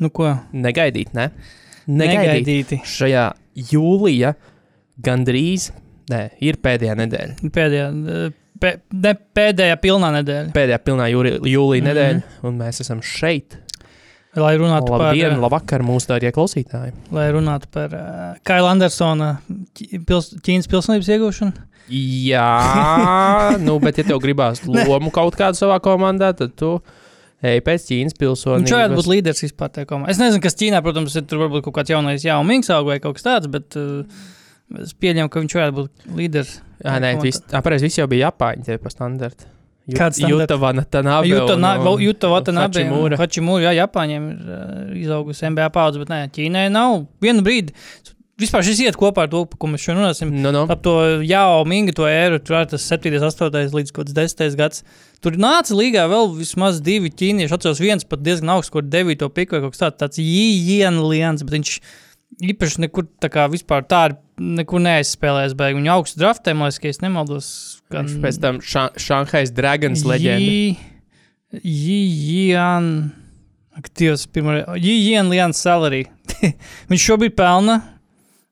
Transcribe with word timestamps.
Nu, 0.00 0.10
ko? 0.10 0.30
Negaidīt, 0.56 1.12
ne? 1.16 1.30
Negaidīti. 1.90 2.80
Šajā 2.86 3.26
jūlijā 3.70 4.34
gandrīz, 5.04 5.70
nē, 6.12 6.22
ir 6.44 6.58
pēdējā 6.62 6.94
nedēļa. 7.00 7.50
Pēdējā, 7.54 7.88
pē, 8.60 8.74
ne, 9.06 9.14
pēdējā 9.36 9.76
pilnā 9.82 10.12
nedēļa. 10.20 10.52
Pēdējā 10.56 10.78
pilnā 10.86 11.08
jūri, 11.12 11.34
jūlija 11.52 11.82
Mhm. 11.84 11.88
nedēļa, 11.90 12.22
un 12.48 12.58
mēs 12.60 12.80
esam 12.84 13.00
šeit. 13.04 13.58
Lai 14.38 14.52
runātu 14.56 14.86
par, 14.92 15.08
Labdien, 15.10 15.32
eh, 15.34 15.40
labvakar, 15.42 15.82
mūsu 15.82 16.06
dārgie 16.12 16.30
klausītāji. 16.30 16.92
lai 17.10 17.24
runātu 17.34 17.66
par 17.72 17.88
uh, 17.92 18.34
Kaila 18.46 18.70
Andersona 18.76 19.40
pils, 20.06 20.28
Ķīnas 20.38 20.68
pilsonības 20.70 21.08
iegūšanu. 21.10 21.52
Jā, 21.90 23.58
nu, 23.58 23.78
bet 23.82 23.98
ja 23.98 24.04
tev 24.06 24.20
gribās 24.22 24.62
lomu 24.64 25.10
kaut 25.10 25.34
kādu 25.34 25.58
savā 25.58 25.80
komandā, 25.82 26.30
tad 26.38 26.54
tu 26.54 26.76
ej 27.42 27.60
pēc 27.66 27.86
Ķīnas 27.88 28.16
pilsonības. 28.20 28.64
Viņš 28.66 28.74
varētu 28.76 28.98
būt 28.98 29.08
līderis 29.14 29.44
vispār 29.46 29.70
tajā 29.74 29.88
komandā. 29.90 30.12
Es 30.12 30.20
nezinu, 30.20 30.42
kas 30.44 30.58
Ķīnā, 30.60 30.82
protams, 30.84 31.16
ir 31.16 31.24
tur 31.30 31.40
varbūt 31.44 31.64
kaut 31.68 31.78
kāds 31.80 31.92
jaunais 31.94 32.26
Mings 32.46 32.68
auga 32.74 32.92
vai 32.94 32.98
kaut 33.00 33.16
kas 33.16 33.26
tāds, 33.26 33.48
bet 33.52 33.76
uh, 33.80 34.02
es 34.82 34.92
pieņemu, 34.94 35.30
ka 35.32 35.40
viņš 35.44 35.56
varētu 35.60 35.76
būt 35.80 36.10
līderis. 36.18 36.58
Jā, 36.84 36.98
nē, 37.02 37.14
viss, 37.22 37.42
apreiz 37.56 37.82
viss 37.84 37.98
jau 38.00 38.06
bija 38.08 38.30
Japāņi, 38.30 38.64
tie 38.68 38.78
pa 38.80 38.92
standarta. 38.92 39.48
Jut- 39.90 39.96
Kāds 39.98 40.20
standarts? 40.20 40.44
Juta 40.44 40.56
Vanatanabe 40.60 41.26
Juta, 41.28 41.54
un- 41.56 41.60
na, 41.64 41.72
un- 41.80 42.00
Juta 42.04 42.28
un 42.28 42.32
Watanabe, 42.36 42.78
Hachimura. 42.84 43.16
Hačimūra, 43.18 43.62
jā, 43.66 43.72
Japāņiem 43.80 44.28
ir 44.30 44.52
uh, 44.54 44.94
izaugusi 45.00 45.48
MBA 45.50 45.70
paudze, 45.74 45.98
bet 45.98 46.12
nē, 46.12 46.20
Ķīnai 46.36 46.68
nav. 46.70 47.06
Vienu 47.24 47.42
brīdi, 47.42 47.74
vispār 48.40 48.64
šis 48.66 48.80
iet 48.86 48.98
kopā 48.98 49.26
ar 49.26 49.30
to, 49.32 49.44
par 49.50 49.60
ko 49.60 49.70
mēs 49.70 49.84
šodien 49.84 50.00
runāsim. 50.00 50.32
Nu, 50.42 50.52
nu. 50.54 50.64
Ap 50.72 50.82
to 50.84 50.94
jau 51.26 51.62
mingu, 51.68 51.94
to 51.96 52.08
ēru, 52.08 52.40
tur 52.42 52.58
ir 52.60 52.68
tas 52.72 52.84
7, 52.88 53.12
8 53.20 53.74
līdz 53.76 53.94
kaut 53.94 54.10
kāds 54.10 54.34
10 54.36 54.58
gads. 54.58 54.84
Tur 55.20 55.36
nāca 55.40 55.76
līgā 55.76 56.06
vēl 56.10 56.30
vismaz 56.38 56.80
divi 56.84 57.12
ķīnieši. 57.12 57.54
Atceros, 57.56 57.82
viens 57.82 58.06
pat 58.08 58.22
diezgan 58.24 58.54
augsts, 58.56 58.72
kur 58.72 58.86
9 58.86 59.28
piku 59.36 59.56
vai 59.56 59.64
kaut 59.66 59.76
kas 59.76 59.82
tāds- 59.84 60.00
tāds 60.02 60.22
Jēns, 60.24 61.44
bet 61.44 61.56
viņš 61.58 61.74
īpaši 62.50 62.84
nekur 62.86 63.08
tā 63.20 63.28
kā 63.32 63.46
vispār 63.52 63.84
tā 63.84 64.10
ir. 64.10 64.16
Nekur 64.40 64.80
neaizspēlējis, 64.80 65.52
viņa 65.52 65.92
augstu 65.92 66.22
draftē, 66.22 66.54
man 66.56 66.70
liekas, 66.70 66.80
ja 66.82 66.88
es 66.94 67.02
nemaldos. 67.04 67.48
Viņš 67.92 68.14
pēc 68.22 68.40
tam 68.40 68.60
Ša- 68.64 68.96
Šanhais 68.96 69.52
Dragons 69.52 70.04
leģenda. 70.08 70.76
Lians 75.28 75.60
salary. 75.60 76.06
viņš 76.90 77.04
šobrīd 77.04 77.36
pelna 77.36 77.99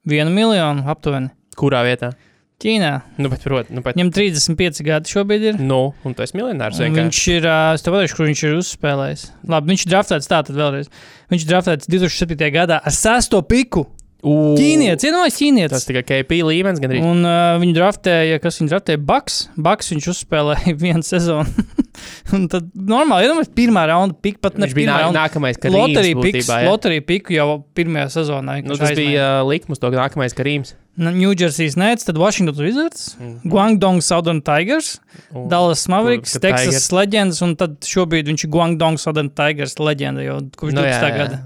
vienu 0.09 0.33
miljonu 0.35 0.87
aptuveni. 0.91 1.31
Kurā 1.59 1.85
vietā? 1.87 2.13
Ķīnā. 2.59 2.91
Nu, 3.23 3.29
bet, 3.31 3.45
protams, 3.47 3.71
nu, 3.71 3.83
bet, 3.85 3.95
Viņam 3.95 4.09
35 4.17 4.81
gadi 4.83 5.13
šobrīd 5.13 5.45
ir. 5.53 5.59
nu, 5.63 5.93
un 6.03 6.15
tu 6.19 6.25
esi 6.25 6.35
miljonārs. 6.35 6.81
Viņš 6.83 7.21
ir, 7.37 7.45
es 7.77 7.85
tev 7.87 7.95
pateikšu, 7.95 8.17
kur 8.19 8.27
viņš 8.27 8.43
ir 8.49 8.57
uzspēlējis. 8.59 9.23
Labi, 9.53 9.71
viņš 9.71 9.85
ir 9.87 9.93
draftēts 9.93 10.27
tā, 10.31 10.41
tad 10.49 10.59
vēlreiz. 10.59 10.91
Viņš 11.31 11.45
ir 11.45 11.53
draftēts 11.53 11.91
2007. 11.93 12.51
gadā 12.57 12.81
ar 12.83 12.97
sesto 12.97 13.39
piku. 13.47 13.85
Ū, 14.19 14.33
Ķīnietis, 14.59 15.05
Tas 15.15 15.37
ķīnietis. 15.39 15.85
tikai 15.87 16.03
KP 16.03 16.41
līmenis 16.43 16.81
gandrīz. 16.83 17.05
Un 17.07 17.21
uh, 17.23 17.53
viņu 17.63 17.77
draftēja, 17.77 18.41
kas 18.43 18.59
viņu 18.59 18.73
draftēja, 18.73 18.99
Baks. 19.07 19.37
Baks 19.55 19.93
viņš 19.93 20.09
uzspēlēja 20.11 20.75
vienu 20.83 21.07
sezonu. 21.07 21.47
un 22.35 22.49
tad 22.51 22.67
normāli, 22.75 23.29
iedomājieties, 23.29 23.55
pirmā 23.55 23.85
raunda 23.93 24.19
pika, 24.19 24.43
pat 24.49 24.59
ne 24.59 24.67
Viņš 24.67 24.75
bija 24.75 24.97
raunda. 25.05 25.23
nākamais, 25.23 25.61
kas 25.63 25.71
Loterija 25.75 26.19
piks, 26.19 26.49
būtībā. 26.49 26.59
Ja? 26.65 26.73
loterija 26.73 27.07
piku 27.07 27.37
jau 27.37 27.47
pirmajā 27.79 28.09
sezonā. 28.19 28.59
Nu, 28.67 28.75
tas 28.81 28.97
bija 28.99 29.31
uh, 29.39 29.47
likums, 29.53 29.79
to 29.79 29.93
nākamais 29.95 30.35
Karīms. 30.35 30.75
New 30.99 31.33
Jersey 31.35 31.71
Nets, 31.77 32.05
tad 32.05 32.19
Washington 32.19 32.57
Wizards, 32.59 33.17
Mhm. 33.21 33.49
Guangdong 33.51 34.03
Southern 34.03 34.41
Tigers. 34.43 34.99
Un- 35.35 35.49
Dallas 35.49 35.87
Mavericks, 35.89 36.33
Kur- 36.37 36.41
Texas 36.41 36.89
leģendas, 36.91 37.41
un 37.43 37.55
tad 37.57 37.79
šobrīd 37.81 38.27
viņš 38.27 38.45
ir 38.45 38.51
Guangdong 38.51 38.99
Southern 38.99 39.31
Tigers 39.31 39.75
leģenda 39.79 40.25
jau 40.27 40.41
kopš 40.57 40.73
Nu, 40.75 40.83
12. 40.83 41.09
jā, 41.11 41.17
gada. 41.17 41.43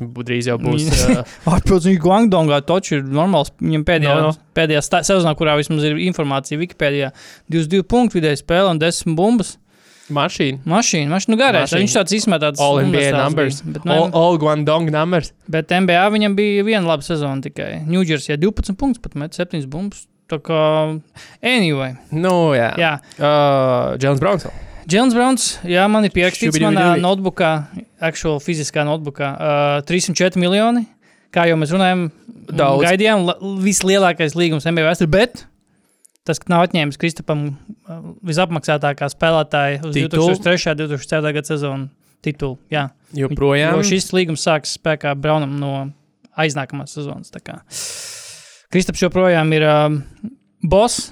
bū- 0.00 0.24
drīz 0.24 0.46
jau 0.48 0.58
būs. 0.58 0.88
Uh, 1.10 1.24
Ārprotams, 1.54 1.86
viņš 1.86 2.00
Guangdongā 2.00 2.60
toču 2.62 2.96
ir 2.98 3.02
normāls. 3.04 3.50
Viņam 3.60 3.84
pēdējā, 3.84 4.02
No, 4.02 4.14
no, 4.14 4.20
no. 4.20 4.28
no. 4.30 4.36
pēdējā 4.54 4.82
sezonā, 5.04 5.36
kurā 5.36 5.56
vismaz 5.60 5.84
ir 5.84 5.96
informācija 5.96 6.58
Wikipēdijā, 6.58 7.12
22 7.50 7.82
punktu 7.82 8.20
vidēji 8.20 8.42
spēle 8.42 8.70
un 8.70 8.78
10 8.78 9.14
bumbas. 9.14 9.56
Mašīna. 10.16 10.60
Mašīna, 10.68 11.08
mašīna, 11.14 11.34
nu. 11.34 11.38
Mašīna. 11.64 11.80
Viņš 11.84 11.96
tāds 11.98 12.14
izmetāts. 12.18 12.60
All 12.62 12.80
NBA 12.84 13.10
numbers. 13.16 13.60
bija, 13.62 13.72
Bet, 13.78 13.84
nu, 13.88 13.92
All, 13.96 14.10
all 14.14 14.38
Guangdong 14.42 14.90
numbers. 14.94 15.32
bet 15.48 15.70
NBA 15.70 16.04
viņam 16.14 16.36
bija 16.38 16.64
viena 16.66 16.86
laba 16.86 17.02
sezona 17.06 17.40
tikai. 17.44 17.82
New 17.86 18.02
Jersey 18.02 18.36
12 18.36 18.76
punktus, 18.76 19.02
pat 19.02 19.14
met 19.14 19.32
7 19.38 19.66
bumbas. 19.70 20.06
Tā 20.30 20.38
kā, 20.38 20.58
anyway, 21.42 21.96
Nu, 22.14 22.52
jā. 22.54 22.70
jā. 22.78 22.92
Uh, 23.18 23.96
Džons 23.98 24.20
Browns. 24.22 24.46
Džons 24.90 25.14
Browns, 25.14 25.48
jā, 25.66 25.82
man 25.90 26.04
ir 26.06 26.12
pierakstīts 26.14 26.54
Šubidubidubi. 26.54 26.78
manā 26.78 27.02
notebookā, 27.02 27.50
actual 28.00 28.38
fiziskā 28.42 28.84
notebookā, 28.86 29.28
uh, 29.34 29.82
304 29.86 30.38
miljoni. 30.38 30.84
Kā 31.34 31.44
jau 31.50 31.56
mēs 31.58 31.70
runājam, 31.74 32.08
Daudz. 32.50 32.82
gaidījām, 32.86 33.26
vislielākais 33.62 34.34
līgums 34.38 34.66
NBA 34.66 34.86
vēsturē, 34.88 35.10
bet 35.10 35.44
tas 36.28 36.42
nav 36.50 36.66
atņēmis 36.66 36.98
Kristapam 37.00 37.46
uh, 37.50 38.02
visapmaksātākā 38.26 39.08
spēlētāja 39.12 39.80
uz 39.86 39.96
Titulu. 39.96 40.34
2003. 40.36 40.74
un 40.74 40.82
2004. 40.84 41.34
gada 41.38 41.52
sezonu 41.52 41.88
titulu. 42.24 42.58
Jā, 42.72 42.88
Joprojām. 43.16 43.78
jo 43.78 43.86
šis 43.86 44.10
līgums 44.16 44.44
sāks 44.44 44.76
spēkā 44.76 45.14
Braunam 45.18 45.56
no 45.60 45.72
aiznākamās 46.40 46.92
sezonas. 46.96 47.32
Kristaps 48.70 49.02
joprojām 49.02 49.56
ir 49.56 49.66
uh, 49.66 49.88
boss. 50.62 51.10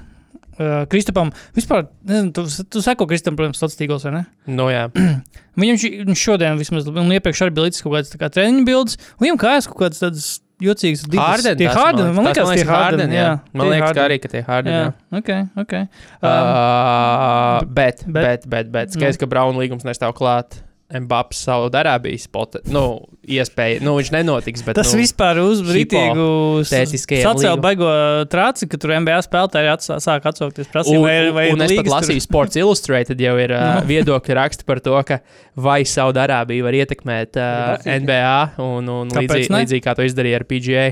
Uh, 0.59 0.83
Kristapam 0.91 1.29
vispār, 1.55 1.85
nezinu, 2.03 2.33
tu, 2.35 2.43
tu 2.67 2.81
seko 2.83 3.07
Kristapam, 3.07 3.37
protams, 3.39 3.61
sociālos 3.61 3.79
tīklos, 3.79 4.07
vai 4.09 4.15
ne? 4.17 4.23
Nu, 4.51 4.67
jā. 4.73 4.89
Viņam 5.61 6.17
šodien, 6.19 6.59
vismaz, 6.59 6.89
un 6.91 7.15
iepriekš 7.15 7.45
arī 7.47 7.55
bija 7.55 7.69
līdzīgs 7.69 7.85
kaut 7.85 7.95
kāds 7.95 8.19
kā 8.19 8.31
treniņu 8.35 8.65
bildes, 8.67 8.99
un 9.19 9.27
viņam 9.27 9.39
kājas 9.43 9.71
kaut 9.71 9.79
kāds 9.85 10.03
tāds 10.03 10.27
jocīgs. 10.63 11.05
Harden. 11.15 11.57
Tie 11.61 11.69
Harden, 11.71 12.15
man 12.15 12.29
liekas, 12.29 12.53
tie 12.55 12.65
Harden, 12.69 13.11
jā. 13.15 13.29
Man 13.53 13.71
liekas, 13.73 13.93
ka 13.95 14.07
arī 14.09 14.17
ka 14.23 14.29
tie 14.33 14.43
Harden. 14.47 14.73
Jā, 14.73 14.87
Jā. 14.89 15.19
ok, 15.19 15.31
ok. 15.65 15.75
Um, 16.23 16.29
Uh, 16.29 17.65
bet, 17.67 18.05
bet- 18.07 18.25
bet, 18.25 18.49
bet, 18.49 18.73
bet 18.73 18.91
skaidrs, 18.95 19.19
ka 19.21 19.27
Brauna 19.31 19.59
līgums 19.59 19.85
nestāv 19.87 20.15
klāt. 20.19 20.61
Mbaps 20.89 21.43
savu 21.45 21.67
darābijas 21.69 22.23
spota. 22.25 22.63
Nu, 22.73 22.81
iespēja. 23.29 23.83
Nu, 23.85 23.93
viņš 23.99 24.09
nenotiks, 24.15 24.63
bet. 24.65 24.79
Tas 24.79 24.95
nu, 24.95 25.03
vispār 25.03 25.37
uzbrītīgu 25.43 26.29
sacēlu 26.65 27.61
baigo 27.61 27.91
trāci, 28.33 28.65
ka 28.73 28.81
tur 28.81 28.95
NBA 28.97 29.19
spēlētāji 29.27 29.69
atsā, 29.75 29.99
sāk 30.01 30.25
atsaukties 30.31 30.65
Un, 30.65 30.73
prasību, 30.73 31.03
vai, 31.05 31.17
vai 31.37 31.45
un 31.53 31.61
es 31.61 31.69
pat 31.69 31.75
līgas 31.75 31.91
tur- 31.91 31.95
lasīju 31.99 32.25
Sports 32.25 32.57
Illustrated, 32.57 33.21
jau 33.21 33.37
ir 33.37 33.53
uh, 33.53 33.83
viedokļi 33.93 34.39
raksti 34.41 34.65
par 34.69 34.81
to, 34.81 34.97
ka 35.11 35.21
vai 35.61 35.83
Saudārābija 35.85 36.65
var 36.65 36.81
ietekmēt 36.81 37.37
uh, 37.37 37.53
Lasīju. 37.77 38.01
NBA 38.07 38.35
un, 38.65 38.89
un 38.97 39.13
līdzīgi, 39.21 39.53
līdzīgi 39.59 39.85
kā 39.85 39.97
to 39.99 40.09
izdarīja 40.09 40.41
ar 40.41 40.49
PGA. 40.49 40.87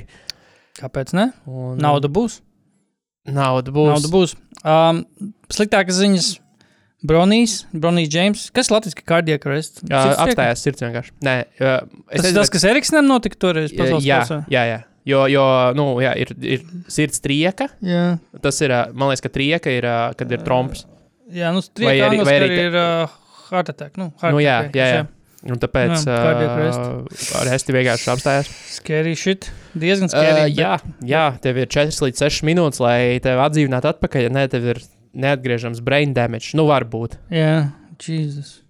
Kāpēc 0.77 1.17
ne? 1.17 1.31
Un, 1.49 1.79
Nauda 1.81 2.13
būs. 2.13 2.43
Nauda 3.33 3.73
būs. 3.73 3.95
Nauda 3.95 4.13
būs. 4.13 4.37
Um, 4.61 5.07
sliktākas 5.49 5.97
ziņas. 6.05 6.35
Bronijs, 7.07 7.55
Bronijs 7.73 8.11
Džeims. 8.13 8.45
Kas 8.57 8.71
Latvijas 8.73 8.97
cardiac 9.07 9.47
arrest? 9.47 9.81
Uh, 9.87 10.11
apstājās 10.25 10.63
sirds 10.67 10.83
vienkārši. 10.85 11.15
Nē, 11.27 11.37
uh, 11.61 11.81
Tas 11.87 11.87
es 12.11 12.19
ir 12.19 12.25
nezinu, 12.27 12.41
tas, 12.41 12.53
kas 12.57 12.65
Eriksenam 12.73 13.09
notika 13.11 13.39
toreiz 13.47 13.73
pasaules 13.77 14.05
jā, 14.07 14.21
kausā? 14.25 14.41
jā, 14.53 14.65
jā. 14.73 14.79
Jo, 15.07 15.21
jo 15.31 15.43
nu, 15.79 15.85
jā, 16.03 16.17
ir, 16.19 16.33
ir 16.43 16.65
sirds 16.91 17.21
trieka. 17.23 17.69
Jā. 17.87 18.05
Tas 18.43 18.59
ir, 18.67 18.73
man 18.99 19.13
liekas, 19.13 19.23
ka 19.23 19.31
trieka 19.37 19.71
ir, 19.71 19.87
kad 20.19 20.33
ir 20.35 20.41
tromps. 20.43 20.83
Jā, 21.31 21.53
nu, 21.55 21.61
Vai 21.63 21.69
strīdīgi 21.69 22.09
arī- 22.09 22.25
vai 22.27 22.35
arī 22.41 22.49
ir 22.65 22.75
uh, 22.81 23.15
heart 23.53 23.71
attack. 23.71 23.95
Nu, 24.01 24.09
heart 24.23 24.35
Nu, 24.35 24.41
jā, 24.43 24.57
attack, 24.65 24.75
jā, 24.81 24.89
jā. 24.97 25.05
Un 25.47 25.61
tāpēc 25.63 25.93
Jā, 25.95 26.15
cardiac 26.19 26.51
arrest. 26.57 27.35
ar 27.39 27.47
Hesti 27.53 27.75
vienkārši 27.77 28.09
apstājās. 28.17 28.49
Scary 28.81 29.13
shit. 29.15 29.47
Diezgan 29.79 30.09
Uh, 30.11 30.15
scary. 30.17 30.41
bet- 30.49 30.57
jā, 30.59 30.73
jā, 31.07 31.25
tev 31.45 31.61
ir 31.63 31.69
4 31.71 32.03
līdz 32.03 32.23
6 32.27 32.43
minūtes, 32.49 32.81
lai 32.83 33.21
tevi 33.23 33.39
atdzīvinātu 33.45 33.87
atpakaļ. 33.93 34.27
Nē, 34.35 34.49
tev 34.51 34.67
ir 34.73 34.81
neatgriežams 35.17 35.81
brain 35.85 36.13
damage. 36.17 36.53
Nu, 36.59 36.67
var 36.69 36.85
būt. 36.89 37.17
Jā, 37.33 37.73
Jesus. 38.03 38.61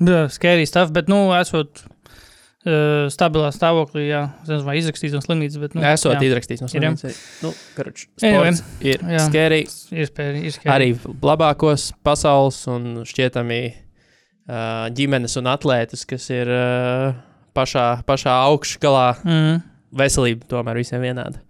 Jā, 0.00 0.26
scary 0.32 0.64
stuff, 0.68 0.92
bet, 0.96 1.08
nu, 1.12 1.26
esot 1.36 1.82
uh, 1.84 3.08
stabilā 3.12 3.50
stāvoklī, 3.52 4.06
jā, 4.08 4.22
es 4.42 4.48
nezinu, 4.52 4.66
vai 4.68 4.76
izrakstīs 4.80 5.12
no 5.16 5.20
slimnīcas, 5.24 5.58
bet, 5.60 5.74
nu, 5.76 5.82
Esot 5.90 6.16
jā, 6.16 6.22
izrakstīts 6.30 6.64
no 6.64 6.68
Ir, 6.70 6.86
jā. 6.86 6.92
slimnīcas. 6.94 7.20
Nu, 7.44 7.52
karuč, 7.76 8.06
sports 8.16 8.62
ir 8.80 9.04
jā. 9.04 9.24
scary. 9.26 9.60
iespēja, 9.92 10.36
ir 10.40 10.56
scary. 10.56 10.72
Arī 10.76 11.18
labākos 11.24 11.90
pasaules 12.06 12.62
un 12.72 13.02
šķietami 13.08 13.60
uh, 13.70 14.88
ģimenes 14.96 15.36
un 15.40 15.50
atlētus, 15.52 16.06
kas 16.08 16.30
ir 16.32 16.48
uh, 16.52 17.12
pašā, 17.56 17.86
pašā 18.08 18.38
augšgalā. 18.48 19.06
Mm. 19.26 19.60
Veselība 20.00 20.46
tomēr 20.46 20.78
visiem 20.78 21.02
vienāda. 21.02 21.40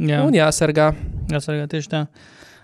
Jā, 0.00 0.22
Un 0.24 0.32
jāsargā. 0.34 0.88
jāsargā 1.30 1.66
tieši 1.70 1.90
tā. 1.92 1.98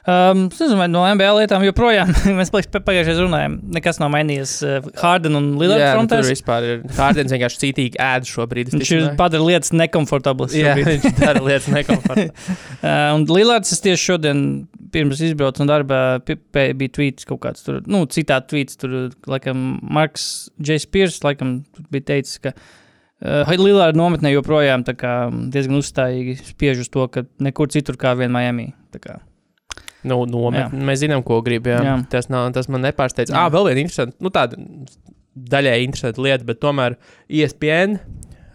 Um, 0.08 0.47
es 0.49 0.56
nezinu, 0.62 0.79
vai 0.81 0.87
no 0.88 1.02
MBA 1.05 1.29
lietām 1.37 1.64
joprojām 1.67 2.08
mēs 2.38 2.49
pag- 2.55 2.70
pagājušajā 2.73 3.11
reizē 3.12 3.25
runājām. 3.26 3.58
Nekas 3.76 3.99
nav 4.00 4.08
mainījies. 4.14 4.55
Uh, 4.64 4.88
Harden 5.02 5.37
un 5.37 5.50
Lillard 5.61 5.82
Jā, 5.82 5.91
nu, 5.99 6.08
tur 6.08 6.25
vispār 6.25 6.64
ir. 6.64 6.81
Hārdens 6.97 7.35
vienkārši 7.35 7.61
cītīgi 7.67 8.00
ēd 8.00 8.29
šobrīd. 8.31 8.73
Viņš 8.73 8.93
ir 8.97 9.06
padara 9.20 9.44
lietas 9.44 9.75
nekomfortablas. 9.76 10.56
Jā, 10.56 10.73
šobrīd. 10.73 11.05
viņš 11.05 11.20
dara 11.20 11.44
lietas 11.44 11.69
nekomfortablas. 11.76 12.50
Uh, 12.81 12.97
un 13.19 13.29
Lillards 13.29 13.76
es 13.76 13.85
tieši 13.85 14.06
šodien, 14.14 14.43
pirms 14.91 15.20
izbraucu 15.23 15.62
no 15.62 15.69
darba, 15.70 16.00
bija 16.25 16.93
tweets 16.96 17.29
kaut 17.29 17.44
kāds 17.44 17.62
tur, 17.67 17.82
nu, 17.85 18.03
citādi 18.11 18.49
tweets. 18.55 18.81
Tur, 18.81 18.99
laikam, 19.31 19.67
Marks 19.85 20.49
Džejs 20.56 20.88
Piers, 20.91 21.20
laikam, 21.26 21.58
bija 21.93 22.08
teicis, 22.14 22.41
ka 22.43 22.55
uh, 22.56 23.53
Lillards 23.61 24.00
nometnē 24.00 24.32
joprojām 24.32 24.88
kā 24.96 25.14
diezgan 25.53 25.79
uzstājīgi 25.85 26.41
spiež 26.55 26.87
uz 26.87 26.91
to, 26.91 27.05
ka 27.12 27.29
nekur 27.44 27.69
citur 27.70 28.00
kā 28.00 28.17
vien 28.19 28.32
Miami. 28.35 28.73
Tā 28.91 28.99
kā, 29.05 29.20
Nu, 30.08 30.23
nomet, 30.29 30.73
mēs 30.73 31.02
zinām, 31.02 31.25
ko 31.26 31.41
grib. 31.44 31.69
Jā. 31.69 31.81
Jā. 31.81 31.93
Jā. 31.93 31.97
Tas, 32.12 32.31
nav, 32.32 32.49
tas 32.56 32.70
man 32.73 32.85
nepārsteidz. 32.87 33.35
Ah, 33.37 33.50
vēl 33.52 33.70
viena 33.70 33.85
interesanta, 33.85 34.17
nu, 34.25 34.32
tāda 34.32 34.56
daļai 35.50 35.76
interesanta 35.85 36.25
lieta, 36.25 36.47
bet 36.49 36.61
tomēr 36.62 36.99
ESPN. 37.29 38.00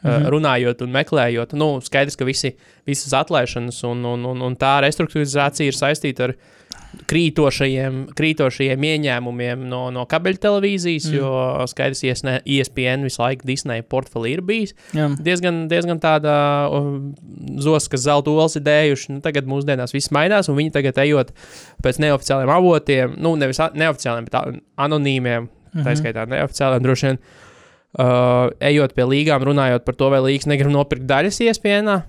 Mm. 0.05 0.11
-hmm. 0.11 0.25
Runājot 0.29 0.81
un 0.85 0.91
meklējot, 0.93 1.53
nu, 1.57 1.79
skaidrs, 1.81 2.13
ka 2.15 2.25
visi, 2.27 2.51
visas 2.85 3.13
atlaišanas 3.17 3.79
un, 3.89 4.03
un, 4.05 4.25
un, 4.29 4.41
un 4.45 4.55
tā 4.55 4.75
restruktūrizācija 4.85 5.71
ir 5.71 5.73
saistīta 5.73 6.27
ar 6.27 6.35
krītošajiem, 7.11 7.99
krītošajiem 8.17 8.83
ieņēmumiem 8.89 9.63
no, 9.69 9.89
no 9.93 10.05
kabeļtelevīzijas, 10.09 11.07
Mm. 11.09 11.13
mm. 11.13 11.19
jo 11.19 11.67
skaidrs, 11.71 12.01
ka 12.21 12.35
ESPN 12.45 13.03
visu 13.07 13.21
laiku 13.21 13.47
Disneja 13.47 13.83
portfelī 13.83 14.33
ir 14.35 14.41
bijis. 14.45 14.73
jā, 14.95 15.07
diezgan, 15.21 15.67
diezgan 15.71 15.99
tāda 16.03 16.35
um, 16.73 17.13
zos, 17.61 17.87
kas 17.91 18.05
zelta 18.07 18.31
olas 18.31 18.55
ir 18.55 18.63
dējuši. 18.65 19.15
Nu, 19.15 19.21
tagad 19.25 19.45
mūsdienās 19.49 19.93
viss 19.95 20.11
mainās, 20.15 20.49
un 20.49 20.55
viņi 20.59 20.71
tagad 20.75 20.97
ejot 21.05 21.31
pēc 21.83 21.99
neoficiāliem 22.03 22.49
avotiem, 22.55 23.15
nu, 23.17 23.35
nevis 23.35 23.59
neoficiāliem, 23.73 24.25
bet 24.29 24.61
anonīmiem, 24.77 25.49
tā 25.75 25.91
Mhm. 25.91 25.97
skaitā 26.01 26.27
neoficiāliem 26.31 26.83
droši 26.83 27.05
vien. 27.11 27.19
Uh, 27.95 28.49
ejot 28.59 28.91
pie 28.93 29.05
līgām, 29.07 29.39
runājot 29.47 29.85
par 29.87 29.95
to, 29.95 30.09
vai 30.11 30.19
līgas 30.19 30.47
negrib 30.51 30.71
nopirkt 30.73 31.05
daļas 31.07 31.37
iespējā. 31.47 32.03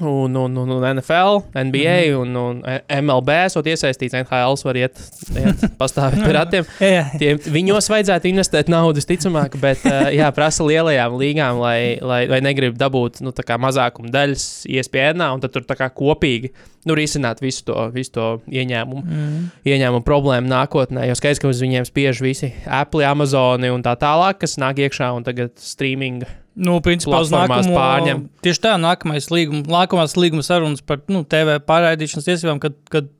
Un, 0.00 0.36
un, 0.36 0.56
un, 0.56 0.70
un 0.70 0.84
NFL, 0.94 1.40
NBA 1.58 1.94
Mhm. 1.98 2.18
un, 2.20 2.36
un 2.36 2.60
MLB 3.02 3.28
esot 3.48 3.66
iesaistīts. 3.66 4.14
NHL 4.14 4.54
var 4.64 4.76
iet, 4.78 5.00
iet 5.34 5.64
pastāvēt 5.80 6.22
pie 6.22 6.32
ratiem. 6.36 6.68
jā, 6.80 6.90
jā. 6.92 7.04
Tie, 7.18 7.32
viņos 7.50 7.90
vajadzētu 7.90 8.30
investēt 8.30 8.70
naudu, 8.70 9.00
visticamāk, 9.02 9.56
bet 9.58 9.82
uh, 9.88 10.06
jā, 10.14 10.30
prasa 10.34 10.62
lielajām 10.62 11.18
līgām, 11.18 11.58
lai, 11.58 11.98
lai, 11.98 12.26
lai 12.30 12.40
negrib 12.44 12.78
dabūt 12.78 13.20
nu, 13.26 13.32
mazākuma 13.34 14.10
daļas 14.14 14.66
iespējā, 14.70 15.16
un 15.34 15.42
tad 15.42 15.52
tur 15.56 15.66
kopīgi 15.98 16.52
nu, 16.86 16.94
risināt 16.94 17.42
visu 17.42 17.64
to, 17.66 17.74
visu 17.94 18.12
to 18.14 18.26
ieņēmumu, 18.48 19.02
Mm. 19.08 19.50
ieņēmumu 19.66 20.04
problēmu 20.06 20.48
nākotnē. 20.50 21.06
Jo 21.08 21.14
skaidrs, 21.18 21.40
ka 21.42 21.48
uz 21.50 21.60
viņiem 21.62 21.86
spiež 21.88 22.20
visi 22.22 22.52
Apple, 22.66 23.04
Amazon 23.06 23.64
un 23.64 23.82
tā 23.82 23.96
tālāk, 23.98 24.38
kas 24.44 24.56
nāk 24.60 24.78
iekšā 24.78 25.10
un 25.16 25.24
tagad 25.26 25.50
streaming. 25.58 26.22
Nu, 26.58 26.74
principā 26.82 27.20
uz 27.22 27.30
nākamo, 27.30 27.70
pārņem. 27.70 28.24
tieši 28.42 28.62
tā, 28.64 28.72
nākamais 28.82 29.28
līguma, 29.30 29.62
nākamās 29.70 30.16
līguma 30.18 30.42
sarunas 30.42 30.82
par 30.82 31.00
nu, 31.12 31.22
TV 31.28 31.58
pārraidīšanas 31.62 32.26
tiesībām, 32.26 32.58
kad, 32.62 32.74
kad 32.90 33.10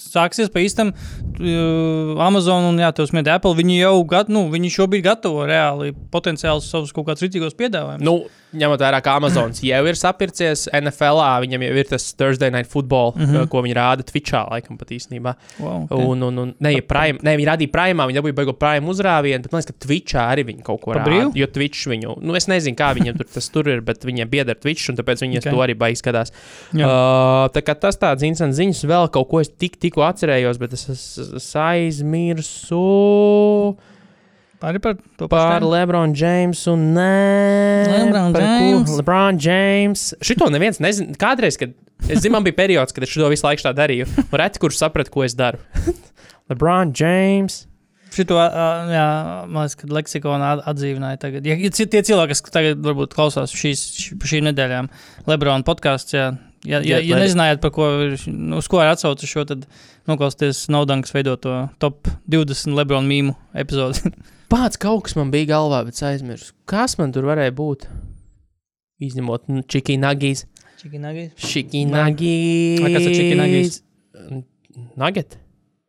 sāksies 0.00 0.48
pa 0.54 0.62
īstam 0.64 0.94
uh, 0.94 2.16
Amazon 2.24 2.70
un, 2.70 2.80
jā, 2.80 2.88
tev 2.96 3.10
smiet 3.10 3.28
Apple, 3.32 3.52
viņi 3.58 3.80
jau, 3.82 3.94
gat, 4.08 4.32
nu, 4.32 4.46
viņi 4.52 4.72
šobrīd 4.78 5.04
gatavo 5.04 5.44
reāli 5.48 5.92
potenciālus 6.12 6.70
savus 6.72 6.94
kaut 6.96 7.10
kādus 7.10 7.26
rītīgos 7.26 7.58
piedāvājumus. 7.58 8.06
Nu, 8.08 8.16
ņemot 8.56 8.80
vērā, 8.80 9.02
ka 9.04 9.18
Amazons 9.20 9.60
jau 9.68 9.82
ir 9.90 10.00
sapircies 10.00 10.64
NFL, 10.72 11.20
viņam 11.44 11.66
jau 11.68 11.74
ir 11.82 11.90
tas 11.92 12.08
Thursday 12.16 12.52
Night 12.54 12.72
Football, 12.72 13.12
mm. 13.16 13.28
-hmm. 13.28 13.50
ko 13.52 13.62
viņi 13.66 13.76
rāda 13.76 14.06
Twitchā, 14.08 14.46
laikam 14.48 14.80
pat 14.80 14.96
īstenībā. 14.96 15.34
wow, 15.60 15.84
okay. 15.84 16.08
Un, 16.08 16.24
un, 16.30 16.42
un 16.44 16.54
ne, 16.56 16.72
ja 16.78 16.88
prime, 16.88 17.20
ne, 17.22 17.36
viņi 17.36 17.50
radīja 17.52 17.74
Prime, 17.74 18.08
viņi 18.08 18.20
dabūja 18.20 18.38
beigu 18.40 18.56
Prime 18.56 18.88
uzrāvienu, 18.88 19.44
bet 19.44 19.52
man 19.52 19.60
liekas, 19.60 19.74
ka 19.74 19.86
Twitchā 19.86 20.24
arī 20.32 20.46
viņi 20.48 20.64
kaut 20.64 20.80
ko 20.84 20.96
rāda. 20.96 21.28
Jo 21.36 21.50
Twitch 21.52 21.88
viņu, 21.90 22.16
nu 22.24 22.36
es 22.38 22.48
nezinu, 22.48 22.77
kā 22.78 22.92
viņiem 22.96 23.18
tur 23.18 23.28
tas 23.34 23.50
tur 23.52 23.68
ir, 23.70 23.82
bet 23.84 24.06
viņiem 24.06 24.30
biedra 24.30 24.56
Twitch, 24.58 24.88
un 24.92 24.98
tāpēc 25.00 25.24
viņi 25.24 25.42
Okay. 25.42 25.54
to 25.54 25.62
arī 25.62 25.74
baigi 25.78 26.00
skatās. 26.00 26.32
Jā. 26.72 26.86
Uh, 26.86 27.44
tā 27.54 27.62
kā 27.66 27.76
tas 27.78 27.98
tāds 28.00 28.24
interesants 28.26 28.58
ziņas, 28.58 28.86
vēl 28.88 29.10
kaut 29.14 29.28
ko 29.30 29.42
es 29.42 29.52
tik, 29.52 29.76
tikko 29.82 30.02
atcerējos, 30.08 30.58
bet 30.62 30.74
es, 30.78 30.88
es, 30.94 31.48
aizmirsu 31.58 32.82
Arī 34.58 34.80
par 34.82 34.96
to 35.14 35.28
par 35.30 35.60
pašu. 35.60 35.70
Lebronu 35.70 36.16
Jamesu. 36.18 36.74
Nē, 36.74 37.86
LeBron 37.86 38.32
par 38.34 38.42
ko? 38.42 38.48
James. 38.48 38.94
Lebronu 38.98 39.38
James. 39.38 40.06
Šito 40.18 40.48
neviens 40.50 40.80
nezina. 40.82 41.14
Kādreiz, 41.18 41.54
kad 41.60 41.76
es 42.10 42.24
zinu, 42.24 42.34
man 42.34 42.46
bija 42.46 42.58
periods, 42.58 42.94
kad 42.94 43.06
es 43.06 43.12
šo 43.12 43.30
visu 43.30 43.46
laiku 43.46 43.62
tā 43.62 43.70
darīju. 43.78 44.08
Reti, 44.34 44.58
kurš 44.62 44.80
saprata, 44.82 45.14
ko 45.14 45.22
es 45.22 45.38
daru. 45.38 45.62
Lebronu 46.50 46.90
James. 46.90 47.67
Šito, 48.14 48.36
jā, 48.40 49.04
man 49.46 49.64
liekas, 49.66 49.76
ka 49.78 49.88
leksikona 49.92 50.52
at- 50.56 50.64
atdzīvināja 50.72 51.18
tagad. 51.22 51.46
Ja, 51.46 51.54
ja 51.60 51.70
tie 51.70 52.00
cilvēki, 52.02 52.32
kas 52.34 52.42
tagad 52.54 52.80
varbūt 52.82 53.12
klausās 53.14 53.52
šīs, 53.54 53.82
š- 54.00 54.18
šīm 54.30 54.46
nedēļām, 54.48 54.88
Lebrona 55.28 55.62
podkāsts, 55.66 56.14
ja, 56.16 56.30
ja, 56.64 56.80
ja 56.80 57.00
lai- 57.14 57.22
nezinājāt, 57.26 57.60
par 57.60 57.70
ko, 57.76 57.88
ir- 58.08 58.24
nu, 58.32 58.56
uz 58.62 58.66
ko 58.68 58.80
ir 58.82 58.88
atsaucis 58.94 59.28
šo, 59.30 59.44
tad 59.46 59.66
noklausieties 60.08 60.64
Naudankas 60.72 61.12
veidoto 61.12 61.68
top 61.78 62.08
20 62.28 62.74
Lebrona 62.74 63.06
mīmu 63.06 63.36
epizodi. 63.54 64.12
Pats 64.52 64.80
kaut 64.80 65.04
kas 65.04 65.14
man 65.18 65.30
bija 65.30 65.50
galvā, 65.52 65.84
bet 65.84 65.94
es 65.98 66.02
aizmirsu. 66.08 66.54
Kas 66.66 66.96
man 66.98 67.12
tur 67.12 67.26
varēja 67.28 67.52
būt? 67.52 67.84
Izņemot 69.04 69.44
nu, 69.52 69.62
čikinagijas. 69.68 70.46
Čikinagi? 70.80 71.28
Čikinagijas. 71.36 72.80
Vai 72.82 72.92
kas 72.94 73.02
ir 73.04 73.12
chicken 73.14 73.38
Nugget? 74.96 75.36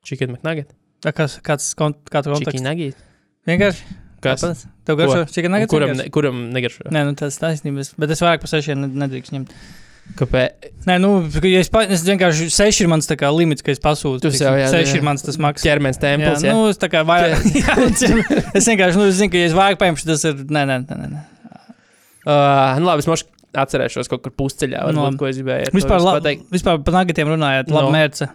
Chicken 0.04 0.32
McNugget. 0.36 0.76
Tā 1.04 1.14
Kas, 1.16 1.38
kāds 1.46 1.72
kon, 1.80 1.94
kāds 2.12 2.28
konteksts? 2.28 2.58
Čikinagijas. 2.58 2.96
Vienkārši. 3.48 3.84
Kas? 4.20 4.42
Tāpat. 4.44 4.64
Tev 4.88 4.98
garšo 5.00 5.20
čikinagi? 5.32 5.68
Kuram, 5.72 5.94
ne, 5.96 6.08
kuram 6.12 6.40
negaršo? 6.52 6.90
Nē, 6.92 7.06
nu 7.08 7.14
tas 7.16 7.38
taisnība, 7.40 7.86
es- 7.86 7.94
bet 7.98 8.12
es 8.12 8.20
vairāk 8.20 8.42
par 8.44 8.52
sešiem 8.52 8.82
ne- 8.84 9.08
nedrīkst 9.08 9.32
ņemt. 9.32 9.54
Kāpēc? 10.20 10.72
Nē, 10.90 10.96
nu, 11.00 11.10
ja 11.46 11.60
es, 11.62 11.70
pa, 11.70 11.84
es 11.86 12.02
vienkārši 12.04 12.50
seši 12.52 12.82
ir 12.84 12.90
mans 12.90 13.08
kā 13.08 13.30
limits, 13.32 13.62
ka 13.62 13.72
es 13.72 13.80
pasūtu. 13.80 14.20
Tu 14.24 14.32
tiksim, 14.32 14.48
sev, 14.48 14.58
jā, 14.58 14.68
seši 14.74 14.96
jā. 14.96 15.00
ir 15.00 15.06
mans 15.06 15.22
tas 15.22 15.38
maks. 15.38 15.64
Ķermenis 15.64 16.00
Jā, 16.00 16.02
templis. 16.02 16.44
Jā, 16.44 16.54
nu, 16.58 16.68
es 16.68 16.82
tā 16.82 16.90
kā 16.92 17.04
vairāk. 17.06 17.46
jā, 17.62 17.76
es 18.58 18.66
vienkārši, 18.68 18.98
nu, 18.98 19.06
es 19.06 19.20
zinu, 19.22 19.32
ka 19.32 19.38
ja 19.38 19.46
es 19.52 19.54
vairāk 19.56 19.78
paņemšu, 19.80 20.08
tas 20.10 20.26
ir, 20.26 20.42
nē, 20.50 20.66
nē, 20.66 20.80
nē, 20.90 21.10
nē. 21.14 21.22
Uh, 22.26 22.80
nu, 22.82 22.90
labi, 22.90 23.06
es 23.06 23.08
mošu 23.08 23.30
atcerēšos 23.56 24.10
kaut 24.12 24.26
kur 24.26 24.34
pusceļā, 24.36 24.82
varbūt, 24.90 25.06
labi. 25.06 25.18
ko 25.22 25.30
es 25.30 25.38
gribēju. 25.40 25.72
Vispār, 25.78 26.02
visu 26.02 26.10
la, 26.10 26.18
pateikt. 26.20 26.44
vispār 26.54 26.82
par 26.84 26.98
nagatiem 27.00 27.32
runājot, 27.32 27.70
No. 27.72 27.78
labi 27.80 27.94
mērce. 27.96 28.28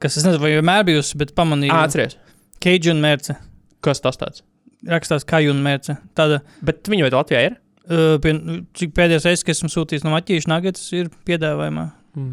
Kas, 0.00 0.16
es 0.16 0.24
nezinu, 0.24 0.40
vai 0.42 0.54
vienmēr 0.56 0.84
bijusi, 0.88 1.18
bet 1.20 1.34
pamanīju. 1.36 1.72
Atceries. 1.76 2.16
Keidžu 2.64 2.94
un 2.94 3.02
mērce. 3.04 3.36
Kas 3.84 4.00
tas 4.04 4.16
tāds? 4.20 4.44
Rakstās 4.88 5.26
Kaju 5.28 5.52
un 5.52 5.60
mērce. 5.64 5.98
Tāda, 6.16 6.40
Bet 6.64 6.88
viņu 6.88 7.04
vai 7.06 7.12
Latvijā 7.12 7.42
ir? 7.50 7.58
uh, 7.90 8.14
pie, 8.22 8.34
cik 8.76 8.94
pēdējais 8.96 9.26
reizes, 9.28 9.44
kad 9.46 9.56
esmu 9.56 9.70
sūtījis 9.72 10.06
no 10.06 10.14
Maķīša 10.14 10.50
nagatas, 10.50 10.86
ir 10.96 11.10
piedāvājumā. 11.28 11.86
Mm. 12.16 12.30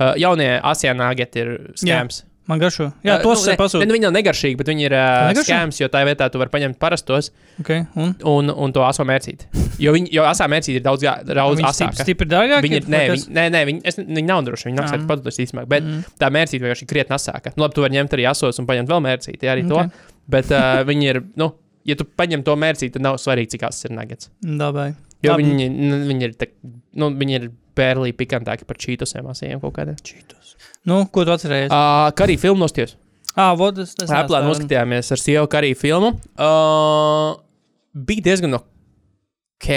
Uh, 0.00 0.14
jaunie 0.20 0.48
asiāņu 0.64 1.02
nāgeti 1.02 1.42
ir 1.44 1.50
skēms. 1.78 2.22
Man 2.50 2.58
garšo. 2.58 2.88
Jā, 3.06 3.16
Uh, 3.20 3.22
tos 3.22 3.44
nu, 3.46 3.54
pasūtījis. 3.60 3.86
ne, 3.86 3.94
Viņi 3.94 4.06
nav 4.08 4.14
negaršīgi, 4.16 4.56
bet 4.58 4.70
viņi 4.72 4.84
ir 4.88 4.94
uh, 4.96 5.28
Negaršo? 5.30 5.46
skēms, 5.46 5.78
jo 5.80 5.88
tā 5.92 6.00
vietā 6.08 6.26
tu 6.34 6.40
vari 6.42 6.50
paņemt 6.50 6.78
parastos 6.82 7.30
Okay, 7.62 7.84
un? 7.94 8.16
un, 8.26 8.50
un 8.50 8.72
to 8.74 8.82
aso 8.82 9.04
mērcīti. 9.06 9.46
Jo, 9.80 9.92
viņi, 9.94 10.10
jo 10.16 10.24
asā 10.26 10.48
mērcīte 10.50 10.80
ir 10.80 10.84
daudz, 10.84 11.04
daudz 11.30 11.62
asāka. 11.70 12.02
stipri, 12.04 12.26
dārgāk. 12.28 12.64
Viņi 12.66 12.80
ir, 12.82 12.88
nē, 12.90 13.02
viņi, 13.14 13.28
nē, 13.38 13.44
nē, 13.54 13.60
viņi, 13.70 13.80
es, 13.86 13.96
viņi 14.02 14.26
nav 14.26 14.42
droši. 14.48 14.68
Viņi 14.70 14.80
maksā 14.82 14.98
Ah. 14.98 15.06
padot 15.06 15.30
īstenībā. 15.30 15.66
Bet 15.70 15.84
Mm. 15.86 16.02
tā 16.18 16.28
mērcīte 16.34 16.60
vienkārši 16.66 16.82
ir 16.88 16.90
krietni 16.90 17.14
asāka. 17.16 17.52
Nu, 17.56 17.62
labi, 17.64 17.74
tu 17.78 17.84
vari 17.86 17.94
ņemt 17.96 18.16
arī 18.18 18.26
asos 18.30 18.58
un 18.58 18.66
paņemt 18.66 18.88
vēl 18.90 19.00
mērcīti. 19.06 19.46
Arī. 19.46 19.64
Okay. 19.70 19.88
to. 19.88 20.10
Bet 20.28 20.50
uh, 20.50 20.82
viņi 20.84 21.04
ir, 21.14 21.22
nu, 21.36 21.52
ja 21.86 21.94
tu 21.96 22.04
paņem 22.04 22.42
to 22.44 22.56
mērcīti, 22.56 22.92
tad 22.98 23.02
nav 23.02 23.16
svarīgi, 23.22 23.54
cik 23.56 23.62
asas 23.70 23.84
ir 23.88 23.94
nagats. 23.96 24.28
Dabai. 24.42 24.94
Jo 25.24 25.34
Labi. 25.34 25.44
viņi, 25.44 25.66
viņi 26.08 26.26
ir, 26.26 26.34
tā, 26.40 26.48
nu, 26.96 27.10
viņi 27.20 27.36
ir 27.36 27.50
bērlī 27.76 28.12
pikantāki 28.16 28.66
par 28.68 28.78
čītusiem 28.80 29.28
asiem 29.30 29.60
kaut 29.62 29.74
kādiem. 29.76 29.98
Čītus. 30.04 30.54
Nu, 30.88 31.02
ko 31.12 31.26
tu 31.28 31.34
atceries? 31.34 31.68
Uh, 31.68 32.08
kā 32.16 32.24
arī 32.26 32.38
filmu 32.40 32.64
nostājos. 32.64 32.96
Ah, 33.38 33.52
vod, 33.56 33.78
es, 33.84 33.92
es 34.00 34.10
Apple 34.10 34.40
noskatījāmies 34.42 35.12
ar 35.14 35.20
sievu 35.20 35.50
arī 35.60 35.74
filmu. 35.78 36.14
Uh, 36.34 37.36
bija 37.94 38.30
diezgan 38.30 38.58
ok, 38.58 39.68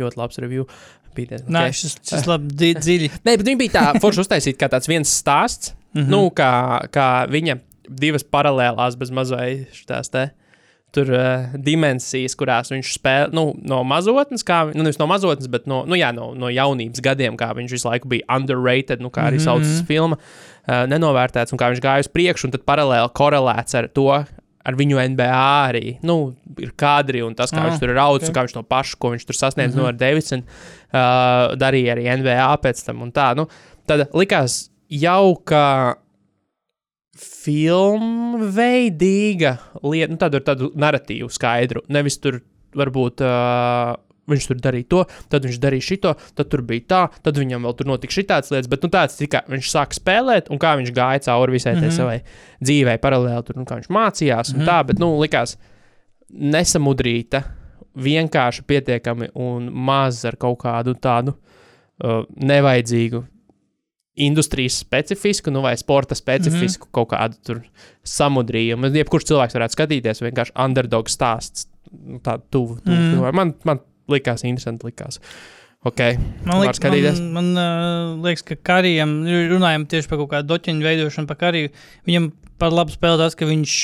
ļoti 0.00 0.20
labs 0.20 0.40
review. 0.42 0.66
Bija 1.14 1.34
diezgan 1.34 1.54
Nē, 1.54 1.64
ok. 1.70 1.76
šis, 1.76 1.96
šis 2.10 2.26
labi 2.30 2.50
dzi, 2.54 2.72
dziļi. 2.84 3.12
Nē, 3.20 3.36
bet 3.36 3.46
viņi 3.46 3.60
bija 3.60 3.76
tā 3.76 3.84
forši 4.02 4.24
uztaisīti 4.24 4.58
kā 4.60 4.70
tāds 4.72 4.90
viens 4.90 5.12
stāsts. 5.20 5.74
Mm. 5.94 6.06
Nu, 6.10 6.22
kā, 6.34 6.50
kā 6.94 7.06
viņa 7.30 7.58
divas 8.00 8.24
paralēlās, 8.26 8.96
bez 8.98 9.10
mazliet 9.14 9.74
šīs 9.74 10.12
te. 10.14 10.28
Tur 10.92 11.06
uh, 11.14 11.52
dimensijas, 11.54 12.34
kurās 12.34 12.72
viņš 12.72 12.88
spēlē, 12.98 13.28
nu, 13.32 13.54
no 13.62 13.84
mazotnes, 13.86 14.42
kā 14.42 14.64
nu, 14.74 14.82
nevis 14.82 14.98
no 14.98 15.06
mazotnes, 15.06 15.46
bet 15.46 15.68
no, 15.70 15.84
nu, 15.86 15.94
jā, 15.94 16.08
no, 16.16 16.32
no 16.34 16.48
jaunības 16.50 17.00
gadiem, 17.04 17.36
kā 17.38 17.52
viņš 17.54 17.70
visu 17.76 17.86
laiku 17.88 18.08
bija 18.10 18.26
underrated, 18.36 19.00
nu, 19.00 19.10
kā 19.14 19.28
arī 19.30 19.38
Mhm. 19.38 19.44
saucas 19.44 19.84
filma, 19.86 20.16
uh, 20.18 20.86
nenovērtēts, 20.90 21.52
un 21.54 21.58
kā 21.62 21.70
viņš 21.70 21.80
gāja 21.84 22.00
uz 22.00 22.08
priekšu, 22.10 22.48
un 22.48 22.50
tad 22.56 22.66
paralēli 22.66 23.12
korelēts 23.14 23.78
ar 23.78 23.86
to, 23.88 24.08
ar 24.66 24.74
viņu 24.76 24.98
NBA 25.14 25.30
arī 25.70 25.98
nu, 26.02 26.34
ir 26.58 26.72
kadri 26.76 27.22
un 27.24 27.34
tas, 27.34 27.50
kā 27.50 27.62
Ah, 27.62 27.70
viņš 27.70 27.78
tur 27.80 27.94
ok. 27.94 28.22
okay. 28.22 28.34
kā 28.34 28.42
viņš 28.44 28.52
to 28.58 28.62
pašu, 28.62 28.98
ko 28.98 29.10
viņš 29.14 29.24
tur 29.26 29.34
sasniedz 29.38 29.74
mm 29.74 29.80
-hmm. 29.80 29.84
no 29.86 29.92
Davidsona, 29.92 30.42
uh, 30.42 31.56
darīja 31.56 31.94
arī 31.94 32.04
NBA 32.18 32.56
pēc 32.62 32.84
tam. 32.84 33.10
Tā, 33.12 33.34
nu, 33.36 33.46
tad 33.86 34.10
likās 34.12 34.70
jauka 34.90 35.94
filmveidīga 37.20 39.52
lieta, 39.84 40.12
nu, 40.12 40.18
tāda 40.20 40.36
ar 40.40 40.44
tādu 40.46 40.70
narratīvu 40.78 41.28
skaidru. 41.32 41.80
Nevis 41.92 42.18
tur 42.22 42.34
varbūt. 42.76 43.20
Uh, 43.24 43.96
Viņš 44.30 44.44
tur 44.46 44.58
darīja 44.62 44.86
to, 44.92 45.00
tad 45.32 45.42
viņš 45.42 45.56
darīja 45.58 45.82
šito, 45.82 46.10
tad 46.38 46.46
tur 46.52 46.60
bija 46.62 46.84
tā, 46.86 47.10
tad 47.24 47.34
viņam 47.40 47.64
vēl 47.66 47.74
tur 47.74 47.86
notika 47.90 48.14
šitādas 48.14 48.52
lietas, 48.52 48.70
bet 48.70 48.84
nu, 48.86 48.90
tāds 48.92 49.18
tikai 49.18 49.40
viņš 49.50 49.66
sāka 49.72 49.96
spēlēt, 49.96 50.46
un 50.54 50.58
kā 50.62 50.70
viņš 50.78 50.90
gāja 50.94 51.24
cauri 51.24 51.56
visai 51.56 51.72
mm. 51.72 51.80
-hmm. 51.82 51.96
savai 51.96 52.18
dzīvei, 52.62 53.02
paralēli 53.02 53.42
tur, 53.48 53.56
nu, 53.58 53.64
kā 53.66 53.74
viņš 53.80 53.90
mācījās, 53.90 54.52
un 54.52 54.56
mm 54.60 54.60
-hmm. 54.60 54.70
tā, 54.70 54.78
bet, 54.86 54.96
nu, 55.02 55.08
likās 55.18 55.50
nesamudrīta, 56.30 57.42
vienkārši 57.98 58.62
pietiekami 58.70 59.26
un 59.34 59.66
maz 59.72 60.22
ar 60.24 60.36
kaut 60.38 60.62
kādu 60.62 60.94
tādu 60.94 61.34
uh, 61.34 62.22
nevajadzīgu 62.36 63.24
industrijas 64.14 64.80
specifisku, 64.82 65.50
nu, 65.50 65.60
vai 65.60 65.76
sporta 65.76 66.14
specifisku 66.14 66.86
mm 66.86 66.88
-hmm. 66.88 66.92
kaut 66.92 67.08
kādu 67.12 67.60
samudrījumu. 68.04 68.90
Jebkurš 68.94 69.24
cilvēks 69.30 69.54
varētu 69.54 69.76
skatīties, 69.76 70.22
vienkārši 70.22 70.56
underdog 70.64 71.08
stāsts, 71.08 71.68
nu, 71.92 72.18
tādu 72.18 72.42
tuvu. 72.50 72.78
tuvu 72.84 72.96
Mm. 72.96 73.14
mm. 73.14 73.34
Man, 73.34 73.54
man 73.64 73.80
likās 74.08 74.44
interesanti, 74.44 74.86
likās. 74.86 75.20
Okay. 75.84 76.18
Man 76.44 76.60
skatīties? 76.76 77.20
man, 77.20 77.32
man 77.32 77.56
uh, 77.56 78.24
liekas, 78.24 78.42
ka 78.42 78.56
Karijam, 78.62 79.22
runājam 79.24 79.86
tieši 79.86 80.08
par 80.08 80.18
kaut 80.18 80.30
kādu 80.30 80.48
doķiņu 80.48 80.84
veidošanu, 80.84 81.26
par 81.26 81.36
Kariju. 81.36 81.70
Viņam 82.04 82.32
par 82.58 82.72
labu 82.72 82.92
spēlē 82.92 83.16
tas, 83.16 83.34
ka 83.34 83.48
viņš 83.48 83.76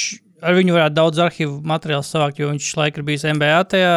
ar 0.42 0.54
viņu 0.56 0.74
varētu 0.76 0.94
daudz 0.96 1.18
arhīvu 1.22 1.60
materiālu 1.64 2.04
savākt, 2.04 2.38
jo 2.38 2.50
viņš 2.50 2.70
laikam 2.76 3.02
ir 3.02 3.06
bijis 3.08 3.24
MBA 3.24 3.60
tajā 3.72 3.92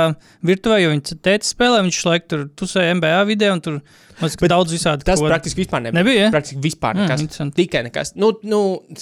virtuvē, 0.46 0.78
jo 0.84 0.90
viņš 0.94 1.14
teica 1.26 1.48
spēlē, 1.50 1.82
viņš 1.88 2.00
laikam 2.08 2.28
tur 2.34 2.46
tusēja 2.62 2.96
MBA 2.96 3.24
video 3.28 3.54
un 3.54 3.62
tur 3.62 3.74
man 3.80 4.30
liekas, 4.30 4.50
daudz 4.54 4.72
visādi. 4.76 5.04
Tas 5.08 5.20
ko- 5.20 5.28
praktiski 5.28 5.64
vispār 5.66 5.82
nebija. 5.84 6.00
nebija. 6.04 6.24
Ja? 6.26 6.30
Praktiski 6.32 6.62
vispār 6.64 6.96
Mm, 6.96 7.02
nekas. 7.08 7.22
interesanti. 7.22 7.56
tikai 7.64 7.84
nekas. 7.84 8.14
Nu, 8.16 8.32
nu, 8.44 8.62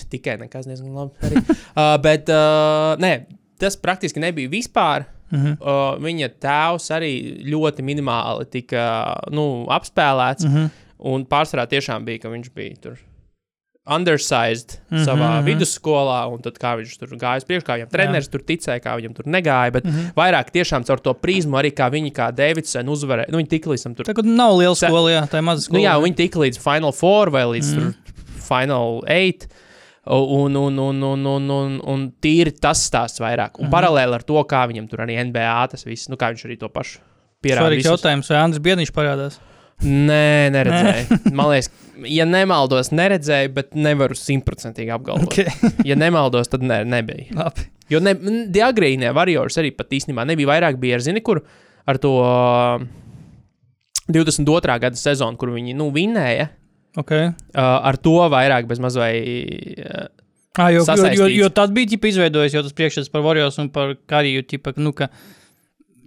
tikai 0.10 0.38
nekas 0.38 0.66
diezgan 0.66 0.94
labi. 0.94 1.12
Arī. 1.22 1.44
uh, 1.78 1.98
bet, 2.02 2.30
uh, 2.30 2.96
nē, 3.02 3.26
tas 3.60 3.76
praktiski 3.78 4.20
nebija 4.20 4.50
vispār. 4.50 5.06
Mhm. 5.32 5.58
Uh, 5.60 5.98
viņa 6.00 6.30
tēvs 6.40 6.86
arī 6.96 7.44
ļoti 7.52 7.84
minimāli 7.84 8.46
tika 8.50 9.20
nu, 9.30 9.66
apspēlēts. 9.68 10.46
Mm. 10.48 10.54
-hmm. 10.56 10.70
Un 11.00 11.26
pārsvarā 11.26 11.68
tiešām 11.70 12.06
bija, 12.06 12.20
ka 12.24 12.30
viņš 12.30 12.48
bija 12.56 12.76
tur 12.82 12.96
undersized 13.96 14.78
mm 14.90 14.98
-hmm. 14.98 15.06
savā 15.06 15.30
mhm. 15.38 15.46
vidusskolā, 15.46 16.20
un 16.32 16.42
tad 16.42 16.58
kā 16.60 16.76
viņš 16.80 16.98
tur 17.00 17.16
gāja 17.18 17.38
uz 17.42 17.46
priekšu, 17.48 17.68
kā 17.68 17.78
viņam 17.78 17.92
treneris 17.92 18.28
tur 18.28 18.42
ticēja, 18.42 18.80
kā 18.84 18.96
viņam 19.00 19.14
tur 19.16 19.26
negāja. 19.26 19.72
Bet 19.72 19.86
mm. 19.86 19.92
-hmm. 19.92 20.14
vairāk 20.16 20.52
tiešām 20.52 20.84
caur 20.84 21.00
to 21.00 21.14
prizmu 21.14 21.58
arī 21.58 21.72
kā 21.72 21.90
viņi, 21.92 22.12
kā 22.12 22.32
Davidsons, 22.32 22.90
uzvarēja. 22.90 23.32
Nu, 23.32 23.38
viņi 23.38 23.50
tik 23.50 23.68
līdz 23.68 23.84
tam 23.84 23.96
tur 23.96 24.06
kā 24.06 24.26
nav 24.26 24.58
liela 24.58 24.76
skola, 24.76 25.12
jā, 25.12 25.24
tā 25.28 25.38
ir 25.38 25.44
maza 25.44 25.62
skola. 25.62 25.80
Nu, 25.80 25.86
jā, 25.86 26.04
viņi 26.04 26.16
tika 26.16 26.40
līdz 26.40 26.60
Final 26.60 26.92
Four 26.92 27.30
vai 27.30 27.46
līdz 27.46 27.76
mm. 27.76 27.94
Final 28.48 29.04
Eight. 29.08 29.48
Un, 30.08 30.56
un, 30.56 30.80
un, 30.80 31.04
un, 31.04 31.26
un, 31.26 31.50
un, 31.52 31.82
un 31.84 32.12
tīri 32.22 32.54
tas 32.62 32.80
stāsts 32.80 33.20
vairāk. 33.20 33.60
Un 33.60 33.68
mm. 33.68 33.72
paralēli 33.72 34.14
ar 34.16 34.24
to, 34.24 34.40
kā 34.48 34.64
viņam 34.68 34.88
tur 34.88 35.04
arī 35.04 35.20
NBA 35.24 35.68
tas 35.68 35.84
viss, 35.84 36.08
nu, 36.08 36.16
kā 36.16 36.32
viņš 36.32 36.46
arī 36.48 36.56
to 36.58 36.70
pašu 36.70 37.00
pierāda. 37.44 37.68
Svarīgs 37.68 37.90
jautājums, 37.90 38.30
vai 38.32 38.40
Andris 38.40 38.64
Biedniņš 38.64 38.94
parādās? 38.96 39.40
Nē, 39.86 40.50
neredzēju. 40.56 41.20
Man 41.38 41.52
liekas, 41.52 41.70
ja 42.10 42.26
nemaldos, 42.30 42.90
neredzēju, 42.96 43.52
bet 43.54 43.76
nevaru 43.78 44.18
simtprocentīgi 44.18 44.94
apgalvot. 44.96 45.30
Okay. 45.30 45.74
Ja 45.86 45.98
nemaldos, 46.00 46.50
tad 46.52 46.66
ne, 46.66 46.82
nebija. 46.88 47.30
Labi. 47.38 47.68
Jo 47.92 48.02
ne, 48.04 48.16
Diagrīnē 48.52 49.14
Warriors 49.16 49.60
arī 49.62 49.72
pat 49.78 49.94
īstenībā 49.96 50.26
nebija 50.28 50.50
vairāk 50.50 50.80
bija 50.82 50.98
ar 50.98 51.06
zini, 51.06 51.22
kur 51.24 51.44
ar 51.88 52.00
to 52.04 52.14
uh, 52.20 52.84
22. 54.12 54.80
gada 54.84 55.00
sezonu, 55.00 55.40
kur 55.40 55.54
viņi 55.56 55.78
nu, 55.78 55.92
vinnēja. 55.96 56.50
Okay. 56.98 57.30
Uh, 57.54 57.62
ar 57.62 58.00
to 58.02 58.18
vairāk 58.34 58.68
bez 58.70 58.82
maz 58.84 58.98
vai. 59.00 59.14
Uh, 59.78 60.08
Ah, 60.58 60.72
jo, 60.74 60.82
jo, 60.82 61.10
jo, 61.14 61.26
jo 61.30 61.48
tad 61.54 61.70
bija 61.70 62.00
izveidojis 62.10 62.56
jau 62.56 62.64
tas 62.66 62.74
priekšstats 62.74 63.12
par 63.14 63.22
Warriors 63.22 63.60
un 63.62 63.68
par 63.70 63.92
Kariju. 64.10 64.42
Ģipa, 64.50 64.72
ka, 64.74 64.82
nu, 64.82 64.90
ka, 64.98 65.06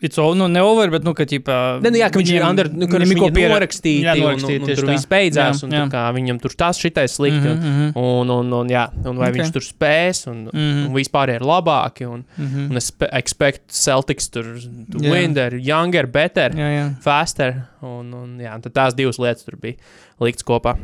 It's 0.03 0.17
all, 0.19 0.35
nu, 0.35 0.47
ne 0.49 0.63
over, 0.65 0.89
bet, 0.89 1.05
nu, 1.05 1.13
ka, 1.13 1.27
ķipā, 1.29 1.83
ne, 1.85 1.91
nu, 1.93 1.99
jā, 2.01 2.07
ka 2.09 2.19
viņš 2.19 2.31
ir 2.33 2.45
under, 2.47 2.69
nu, 2.73 2.87
ka 2.89 2.97
viņš 3.03 3.11
ko 3.21 3.27
ir 3.29 3.51
norakstīti, 3.53 4.05
jā, 4.07 4.15
un, 4.17 4.39
un, 4.39 4.45
un, 4.49 4.63
un 4.63 4.71
tur 4.71 4.87
tā. 4.89 4.95
viss 4.95 5.09
beidzās, 5.11 5.61
Jā, 5.61 5.67
un 5.67 5.75
jā. 5.77 5.83
kā 5.93 6.05
viņam 6.17 6.39
tur 6.41 6.55
tas 6.57 6.79
šitais 6.81 7.17
slikti, 7.19 7.51
Mhm, 7.53 7.69
mhm. 7.69 7.91
un, 8.01 8.31
un, 8.31 8.53
un, 8.63 8.69
jā, 8.73 8.87
un 9.05 9.17
vai 9.21 9.29
Ok. 9.29 9.35
okay. 9.35 9.43
viņš 9.43 9.53
tur 9.53 9.67
spēs, 9.67 10.23
un, 10.33 10.39
Mhm. 10.49 10.87
un 10.89 10.95
vispār 10.97 11.35
ir 11.35 11.41
labāki, 11.45 12.09
un, 12.09 12.25
Mhm. 12.39 12.71
un 12.71 12.77
es 12.81 12.91
expect 13.13 13.69
Celtics 13.69 14.31
tur 14.31 14.45
to 14.91 14.99
Jā. 15.05 15.11
win, 15.11 15.35
they're 15.35 15.59
younger, 15.61 16.07
better. 16.07 16.49
Jā, 16.51 16.71
jā. 16.79 16.87
faster. 17.03 17.67
Un, 17.83 18.13
un, 18.15 18.39
jā, 18.39 18.57
tad 18.63 18.73
tās 18.73 18.95
divas 18.97 19.19
lietas 19.19 19.45
tur 19.45 19.57
bija 19.61 19.77
liktas 20.21 20.43
kopā. 20.45 20.79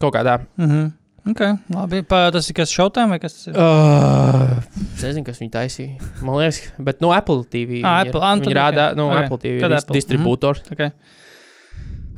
Kaut 0.00 0.14
kādā. 0.14 0.46
Mhm. 0.58 0.92
Okay, 1.22 1.54
labi, 1.70 2.00
pa, 2.02 2.24
tas 2.34 2.48
ir 2.50 2.56
kas 2.58 2.72
šautām 2.74 3.12
vai 3.14 3.20
kas 3.22 3.36
tas 3.36 3.44
ir? 3.52 3.54
Uh, 3.54 4.56
es 4.96 5.04
nezinu, 5.06 5.22
kas 5.28 5.38
viņa 5.38 5.52
taisīja. 5.54 6.08
Man 6.26 6.40
liekas, 6.40 6.58
bet 6.82 6.98
no 7.04 7.12
Apple 7.14 7.44
TV. 7.46 7.78
Ah, 7.86 8.00
viņa 8.00 8.08
ir- 8.08 8.10
Apple, 8.10 8.22
ah, 8.26 8.32
nu 8.34 8.42
Viņa 8.42 8.48
tad 8.48 8.58
rāda, 8.58 8.86
ok. 8.90 8.98
no 8.98 9.06
Ok. 9.06 9.20
Apple 9.20 9.38
TV 9.44 9.60
Tad 9.62 9.70
ir 9.70 9.76
Apple, 9.78 9.94
distribūtors. 9.94 10.64
Okay. 10.74 10.90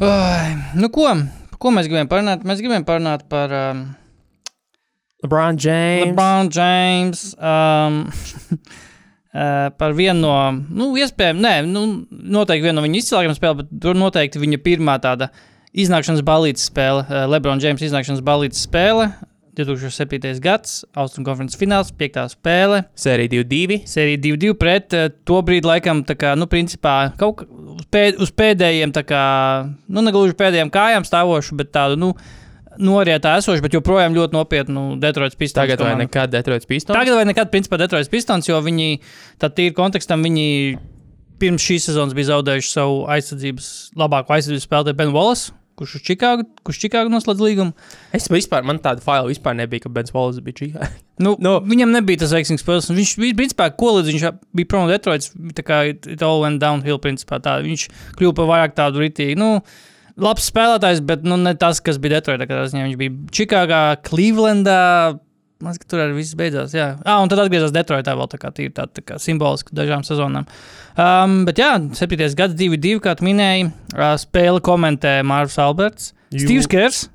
Ai, 0.01 0.57
nu, 0.81 0.89
ko? 0.89 1.11
Ko 1.61 1.75
mēs 1.77 1.91
gribējām 1.91 2.09
parunāt? 2.09 2.49
Mēs 2.49 2.65
gribējām 2.65 2.89
parunāt 2.89 3.29
par 3.29 3.53
um, 3.53 3.85
LeBron 5.23 5.61
James. 5.61 6.09
LeBron 6.09 6.51
James. 6.57 7.27
Um, 7.37 8.01
uh, 9.37 9.69
par 9.77 9.93
vienu 9.97 10.25
no, 10.25 10.35
nu, 10.81 10.95
iespējām, 10.97 11.45
nē, 11.45 11.55
nu, 11.69 11.85
noteikti 12.09 12.71
vienu 12.71 12.81
no 12.81 12.87
viņa 12.89 13.03
izcilākajām 13.03 13.37
spēlēm, 13.37 13.61
bet 13.63 13.77
tur 13.85 14.01
noteikti 14.01 14.41
viņa 14.43 14.65
pirmā 14.65 14.97
tāda 15.05 15.29
iznākšanas 15.75 16.25
balīdzes 16.27 16.69
spēle, 16.71 17.05
uh, 17.05 17.25
LeBron 17.31 17.63
James 17.63 17.85
iznākšanas 17.85 18.25
balīdzes 18.25 18.67
spēle. 18.69 19.13
2007. 19.55 20.41
gads, 20.43 20.81
Austrumā 20.99 21.29
konferences 21.29 21.59
fināls, 21.61 21.93
piektā 21.95 22.25
spēle. 22.27 22.81
Sērija 22.99 23.31
2-2. 23.37 23.85
Sērija 23.87 24.19
2-2 24.25 24.55
pret 24.59 24.97
uh, 24.99 25.11
to 25.27 25.39
brīdi, 25.47 25.69
laikam, 25.71 26.03
tā 26.07 26.17
kā, 26.19 26.33
nu, 26.39 26.49
principā, 26.51 27.13
kaut 27.21 27.45
pēd, 27.95 28.19
uz 28.23 28.35
pēdējiem, 28.35 28.95
tā 28.97 29.05
kā, 29.07 29.27
nu, 29.87 30.03
negluži 30.03 30.35
pēdējiem 30.41 30.75
kājām 30.75 31.07
stāvošu, 31.07 31.59
bet 31.61 31.71
tādu, 31.75 32.01
nu, 32.03 32.11
norietā 32.79 33.37
esošu, 33.39 33.63
bet 33.63 33.77
joprojām 33.77 34.17
ļoti 34.17 34.35
nopietnu 34.35 34.85
Detroitas 35.03 35.39
Pistons. 35.39 35.63
Tagad 35.63 35.83
vai 35.83 35.93
komandu. 35.93 36.09
nekad 36.09 36.33
Detroits 36.35 36.67
Pistons. 36.67 36.97
Tagad 36.97 37.19
vai 37.19 37.27
nekad, 37.29 37.51
principā, 37.53 37.79
Detroitas 37.79 38.11
Pistons, 38.11 38.49
jo 38.51 38.59
viņi, 38.65 38.99
tā 39.39 39.51
tīri 39.55 39.75
kontekstam, 39.77 40.25
viņi 40.27 40.49
pirms 41.43 41.67
šīs 41.67 41.91
sezonas 41.91 42.15
bija 42.17 42.33
zaudējuši 42.33 42.73
savu 42.73 43.05
aizsardzības, 43.15 43.69
labāko 43.99 44.35
aizsardzības 44.35 44.67
spēlētāju 44.67 44.99
Ben 44.99 45.15
Wallace. 45.15 45.55
Kurš 45.75 45.97
uz 45.99 46.03
Čikāgu, 46.07 46.45
kurš 46.67 46.79
Čikāgu 46.85 47.11
noslēdz 47.11 47.41
līgumu? 47.43 47.75
Es 48.15 48.29
vispār, 48.31 48.63
man 48.67 48.79
tāda 48.83 49.03
faila 49.03 49.27
vispār 49.27 49.57
nebija, 49.59 49.83
ka 49.85 49.91
Bens 49.95 50.15
Wallace 50.15 50.45
bija 50.45 50.61
čī. 50.61 50.71
Nu, 51.15 51.37
Nu. 51.37 51.37
no. 51.39 51.51
Viņam 51.63 51.93
nebija 51.95 52.25
tas 52.25 52.33
veiksmīgs 52.35 52.65
un 52.91 52.97
Viņš 52.99 53.13
bija, 53.23 53.37
principā, 53.39 53.69
ko 53.71 53.93
līdz 53.97 54.09
viņš 54.11 54.25
bija 54.59 54.71
prom 54.71 54.87
no 54.87 54.91
Detroitas, 54.91 55.31
tā 55.55 55.63
kā 55.63 55.77
it 55.95 56.23
all 56.27 56.43
went 56.43 56.59
downhill, 56.63 56.99
principā. 56.99 57.39
Tā. 57.39 57.61
Viņš 57.63 57.85
kļuva 58.19 58.35
par 58.35 58.49
vairāk 58.51 58.75
tādu 58.75 59.03
ritīgi, 59.03 59.37
nu, 59.39 59.61
labs 60.19 60.51
spēlētājs, 60.51 61.05
bet 61.07 61.23
nu, 61.23 61.39
ne 61.39 61.55
tas, 61.55 61.79
kas 61.79 62.01
bija 62.03 62.19
Detroitā. 62.19 62.49
Viņš 62.75 62.99
bija 62.99 63.15
Čikāgā, 63.31 63.83
Clevelandā. 64.07 64.81
Man 65.65 65.73
liekas, 65.73 65.81
ka 65.81 65.89
tur 65.89 66.03
arī 66.05 66.19
viss 66.19 66.37
beidzās. 66.37 66.75
Jā, 66.77 66.91
ah, 67.09 67.23
un 67.25 67.31
tad 67.33 67.41
atgriezās 67.41 67.73
Detroitā 67.73 68.13
vēl 68.19 68.29
tā 68.29 68.41
kā, 68.43 68.51
tīri 68.53 68.73
tā, 68.77 68.85
tā 68.93 69.01
kā 69.07 69.17
simboliski 69.23 69.73
dažām 69.77 70.05
sezonām. 70.05 70.45
Um, 71.01 71.39
bet 71.49 71.63
jā, 71.63 71.71
7. 71.97 72.21
gads, 72.37 72.57
2-2, 72.59 72.99
kā 73.05 73.15
tu 73.17 73.25
minēji, 73.25 73.71
uh, 73.97 74.13
spēli 74.21 74.61
komentē 74.65 75.17
Mārcis 75.25 75.63
Alberts. 75.65 76.13
Steve's 76.35 76.69
Kers. 76.69 77.07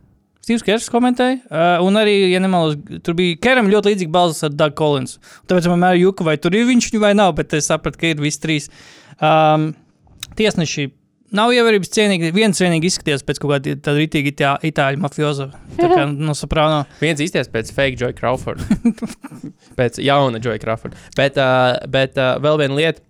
Steve's 0.42 0.66
Kers 0.66 0.90
komentēja. 0.90 1.44
Uh, 1.46 1.86
un 1.86 2.02
arī, 2.02 2.16
ja 2.34 2.42
nemaldos, 2.42 2.80
tur 3.06 3.14
bija 3.20 3.38
Keram 3.46 3.70
ļoti 3.70 3.94
līdzīga 3.94 4.16
balss 4.18 4.48
ar 4.48 4.56
Doug 4.58 4.74
Collins. 4.80 5.20
Tāpēc 5.46 5.70
man 5.70 5.78
vienmēr 5.78 6.02
juka, 6.02 6.26
vai 6.26 6.40
tur 6.42 6.58
ir 6.58 6.66
viņš 6.72 6.90
vai 7.04 7.14
nav, 7.14 7.36
bet 7.38 7.54
es 7.54 7.70
sapratu, 7.70 8.02
ka 8.02 8.10
ir 8.10 8.24
visi 8.24 8.42
trīs. 8.42 8.72
Um, 9.22 9.76
tiesneši 10.40 10.90
nav 11.36 11.52
ievērības 11.56 11.92
cienīgi. 11.94 12.32
Viens 12.36 12.62
vienīgi 12.62 12.90
izskatījās 12.90 13.26
pēc 13.28 13.42
kaut 13.42 13.54
kāda 13.54 13.76
tāda 13.78 13.98
rītīga 14.00 14.32
itā, 14.34 14.54
itāļu 14.70 15.02
mafioza. 15.04 15.50
Tā 15.78 15.90
kā 15.92 16.08
no 16.30 16.36
soprāno. 16.38 16.82
Viens 17.04 17.22
īstais 17.24 17.52
pēc 17.52 17.72
fake 17.76 18.00
Joy 18.02 18.16
Crawford. 18.18 18.64
pēc 19.80 20.02
jauna 20.04 20.42
Joy 20.44 20.62
Crawford. 20.64 20.98
Bet, 21.18 21.38
uh, 21.42 21.78
bet 21.92 22.18
uh, 22.20 22.38
vēl 22.44 22.60
viena 22.64 22.80
lieta, 22.80 23.06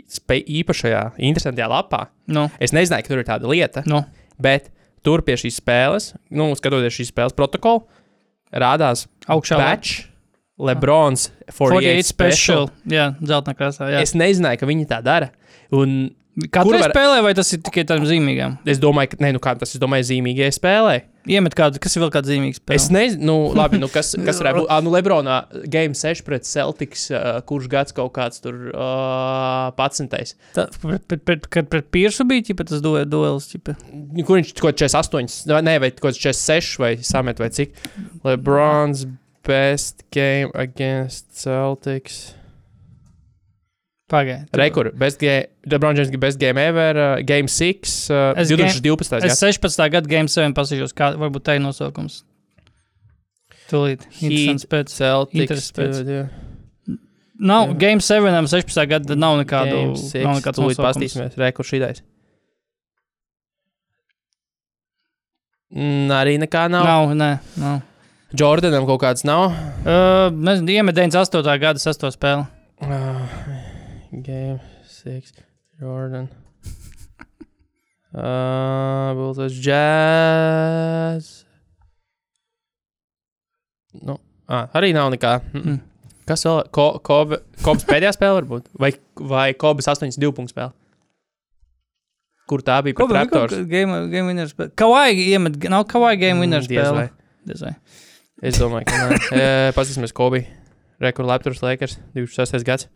īpašajā, 0.00 1.00
interesantajā 1.18 1.70
lapā. 1.70 2.04
Nu, 2.30 2.48
Es 2.62 2.74
nezināju, 2.76 3.06
ka 3.06 3.12
tur 3.14 3.22
ir 3.22 3.28
tāda 3.28 3.50
lieta. 3.50 3.84
nu. 3.90 4.04
Bet 4.40 4.70
tur 5.04 5.20
pie 5.24 5.34
šīs 5.36 5.58
spēles, 5.60 6.12
nu, 6.32 6.46
skatoties 6.56 6.94
šīs 6.96 7.10
spēles 7.12 7.34
protokolu, 7.36 7.82
rādās 8.56 9.04
Augšā. 9.28 9.58
Batch, 9.60 10.06
Lebrons 10.60 11.28
48 11.48 11.80
48 11.80 12.08
special. 12.08 12.70
special. 12.70 12.70
Jā, 12.88 13.10
dzeltenā 13.20 13.56
krāsā. 13.56 13.90
Jā. 13.92 14.00
Es 14.04 14.14
nezināju, 14.16 14.60
ka 14.60 14.68
viņi 14.68 14.88
tā 14.88 15.00
dara. 15.04 15.30
Un 15.76 16.10
Katrai 16.54 16.78
var- 16.80 16.92
spēlē, 16.94 17.22
vai 17.26 17.32
tas 17.34 17.48
ir 17.52 17.58
tikai 17.66 17.82
tādam 17.84 18.06
zīmīgam? 18.06 18.58
es 18.64 18.78
domāju, 18.78 19.10
ka, 19.10 19.16
ne, 19.20 19.32
nu 19.34 19.40
kā 19.42 19.58
tas, 19.58 19.74
domāju, 19.82 20.06
zīmīgajai 20.12 20.52
spēlē. 20.54 20.92
Iemet 21.28 21.52
kādu, 21.58 21.78
kas 21.82 21.96
ir 21.96 22.02
vēl 22.04 22.10
kāds 22.14 22.30
zīmīgs. 22.30 22.60
Es 22.70 22.86
nezinu, 22.88 23.24
nu, 23.26 23.34
labi, 23.60 23.76
nu, 23.82 23.88
kas, 23.92 24.14
kas 24.24 24.38
varētu 24.40 24.62
būt. 24.62 24.70
Ah, 24.72 24.80
nu, 24.80 24.90
Lebronā 24.94 25.40
Game 25.68 25.92
6 25.98 26.22
pret 26.24 26.46
Celtics, 26.48 27.10
uh, 27.12 27.40
kurš 27.44 27.68
gads 27.68 27.92
kaut 27.92 28.12
kāds 28.16 28.40
tur 28.40 28.70
uh, 28.72 29.68
11. 29.76 30.32
Tā, 30.56 30.68
pret, 30.80 31.04
pret, 31.10 31.24
pret, 31.28 31.46
kad 31.50 31.68
pret 31.68 31.90
Piersu 31.92 32.24
bija 32.24 32.46
ķipa, 32.48 32.64
tas 32.70 32.80
du- 32.80 32.96
duels. 33.04 33.50
Ķipa. 33.52 33.76
Nu, 33.92 34.24
Kur 34.24 34.38
viņš 34.40 34.54
kaut 34.62 34.78
kāds 34.78 34.94
48, 34.96 35.50
vai- 35.52 35.62
ne, 35.66 35.78
vai 35.82 35.90
kaut 35.90 36.12
kāds 36.14 36.22
46 36.22 36.78
vai 36.80 36.94
samet 37.02 37.38
vai 37.42 37.50
cik. 37.50 37.74
Lebrons 38.24 39.04
best 39.44 40.04
game 40.14 40.50
against 40.54 41.26
Celtics. 41.36 42.34
Pagaidiet. 44.10 44.50
Rekur, 44.58 44.90
best 44.98 45.20
game, 45.22 45.46
LeBron 45.70 45.94
James 45.98 46.10
best 46.18 46.40
game 46.40 46.58
ever, 46.58 46.98
uh, 46.98 47.22
game 47.26 47.46
6, 47.46 48.10
uh, 48.10 48.32
Es 48.40 48.50
2012. 48.50 49.16
Es 49.22 49.38
gads. 49.38 49.40
16. 49.62 49.86
gada 49.94 50.10
Game 50.10 50.28
7 50.28 50.54
pasīšos, 50.56 50.94
kā 50.98 51.12
varbūt 51.20 51.46
tā 51.46 51.56
ir 51.58 51.62
nosaukums. 51.62 52.24
Tūlīt. 53.70 54.06
Interesants 54.18 54.66
pēc. 54.66 54.90
Celtics. 54.90 55.68
Pēc. 55.76 56.00
jā. 56.10 56.24
Nav, 57.40 57.70
Jā. 57.70 57.76
Game 57.80 58.02
7, 58.04 58.48
16. 58.50 58.82
gada 58.90 59.16
nav 59.16 59.38
nekādu. 59.40 59.76
Game 59.78 59.94
Nav 59.94 60.02
6, 60.10 60.40
nekāds 60.40 60.58
tūlīt 60.58 60.82
pastīsimies, 60.82 61.38
rekur 61.40 61.64
šitais. 61.64 62.02
Mm, 65.70 66.10
arī 66.18 66.34
nekā 66.42 66.66
nav. 66.72 66.84
Nav, 66.84 67.14
nē, 67.14 67.30
nav. 67.62 67.78
Jordanam 68.34 68.86
kaut 68.86 69.00
kāds 69.02 69.24
nav. 69.26 69.54
Uh, 69.86 70.30
iemet 70.66 70.98
98. 70.98 71.56
gada 71.62 71.82
6. 71.82 72.10
spēli. 72.14 72.46
Uh, 72.80 73.59
game 74.12 74.60
6, 74.86 75.32
Jordan. 75.80 76.28
Uh, 78.10 79.14
Bulls. 79.14 79.38
Jazz. 79.62 81.44
Nu, 84.02 84.16
ah, 84.50 84.66
arī 84.74 84.90
nav 84.96 85.12
nekā. 85.14 85.36
Mm. 85.54 85.62
Mm. 85.62 85.76
Kas 86.26 86.42
vēl? 86.42 86.58
Ko, 86.74 86.86
Kobe, 87.06 87.38
Kobas 87.62 87.86
pēdējā 87.86 88.10
spēle 88.16 88.40
varbūt? 88.40 88.66
Vai, 88.82 88.90
vai 89.30 89.44
Kobas 89.54 89.86
82 89.94 90.34
punktu 90.34 90.50
spēle? 90.56 90.74
Kur 92.50 92.66
tā 92.66 92.80
bija? 92.82 92.98
Ko 92.98 93.06
Pret 93.06 93.30
Raptors? 93.30 93.62
Game, 93.70 94.00
game 94.10 94.26
winner 94.32 94.50
spēle. 94.50 94.74
Kawai 94.82 95.14
iemet, 95.14 95.62
nav 95.70 95.86
Kawai 95.90 96.16
game 96.18 96.42
winner 96.42 96.64
Mm, 96.64 96.66
spēle. 96.66 97.06
Diez 97.46 97.62
vai. 97.62 97.76
Es 98.42 98.58
domāju, 98.58 98.90
ka 98.90 99.04
nē. 99.04 99.20
E, 99.38 99.46
Paskatīsimies, 99.78 100.14
Kobe. 100.18 100.42
Rekur 100.98 101.30
Raptors 101.30 101.62
Lakers 101.62 101.94
26. 102.18 102.66
gads. 102.66 102.90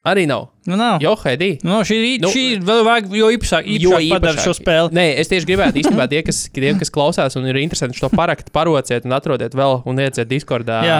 Arī 0.00 0.22
nav. 0.24 0.46
Nu, 0.64 0.76
nav. 0.76 1.00
Jo, 1.02 1.10
Heidi. 1.24 1.58
Nu, 1.64 1.80
šī, 1.84 1.96
Nu, 2.22 2.28
nu, 2.28 2.32
šī 2.32 2.42
vēl 2.64 2.82
vajag, 2.86 3.06
jo 3.16 3.26
īpašāk, 3.34 3.66
Jo 3.80 3.90
īpašāk 3.98 4.12
padara 4.14 4.40
šo 4.44 4.52
īpašāk. 4.52 4.60
spēli. 4.62 4.92
Nē, 4.96 5.04
es 5.20 5.28
tieši 5.28 5.48
gribētu, 5.48 5.80
īstenībā, 5.80 6.06
tie, 6.08 6.20
kas, 6.24 6.38
tie, 6.56 6.70
kas 6.80 6.90
klausās 6.94 7.36
un 7.36 7.44
ir 7.48 7.56
interesanti 7.60 7.98
šo 7.98 8.08
parakt, 8.12 8.48
parociet 8.54 9.04
un 9.08 9.12
atrodiet 9.16 9.52
vēl 9.56 9.82
un 9.88 10.00
ieciet 10.00 10.28
Discordā, 10.30 10.78
Jā. 10.88 10.98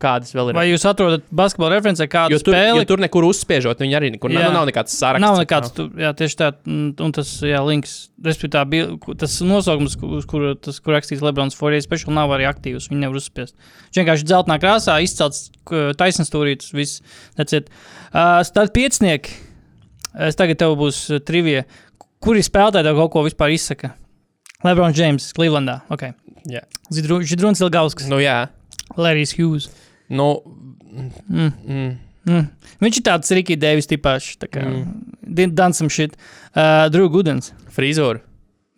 kādas 0.00 0.32
vēl 0.36 0.50
ir. 0.52 0.58
Vai 0.58 0.66
jūs 0.68 0.84
atrodat 0.88 1.24
basketbola 1.32 1.76
referencē 1.78 2.08
kādu 2.12 2.36
jo 2.36 2.40
tur, 2.44 2.56
spēli? 2.56 2.80
jo 2.82 2.84
tur 2.92 3.04
nekur 3.04 3.24
uzspiežot, 3.28 3.80
viņi 3.84 3.96
arī 4.00 4.10
nekur 4.16 4.32
nav, 4.32 4.48
nav 4.52 4.68
nekāds 4.68 4.96
saraksts. 5.00 5.24
Nav 5.24 5.40
nekāds, 5.44 5.72
tu, 5.76 5.88
jā, 5.96 6.12
tieši 6.16 6.40
tā, 6.40 6.50
un 6.68 7.12
tas, 7.16 7.32
jā, 7.44 7.60
links, 7.68 7.96
respektīvi, 8.24 8.82
tas 9.20 9.38
nosaukums, 9.44 9.96
ku- 10.00 10.12
uz 10.20 10.28
kuru, 10.28 10.54
tas, 10.60 10.80
kur 10.80 10.96
rakstīts 10.96 11.24
Lebrons 11.24 11.56
Fourier 11.56 11.84
special, 11.84 12.12
nav 12.16 12.32
arī 12.36 12.48
aktīvs, 12.52 12.88
viņi 12.92 13.04
nevar 13.06 13.16
uzspiest. 13.20 13.54
Viņš 13.92 14.02
vienkārši 14.02 14.28
dzeltenā 14.32 14.60
krāsā 14.60 14.98
izcelts 15.04 15.46
taisnstūrītis, 16.00 16.72
viss, 16.76 17.00
neciet. 17.38 17.68
Uh, 18.16 18.25
tad 18.54 18.72
piecinieki, 18.76 19.34
es 20.28 20.38
tagad 20.38 20.58
tev 20.62 20.76
būs 20.80 21.02
uh, 21.14 21.20
trivija, 21.22 21.64
kuri 22.24 22.42
spēlētāji 22.46 22.88
tev 22.88 23.00
kaut 23.02 23.12
ko 23.16 23.24
vispār 23.26 23.52
izsaka? 23.54 23.92
Lebrons 24.64 24.96
James, 24.98 25.28
Clevelandā, 25.36 25.80
ok. 25.92 26.08
Jā. 26.50 26.62
Zidru- 26.94 27.22
Židruns 27.26 27.60
Ilgauskas, 27.62 28.08
Nu, 28.10 28.16
jā. 28.22 28.48
Larry's 28.96 29.34
Hughes. 29.36 29.68
Nu, 30.08 30.42
Mm. 30.96 31.52
mm, 31.68 31.96
Mm. 32.26 32.46
Viņš 32.82 32.96
ir 32.98 33.02
tāds 33.06 33.30
Rikijs 33.36 33.58
Deivis 33.62 33.86
tipāšs. 33.86 34.36
Tā 34.40 34.48
kā 34.50 34.62
Mm. 34.64 35.52
dansam 35.54 35.86
šit. 35.92 36.14
Uh, 36.56 36.88
Drew 36.90 37.08
Gudens. 37.08 37.52
frizūra. 37.70 38.20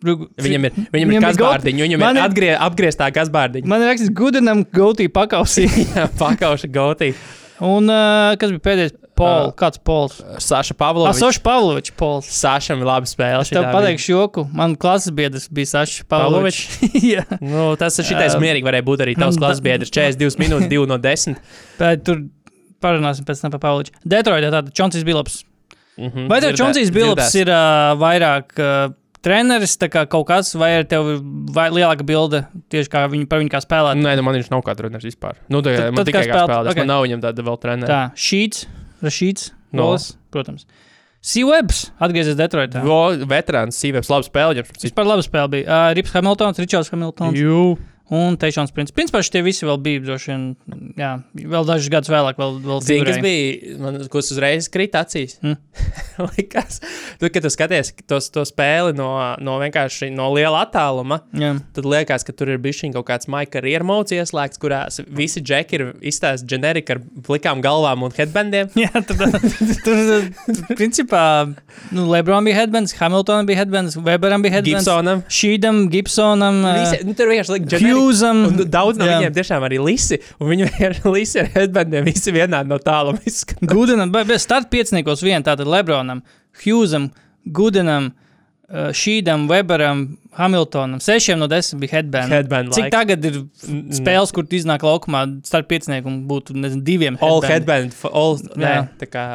Viņam 0.03 0.65
ir, 0.65 0.71
viņam 0.71 1.09
Viņam 1.09 1.13
ir 1.15 1.25
kasbārdiņa, 1.25 1.81
viņam 1.87 2.03
ir 2.03 2.15
ir- 2.15 2.23
atgrie, 2.29 2.51
apgrieztā 2.57 3.07
kasbārdiņa. 3.11 3.65
Man 3.65 3.81
rakstīts, 3.81 4.13
Gudenam 4.13 4.65
gautī 4.65 5.07
pakausī. 5.09 5.65
Pakauša 6.21 6.69
gautī. 6.71 7.13
Un 7.59 7.89
uh, 7.89 8.35
kas 8.39 8.51
bija 8.51 8.59
pēdējais? 8.67 8.93
Paul. 9.19 9.49
Uh, 9.49 9.53
Kāds 9.59 9.79
Pols? 9.83 10.17
Saša 10.47 10.75
Pavlovičs. 10.79 11.19
Asošs 11.19 11.41
Pavlovičs 11.45 11.93
Pols. 11.99 12.29
Sašam 12.39 12.79
ir 12.81 12.89
laba 12.89 13.09
spēle. 13.09 13.43
Es 13.45 13.51
tev 13.53 13.67
pateikšu 13.75 14.13
joku. 14.15 14.45
Man 14.55 14.73
klases 14.79 15.11
biedrs 15.15 15.49
bija 15.51 15.69
Sašs 15.75 16.05
Pavlovičs. 16.09 16.79
Bija. 16.95 17.25
Nu, 17.43 17.73
tas 17.79 17.99
ir 17.99 18.07
šitais 18.09 18.35
Um, 18.39 18.43
mierīgi 18.47 18.65
varēja 18.65 18.87
būt 18.87 19.03
arī 19.05 19.17
tavs 19.19 19.37
klases 19.41 19.61
biedrs. 19.65 19.91
42 19.91 20.39
minūtes, 20.41 20.71
2 20.71 20.87
no 20.89 20.97
10. 21.03 21.35
Bet 21.79 22.01
tur 22.07 22.23
parunāsim 22.81 23.27
pēc 23.27 23.43
tam 23.43 23.51
par 23.57 23.61
Pavloviču. 23.67 23.93
Detroitā 24.07 24.49
tāda 24.55 24.71
Čonsijas 24.71 25.03
Bilops. 25.07 25.41
Mhm, 25.99 26.29
Vai 26.31 26.39
tev 26.39 26.55
Čonsijas 26.55 26.93
dzirdēts. 26.95 27.33
ir 27.41 27.49
uh, 27.51 27.91
vairāk 27.99 28.53
uh, 28.63 28.93
treneris, 29.19 29.73
kā 29.91 30.05
kaut 30.07 30.29
kas, 30.29 30.53
vai 30.55 30.69
ir 30.77 30.85
tev 30.87 31.09
vai 31.51 31.65
lielāka 31.75 32.05
bilde 32.07 32.45
tieši 32.71 32.87
kā 32.93 33.01
viņu, 33.11 33.27
par 33.27 33.41
viņu 33.43 33.51
kā 33.51 33.59
spēlētāju? 33.65 34.05
Nē, 34.05 34.13
nu 34.15 34.23
man 34.23 34.37
viņš 34.39 34.47
nav 34.53 34.61
kā 34.63 34.77
treneris 34.79 35.03
vispār. 35.09 35.35
Nu, 35.51 35.59
tā, 35.59 35.73
Tad- 35.75 35.89
man 35.91 35.99
tad 35.99 36.07
tikai 36.07 36.21
kā 36.23 36.29
kā 36.29 36.37
spēlēt- 36.37 36.53
spēlētājs. 36.53 36.71
ok. 36.71 36.79
Man 36.85 36.87
nav 36.93 37.03
viņam 37.03 37.23
tāda 37.27 37.45
vēl 37.49 37.59
trenera. 37.65 37.89
Tā, 37.91 37.99
Šīts, 38.15 38.61
Rašīts, 39.05 39.51
No. 39.71 39.83
Nolas, 39.83 40.15
protams. 40.33 40.65
Sīvebs 41.21 41.89
atgriezies 42.01 42.37
Detroitā. 42.39 42.81
Veterāns, 43.29 43.77
Sīvēps, 43.77 44.07
labi 44.09 44.25
spēlē. 44.29 44.63
Vispār 44.81 45.05
laba 45.05 45.21
spēle 45.25 45.51
bija. 45.51 45.65
Uh, 45.67 45.93
Rips 45.97 46.13
Hamiltons, 46.15 46.61
Ričards 46.63 46.89
Hamiltons 46.93 47.35
Jū. 47.37 47.75
Un 48.09 48.37
Teišons 48.39 48.73
Princis. 48.73 48.95
Principā 48.95 49.21
šie 49.25 49.41
visi 49.45 49.67
vēl 49.67 49.77
bija 49.83 50.01
droši 50.05 50.31
vien, 50.31 50.45
jā, 50.97 51.11
vēl 51.37 51.67
dažus 51.67 51.91
gadus 51.93 52.11
vēlāk, 52.11 52.39
vēl, 52.39 52.57
vēl 52.65 52.81
Zini, 52.85 53.05
kas 53.07 53.19
bija, 53.23 53.75
man, 53.81 53.99
kas 54.11 54.31
uzreiz 54.33 54.69
krita 54.73 55.03
acīs? 55.05 55.37
Mm. 55.45 55.57
Likās, 56.33 56.81
tu, 57.21 57.29
kad 57.29 57.45
tu 57.45 57.51
skaties 57.53 57.93
tos, 58.09 58.29
to 58.33 58.43
spēli 58.47 58.95
no, 58.97 59.11
no 59.43 59.57
vienkārši 59.61 60.09
no 60.15 60.29
liela 60.33 60.63
attāluma, 60.65 61.21
Jā. 61.37 61.53
tad 61.75 61.87
liekas, 61.89 62.25
ka 62.27 62.35
tur 62.35 62.53
ir 62.53 62.61
bijis 62.61 62.81
kaut 62.95 63.05
kāds 63.09 63.29
maika 63.31 63.57
karjeras 63.57 63.87
mods 63.87 64.13
ieslēgts, 64.15 64.59
kurās 64.61 65.01
visi 65.05 65.41
džeki 65.43 65.77
ir 65.77 65.85
izstāstīti 66.11 66.55
ģenerika 66.55 66.95
ar 66.95 67.01
plikām 67.25 67.63
galvām 67.63 68.05
un 68.07 68.15
headbandiem. 68.15 68.71
Jā, 68.83 68.91
tad, 69.05 69.21
tur, 69.85 70.27
principā, 70.73 71.23
nu, 71.93 72.07
Lebron 72.09 72.47
bija 72.47 72.61
headbands, 72.61 72.95
Hamiltonam 72.99 73.49
bija 73.49 73.63
headbands, 73.63 73.97
Weberam 73.99 74.45
bija 74.45 74.57
headbands, 74.57 74.87
Gibsonam. 74.87 75.23
Šīdam, 75.39 75.81
Gibsonam, 75.93 76.61
Visi, 76.79 77.01
nu, 77.07 77.15
tur 77.17 77.31
vienkārši 77.31 77.55
liek 77.55 77.67
Un 78.49 78.63
daudz 78.71 78.97
no 79.01 79.05
Jā. 79.07 79.17
viņiem 79.19 79.33
tiešām 79.35 79.65
arī 79.67 79.79
lisi, 79.83 80.17
viņi 80.39 80.67
vienkārši 80.69 81.11
lisi 81.17 81.41
ar 81.43 81.51
headbandiem, 81.55 82.07
visi 82.07 82.31
vienādi 82.35 82.71
no 82.71 82.77
tāluma 82.83 83.19
izskatās. 83.27 83.69
Gudenam, 83.73 84.11
bez 84.15 84.45
starta 84.47 84.69
pieciniekos 84.73 85.21
vien 85.25 85.43
tātad 85.45 85.67
Lebronam, 85.69 86.23
Hughesam, 86.63 87.09
Gudenam, 87.45 88.11
uh, 88.69 88.89
Šīdam, 88.95 89.47
Weberam, 89.51 90.05
Hamiltonam. 90.39 90.99
Sešiem 91.03 91.39
no 91.41 91.47
desmit 91.51 91.81
bija 91.85 91.97
headband. 91.99 92.31
Headband 92.31 92.73
Cik 92.75 92.85
like. 92.87 92.93
tagad 92.95 93.25
ir 93.25 93.39
spēles, 93.97 94.31
kur 94.35 94.43
iznāk 94.55 94.83
laukumā 94.85 95.23
starp 95.47 95.67
pieciniekiem 95.71 96.21
būtu, 96.29 96.55
nezinu, 96.55 96.83
diviem 96.85 97.17
All 97.21 97.41
headband. 97.41 97.91
headband, 97.91 97.97
f- 97.97 98.11
all, 98.13 98.37
nē, 98.55 98.75
tā 99.01 99.07
kā 99.09 99.25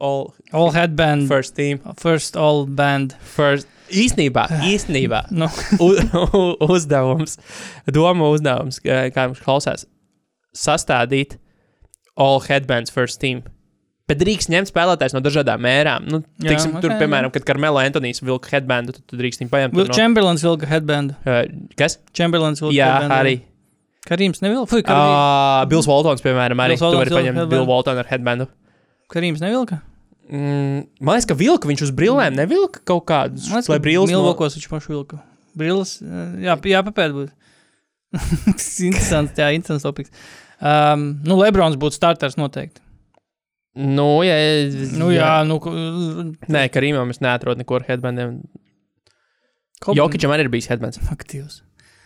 all 0.00 0.32
All 0.52 0.72
headband. 0.74 1.28
first 1.28 1.54
team, 1.54 1.78
First 1.96 2.36
all 2.36 2.64
band. 2.66 3.14
first. 3.36 3.68
Īsnībā, 3.92 4.46
īsnībā 4.64 5.24
Nu, 5.36 5.48
u, 5.82 5.90
u, 5.92 6.44
uzdevums, 6.72 7.36
doma 7.92 8.30
uzdevums, 8.32 8.78
kā 8.84 9.02
kā 9.12 9.26
mums 9.28 9.42
klausās, 9.44 9.84
sastādīt 10.56 11.36
all 12.16 12.40
headbands 12.46 12.92
first 12.94 13.20
team. 13.20 13.42
Bet 14.08 14.18
drīkst 14.20 14.50
ņemt 14.52 14.68
spēlētājs 14.68 15.14
no 15.16 15.20
dažādām 15.24 15.62
mērām. 15.64 16.04
Nu, 16.12 16.18
Jā, 16.44 16.52
tiksim, 16.52 16.74
tur, 16.84 16.92
piemēram, 17.00 17.30
kad 17.32 17.46
Karmelo 17.48 17.80
Antonijs 17.80 18.20
vilka 18.20 18.50
headbandu, 18.52 18.92
tad 18.98 19.06
tu 19.08 19.16
drīkst 19.16 19.40
viņu 19.40 19.52
paņemt. 19.52 19.76
Will 19.78 19.88
tur 19.88 19.96
Chamberlains 19.96 20.44
vilka 20.44 20.68
headband. 20.68 21.14
No, 21.24 21.38
uh, 21.40 21.70
kas? 21.80 21.96
Chamberlains 22.12 22.60
vilka 22.60 22.76
Jā, 22.76 22.90
headband. 22.98 23.16
arī. 23.16 23.34
Karīms 24.04 24.42
nevilka. 24.44 24.68
Fui, 24.68 24.82
Karīms, 24.84 25.14
Uh, 25.16 25.64
Bills 25.70 25.88
Waltons, 25.88 26.20
piemēram, 26.20 26.60
arī. 26.60 26.76
Tu 26.76 26.84
vari 26.84 27.08
vilka 27.08 27.16
paņemt 27.16 27.40
headbandu. 27.40 27.50
Bill 27.56 27.64
Waltonu 27.70 28.02
ar 28.04 28.10
headbandu. 28.12 28.46
Karīms 29.14 29.40
nevilka. 29.40 29.80
Mm, 30.24 30.86
man 31.04 31.16
liekas, 31.18 31.26
ka 31.28 31.36
vilka 31.36 31.68
viņš 31.68 31.82
uz 31.88 31.90
brillēm 31.92 32.36
nevilka 32.38 32.80
kaut 32.88 33.04
kādus. 33.10 33.48
Man 33.50 33.60
liekas, 33.60 33.68
ka 33.68 33.76
no- 33.76 34.06
Milvokos 34.14 34.56
viņš 34.56 34.68
pašu 34.72 34.94
vilka. 34.94 35.18
Brilles, 35.54 35.98
eh, 36.02 36.30
jā, 36.48 36.56
jā 36.72 36.80
papēt 36.86 37.12
būtu. 37.14 37.32
interesants, 38.88 39.34
jā, 39.38 39.50
interesants 39.54 39.84
topiks. 39.84 40.10
Um, 40.64 41.20
nu, 41.26 41.36
Lebrons 41.36 41.76
būtu 41.76 41.98
starters 41.98 42.36
noteikti. 42.40 42.80
Nu, 43.74 44.22
jā, 44.22 44.34
Nu, 44.94 45.08
jā, 45.10 45.42
nu, 45.46 45.58
ko- 45.58 45.72
Nē, 46.48 46.68
Karimam 46.70 47.10
es 47.10 47.18
neatrodu 47.18 47.58
neko 47.58 47.80
ar 47.80 47.86
headbandiem. 47.88 48.36
Kob- 49.82 49.96
Jokičam 49.98 50.30
arī 50.30 50.46
ir 50.46 50.48
bijis 50.52 50.68
headbands. 50.70 50.98
Aktīvs. 51.10 51.60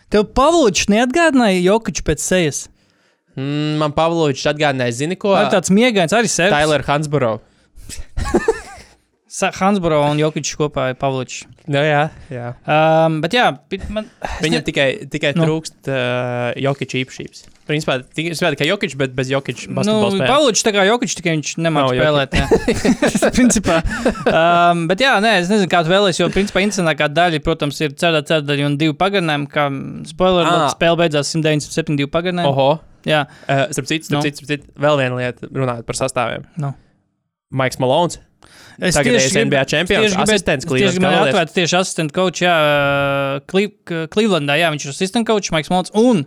Tev 0.09 0.25
Pavlovičs 0.33 0.89
neatgādināja 0.89 1.61
Jokiču 1.61 2.01
pēc 2.03 2.19
sejas. 2.25 2.63
Mm, 3.37 3.77
man 3.77 3.93
Pavlovičs 3.93 4.47
atgādināja, 4.49 4.91
zini 4.97 5.15
ko? 5.15 5.35
Ar 5.37 5.51
tāds 5.53 5.69
miegains 5.69 6.11
arī 6.11 6.27
sevis. 6.27 6.51
Tyler 6.51 6.81
Hansborough. 6.89 7.39
Sa- 9.29 9.51
Hansbro 9.53 9.99
un 10.09 10.17
Jokic 10.17 10.47
kopā 10.57 10.87
ir 10.89 10.95
Pavličs. 10.97 11.43
Nu, 11.69 11.77
jā, 11.85 12.07
jā. 12.33 12.47
Um, 12.65 13.19
bet 13.21 13.35
jā, 13.37 13.43
man, 13.93 14.07
Viņam 14.41 14.63
tikai, 14.65 14.87
tikai 15.05 15.35
Nu. 15.37 15.45
trūkst 15.45 15.85
uh, 15.85 16.57
Jokic 16.57 16.95
īpašības. 17.03 17.43
Principā 17.69 17.99
tikai 18.09 18.65
Jokic, 18.65 18.95
bet 18.97 19.13
bez 19.13 19.29
nu, 19.29 19.37
basketbola 19.77 20.09
spēles. 20.15 20.31
Pavličs 20.33 20.65
tā 20.65 20.73
kā 20.73 20.87
Jokic, 20.89 21.13
tikai 21.19 21.35
viņš 21.37 21.51
nemāķi 21.61 21.99
spēlēt. 22.01 23.29
principā. 23.37 23.77
Um, 24.33 24.87
bet 24.89 25.05
jā, 25.05 25.13
nē, 25.21 25.35
es 25.43 25.53
nezinu, 25.53 25.69
kā 25.69 25.83
tu 25.85 25.93
vēlēsies, 25.93 26.23
jo 26.23 26.31
principā 26.33 26.65
interesantākā 26.65 27.11
daļa, 27.13 27.43
protams, 27.45 27.77
ir 27.85 27.93
ceturtā 27.93 28.25
ceturdaļa 28.33 28.65
un 28.71 28.79
divi 28.81 28.97
pagarinājumi, 28.97 29.49
kā 29.53 29.69
spoiler, 30.09 30.49
Ah. 30.49 30.67
spēle 30.73 30.97
beidzās 31.05 31.29
197 31.37 32.01
divi 32.01 32.09
pagarinājumi. 32.09 32.49
Oho. 32.49 32.79
Jā, 33.05 33.27
Uh, 33.45 33.67
starp 33.69 33.85
citu, 33.93 34.09
starp 34.09 34.17
Nu. 34.17 34.25
citu, 34.25 34.41
starp 34.41 34.57
citu, 34.57 34.73
vēl 34.81 34.97
viena 35.05 35.21
lieta, 35.21 35.47
runājot 35.53 35.85
par 35.85 35.95
sastāviem. 36.01 36.49
Nu. 36.57 36.73
Maiks 37.51 37.79
Malons. 37.81 38.19
Es 38.79 38.95
Tagadējais 38.95 39.33
grib- 39.33 39.47
NBA 39.49 39.63
čempions, 39.67 40.03
tieši 40.05 40.15
gribēju- 40.15 40.33
asistents 40.35 40.65
Cleveland 40.65 40.95
gribēju 40.95 41.11
Cavaliers. 41.11 41.35
atvērt 41.35 41.53
tieši 41.57 41.75
asistentu 41.79 42.13
coach, 42.15 42.39
jā, 42.45 42.53
Clevelandā, 44.13 44.55
jā, 44.61 44.69
viņš 44.71 44.85
ir 44.85 44.93
asistentu 44.93 45.27
coach, 45.33 45.51
Maiks 45.51 45.69
Molts, 45.73 45.91
un 45.93 46.25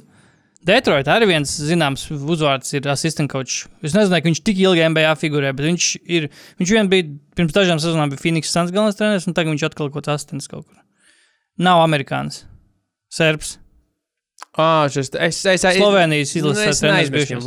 Detroit 0.65 1.09
arī 1.11 1.27
viens 1.27 1.49
zināms 1.59 2.05
uzvārds 2.13 2.69
ir 2.77 2.83
asistentu 2.93 3.33
coach. 3.33 3.67
Es 3.83 3.95
nezināju, 3.97 4.23
ka 4.23 4.29
viņš 4.31 4.43
tik 4.47 4.61
ilgi 4.63 4.85
NBA 4.93 5.15
figurē, 5.19 5.51
bet 5.57 5.67
viņš 5.67 5.87
ir, 6.07 6.29
viņš 6.61 6.71
vien 6.77 6.89
bija, 6.93 7.09
pirms 7.35 7.53
dažām 7.57 7.81
sezonām 7.83 8.13
bija 8.13 8.21
Phoenix 8.23 8.53
Suns 8.53 8.71
galvenais 8.71 8.95
treneris, 8.95 9.27
un 9.27 9.35
tagad 9.35 9.51
viņš 9.57 9.65
atkal 9.71 9.91
kaut 9.91 10.05
kāds 10.05 10.13
asistents 10.15 10.47
kaut 10.47 10.67
kur. 10.69 10.77
Nav 11.59 11.83
amerikānis. 11.89 12.45
Serbs. 13.11 13.57
Ah, 14.53 14.85
šis, 14.93 15.09
es, 15.17 15.39
es, 15.49 15.63
es, 15.65 15.77
Slovenijas 15.79 16.35
Nu, 16.37 16.51
izlases 16.51 16.75
es 16.75 16.81
treneris. 16.83 17.47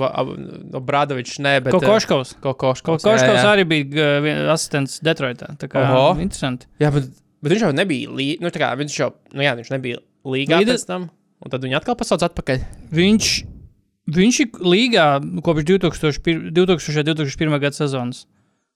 Obradovičs, 0.74 1.38
nē, 1.38 1.60
bet. 1.68 1.76
Kokoškovs. 1.76 2.32
Kokoškovs. 2.41 3.04
Kokoškovs 3.06 3.46
arī 3.46 3.65
bija 3.70 4.08
uh, 4.18 4.30
asistents 4.56 4.98
Detroitā. 5.06 5.52
Tā 5.62 5.70
kā 5.70 5.84
Oho. 5.86 6.15
interesanti. 6.18 6.65
Jā, 6.82 6.89
bet, 6.96 7.12
bet 7.46 7.54
viņš 7.54 7.68
jau 7.68 7.74
nebija 7.78 8.10
līdzi. 8.10 8.39
Nu, 8.41 8.50
tā 8.50 8.63
kā 8.63 8.72
viņš 8.80 8.98
jau, 9.04 9.12
nu 9.38 9.46
jā, 9.46 9.54
viņš 9.60 9.70
nebija 9.76 10.02
līgā 10.26 10.63
Līdz- 10.63 10.74
pēc 10.74 10.88
tam. 10.89 11.10
Un 11.46 11.54
tad 11.54 11.62
viņi 11.68 11.78
atkal 11.78 11.98
pasauc 12.00 12.26
atpakaļ. 12.26 12.63
Viņš, 12.98 13.30
viņš 14.18 14.41
ir 14.41 14.65
līgā 14.65 15.06
kopš 15.46 15.68
2001. 15.70 16.50
2000. 16.58 17.06
2001. 17.13 17.60
gada 17.62 17.78
sezonas. 17.78 18.26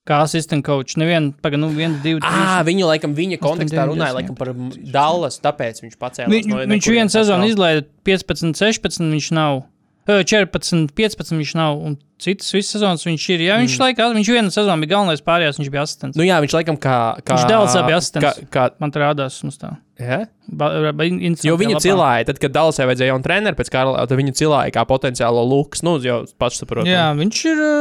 Kā 0.09 0.23
asistent 0.25 0.65
coach. 0.65 0.95
Nevienu, 0.97 1.35
pagaidi, 1.37 1.61
nu, 1.61 1.69
vienu, 1.75 1.99
divu, 2.01 2.23
Ah, 2.25 2.63
viņu 2.65 2.87
laikam 2.89 3.13
viņa 3.13 3.37
kontekstā 3.43 3.85
runāja 3.85 4.15
laikam 4.17 4.37
par 4.39 4.55
Dallas, 4.89 5.37
tāpēc 5.43 5.83
viņš 5.83 5.99
pacēlās. 6.01 6.33
Vi, 6.33 6.47
no 6.49 6.63
viņš 6.65 6.87
vienu 6.89 7.13
sezonu 7.13 7.49
izlaiž 7.51 7.83
15, 8.09 8.57
16. 8.57 9.05
Viņš 9.13 9.29
nav. 9.37 9.67
Ö, 10.09 10.23
14, 10.25 10.89
15 10.97 11.37
viņš 11.37 11.51
nav, 11.59 11.77
un 11.85 11.99
citas 12.17 12.49
visas 12.55 12.73
sezonas 12.73 13.03
viņš 13.05 13.25
ir. 13.35 13.43
Jā, 13.45 13.59
viņš 13.61 13.75
mm. 13.75 13.83
laikā, 13.83 14.07
viņš 14.17 14.31
vienu 14.33 14.53
sezonu 14.53 14.81
bija 14.81 14.95
galvenais 14.95 15.21
pārējās, 15.21 15.59
viņš 15.61 15.69
bija 15.69 15.83
asistents. 15.85 16.17
Nu, 16.17 16.23
Nu 16.23 16.25
jā, 16.25 16.39
viņš 16.41 16.55
laikam 16.57 16.79
kā. 16.81 16.97
kā 17.21 17.37
Viņš 17.37 17.45
Dallasā 17.51 17.83
bija 17.85 17.99
Kā, 17.99 18.01
asistents. 18.01 18.41
kā, 18.49 18.65
Man 18.81 18.95
tur 18.95 19.05
rādās, 19.05 19.37
mums 19.45 19.61
tā. 19.61 19.75
ja? 20.01 20.23
Ba, 20.49 20.71
ba, 20.97 21.05
Jo 21.45 21.59
viņu 21.61 21.77
cilāja, 21.83 22.25
tad, 22.31 22.41
kad 22.41 22.55
Dallasai 22.57 22.89
vajadzēja 22.89 23.13
jaunu 23.13 23.27
treneru 23.29 23.59
pēc 23.59 23.69
kara, 23.69 24.07
tad 24.09 24.17
viņu 24.17 24.33
cilāja 24.41 24.73
kā 24.73 24.87
potenciālo 24.89 25.45
luks. 25.45 25.85
Nu, 25.85 25.99
jau 26.01 26.23
pats 26.41 26.57
saprot. 26.63 26.89
Jā, 26.89 27.11
viņš 27.13 27.45
ir. 27.53 27.61
ā, 27.61 27.77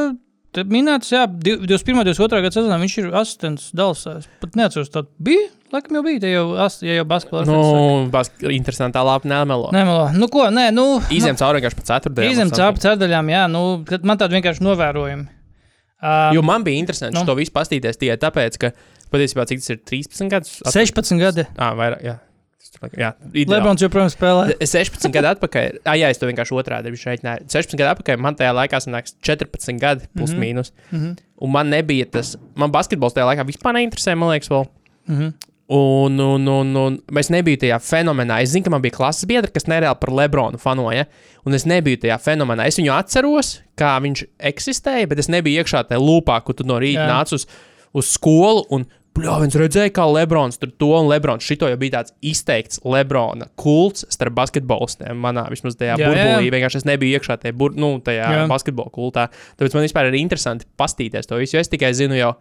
te 0.58 0.64
Minēts, 0.74 1.12
jā, 1.14 1.22
div- 1.28 1.62
21. 1.66 2.00
un 2.02 2.08
22. 2.10 2.42
gada 2.44 2.54
sezonā 2.58 2.78
viņš 2.82 2.96
ir 3.02 3.08
asistents 3.18 3.70
Dallasā. 3.76 4.18
Es 4.22 4.28
pat 4.42 4.58
neatceros, 4.58 4.90
tādu 4.94 5.08
bija. 5.22 5.46
Laikam 5.72 5.98
jau 5.98 6.02
bija, 6.06 6.20
tie 6.22 6.30
jau, 6.32 6.44
as- 6.64 6.78
ja 6.82 6.94
jau 7.00 7.04
basketbolā. 7.08 7.44
Nu, 7.48 8.08
bas, 8.12 8.30
interesantā 8.54 9.02
lapa 9.04 9.28
nemelo. 9.28 9.70
Nē, 9.74 9.82
melo. 9.84 10.06
Nu, 10.16 10.28
ko, 10.32 10.46
nē, 10.48 10.70
nu. 10.72 10.86
Izņem 11.12 11.36
cauri 11.40 11.60
vienkārši 11.60 11.76
pa 11.80 11.86
ceturtdienām. 11.90 12.32
Izņem 12.32 12.52
cauri 12.56 12.84
ceturdaļām, 12.84 13.28
jā, 13.34 13.42
nu, 13.52 13.64
tad 13.88 14.04
man 14.08 14.16
tādi 14.20 14.38
vienkārši 14.40 14.64
novērojumi. 14.64 15.28
Uh, 15.98 16.30
Jo 16.32 16.42
man 16.46 16.62
bija 16.62 16.78
interesanti 16.78 17.14
Nu. 17.14 17.24
nu. 17.24 17.26
to 17.26 17.34
visu 17.34 17.50
pastīties 17.50 17.98
tikai 17.98 18.16
tāpēc, 18.22 18.56
ka 18.62 18.70
patiesībā 19.10 19.44
cik 19.50 19.58
tas 19.58 19.70
ir 19.74 19.78
13 19.82 20.28
gadus? 20.30 20.62
16 20.64 21.18
gadi. 21.18 21.44
Ah, 21.58 21.72
vairāk, 21.74 22.02
jā. 22.06 22.18
Jā. 22.98 23.12
Lebrons 23.34 23.82
joprojām 23.82 24.10
spēlē. 24.12 24.56
16 24.60 25.12
gadu 25.14 25.32
atpakaļ, 25.32 25.80
ah, 25.84 25.96
jā, 25.98 26.10
es 26.12 26.20
to 26.20 26.28
vienkārši 26.28 26.56
otrādi 26.58 26.92
viņš 26.92 27.04
reiķināju. 27.08 27.48
16 27.50 27.80
gadu 27.80 27.94
atpakaļ 27.94 28.20
man 28.22 28.38
tajā 28.38 28.54
laikā 28.54 28.80
sanāks 28.84 29.16
14 29.24 29.80
gadi, 29.82 30.08
plus 30.14 30.30
mm 30.30 30.36
-hmm. 30.36 30.44
mīnus. 30.44 30.72
Mm 30.90 30.98
-hmm. 30.98 31.16
Un 31.40 31.50
man 31.50 31.70
nebija 31.70 32.06
tas, 32.06 32.36
man 32.54 32.72
basketbols 32.72 33.14
tajā 33.14 33.26
laikā 33.30 33.46
vispār 33.46 33.74
neinteresēja, 33.74 34.16
man 34.16 34.30
liekas, 34.30 34.50
vēl. 34.50 34.66
Mm 35.06 35.18
-hmm. 35.18 35.32
Un, 35.68 36.20
un, 36.20 36.48
un, 36.48 36.76
un 36.76 36.94
es 37.20 37.28
nebiju 37.28 37.58
tajā 37.60 37.76
fenomenā. 37.84 38.40
Es 38.40 38.54
zinu, 38.54 38.64
ka 38.64 38.70
man 38.70 38.80
bija 38.80 38.94
klases 38.96 39.26
biedri, 39.28 39.52
kas 39.52 39.66
nereāli 39.68 40.00
par 40.00 40.12
Lebronu 40.16 40.58
fanoja. 40.58 41.04
Un 41.44 41.52
es 41.54 41.66
nebiju 41.68 41.96
tajā 41.96 42.16
fenomenā. 42.24 42.64
Es 42.66 42.78
viņu 42.80 42.94
atceros, 42.96 43.50
kā 43.76 43.90
viņš 44.00 44.22
eksistēja, 44.38 45.08
bet 45.10 45.18
es 45.18 45.28
nebiju 45.28 45.60
iekšā 45.60 45.82
tajā 45.90 46.00
lūpā, 46.00 46.38
kur 46.44 46.56
tu 46.56 46.64
no 46.64 46.78
rīta 46.80 47.04
nāc 47.04 47.34
uz, 47.36 47.44
uz 47.92 48.08
skolu. 48.14 48.64
Un, 48.70 48.86
Pļāvins 49.18 49.56
redzēja, 49.58 49.92
kā 49.96 50.04
Lebrons 50.06 50.60
tur 50.60 50.70
to 50.78 50.90
un 50.94 51.08
Lebrons 51.10 51.44
šito 51.44 51.68
jau 51.70 51.78
bija 51.80 51.98
tāds 51.98 52.14
izteikts 52.24 52.78
Lebrona 52.86 53.48
kults 53.58 54.06
starp 54.14 54.36
basketbolistiem. 54.38 55.18
Manā 55.18 55.48
vismaz 55.52 55.74
tajā 55.78 55.96
Jā, 55.96 55.98
jā, 55.98 56.12
jā. 56.12 56.28
burbulī 56.28 56.52
vienkārši 56.54 56.80
es 56.82 56.86
nebiju 56.88 57.18
iekšā 57.18 57.38
tajā, 57.42 57.56
bur, 57.58 57.74
nu, 57.78 57.96
tajā 58.04 58.30
Jā. 58.36 58.44
basketbola 58.50 58.92
kultā. 58.94 59.26
Tāpēc 59.58 59.74
man 59.74 59.86
vispār 59.88 60.10
ir 60.12 60.18
interesanti 60.20 60.68
pastīties 60.78 61.26
to 61.26 61.40
visu. 61.40 61.56
jo 61.56 61.64
Es 61.64 61.72
tikai 61.72 61.90
zinu 61.98 62.18
jau 62.18 62.32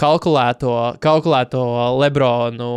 kalkulēto, 0.00 0.74
kalkulēto 1.02 1.62
Lebronu, 2.00 2.70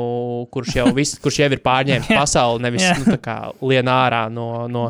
kurš 0.54 0.76
jau, 0.82 0.88
vis, 0.98 1.16
kurš 1.24 1.40
jau 1.44 1.50
ir 1.54 1.62
pārņēmis 1.64 2.12
pasauli, 2.12 2.64
nevis 2.66 2.88
nu, 3.00 3.14
tā 3.16 3.20
kā 3.24 3.38
lien 3.64 3.88
ārā 3.92 4.26
no, 4.34 4.68
no, 4.72 4.90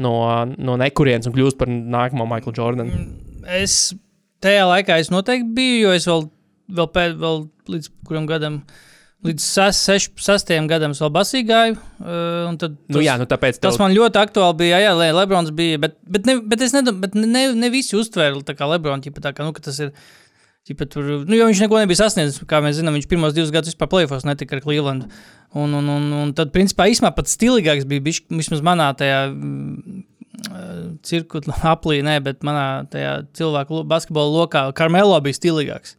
no, 0.00 0.14
no 0.56 0.78
nekurienes 0.80 1.28
un 1.28 1.36
kļūst 1.36 1.60
par 1.60 1.70
nākamo 1.72 2.28
Michael 2.30 2.56
Jordanu. 2.56 3.04
Es 3.58 3.92
tajā 4.42 4.64
laikā 4.70 4.98
es 5.02 5.12
noteikti 5.12 5.52
biju, 5.56 5.82
jo 5.86 5.94
es 5.96 6.08
vēl, 6.08 6.26
vēl, 6.68 6.90
pēd, 6.92 7.16
vēl 7.20 7.46
līdz 7.72 7.88
kuram 8.06 8.26
gadam, 8.28 8.60
līdz 9.26 9.42
ses, 9.42 9.80
seš, 9.88 10.08
sestajam 10.22 10.68
gadam 10.70 10.94
es 10.94 11.00
vēl 11.02 11.12
basī 11.14 11.42
gāju. 11.46 11.78
Uh, 12.02 12.44
un 12.50 12.60
tad 12.60 12.76
Nu, 12.92 13.02
jā, 13.04 13.16
nu 13.20 13.26
tāpēc 13.28 13.58
Tas 13.58 13.74
tev, 13.74 13.82
man 13.82 13.96
ļoti 13.96 14.20
aktuāli 14.22 14.60
bija. 14.62 14.82
Jā, 14.84 14.92
jā 14.98 15.16
Lebrons 15.16 15.50
bija. 15.56 15.80
Bet, 15.82 15.98
bet, 16.02 16.28
ne, 16.28 16.38
bet 16.42 16.62
es 16.66 16.76
nedomāju, 16.76 17.02
bet 17.06 17.18
ne, 17.18 17.26
ne, 17.30 17.48
ne 17.58 17.72
visi 17.74 17.98
uztvēra 17.98 18.38
Lebrons. 18.70 19.06
Ķipa, 19.06 19.24
tā 19.24 19.34
kā, 19.36 19.46
nu, 19.46 19.56
tas 19.56 19.80
ir. 19.82 19.94
Ķipa, 20.66 20.88
tur, 20.90 21.06
nu, 21.22 21.36
jo 21.38 21.44
viņš 21.46 21.60
neko 21.62 21.78
nebija 21.78 22.00
sasniedzis. 22.00 22.42
Kā 22.50 22.58
mēs 22.62 22.80
zinām, 22.80 22.96
viņš 22.98 23.06
pirmos 23.06 23.34
divus 23.36 23.52
gadus 23.54 23.70
vispār 23.70 23.86
plēfos 23.92 24.26
netika 24.26 24.58
ar 24.58 24.64
Cleveland. 24.64 25.06
Un, 25.54 25.76
un, 25.78 25.90
un, 25.92 26.08
un 26.24 26.32
tad, 26.34 26.50
principā, 26.54 26.88
īstenībā 26.90 27.12
pats 27.14 27.36
stilīgāks 27.38 27.86
bija 27.86 28.02
bišķi, 28.08 28.34
vismaz 28.34 28.64
manā 28.66 28.90
tajā. 28.98 29.28
mm, 29.30 30.02
Cirku 31.06 31.40
aplī, 31.74 32.02
nē, 32.04 32.18
bet 32.24 32.42
manā 32.46 32.84
tajā 32.92 33.14
cilvēku 33.38 33.84
basketbola 33.88 34.42
lokā 34.42 34.66
Karmelo 34.76 35.16
bija 35.24 35.38
stilīgāks. 35.38 35.94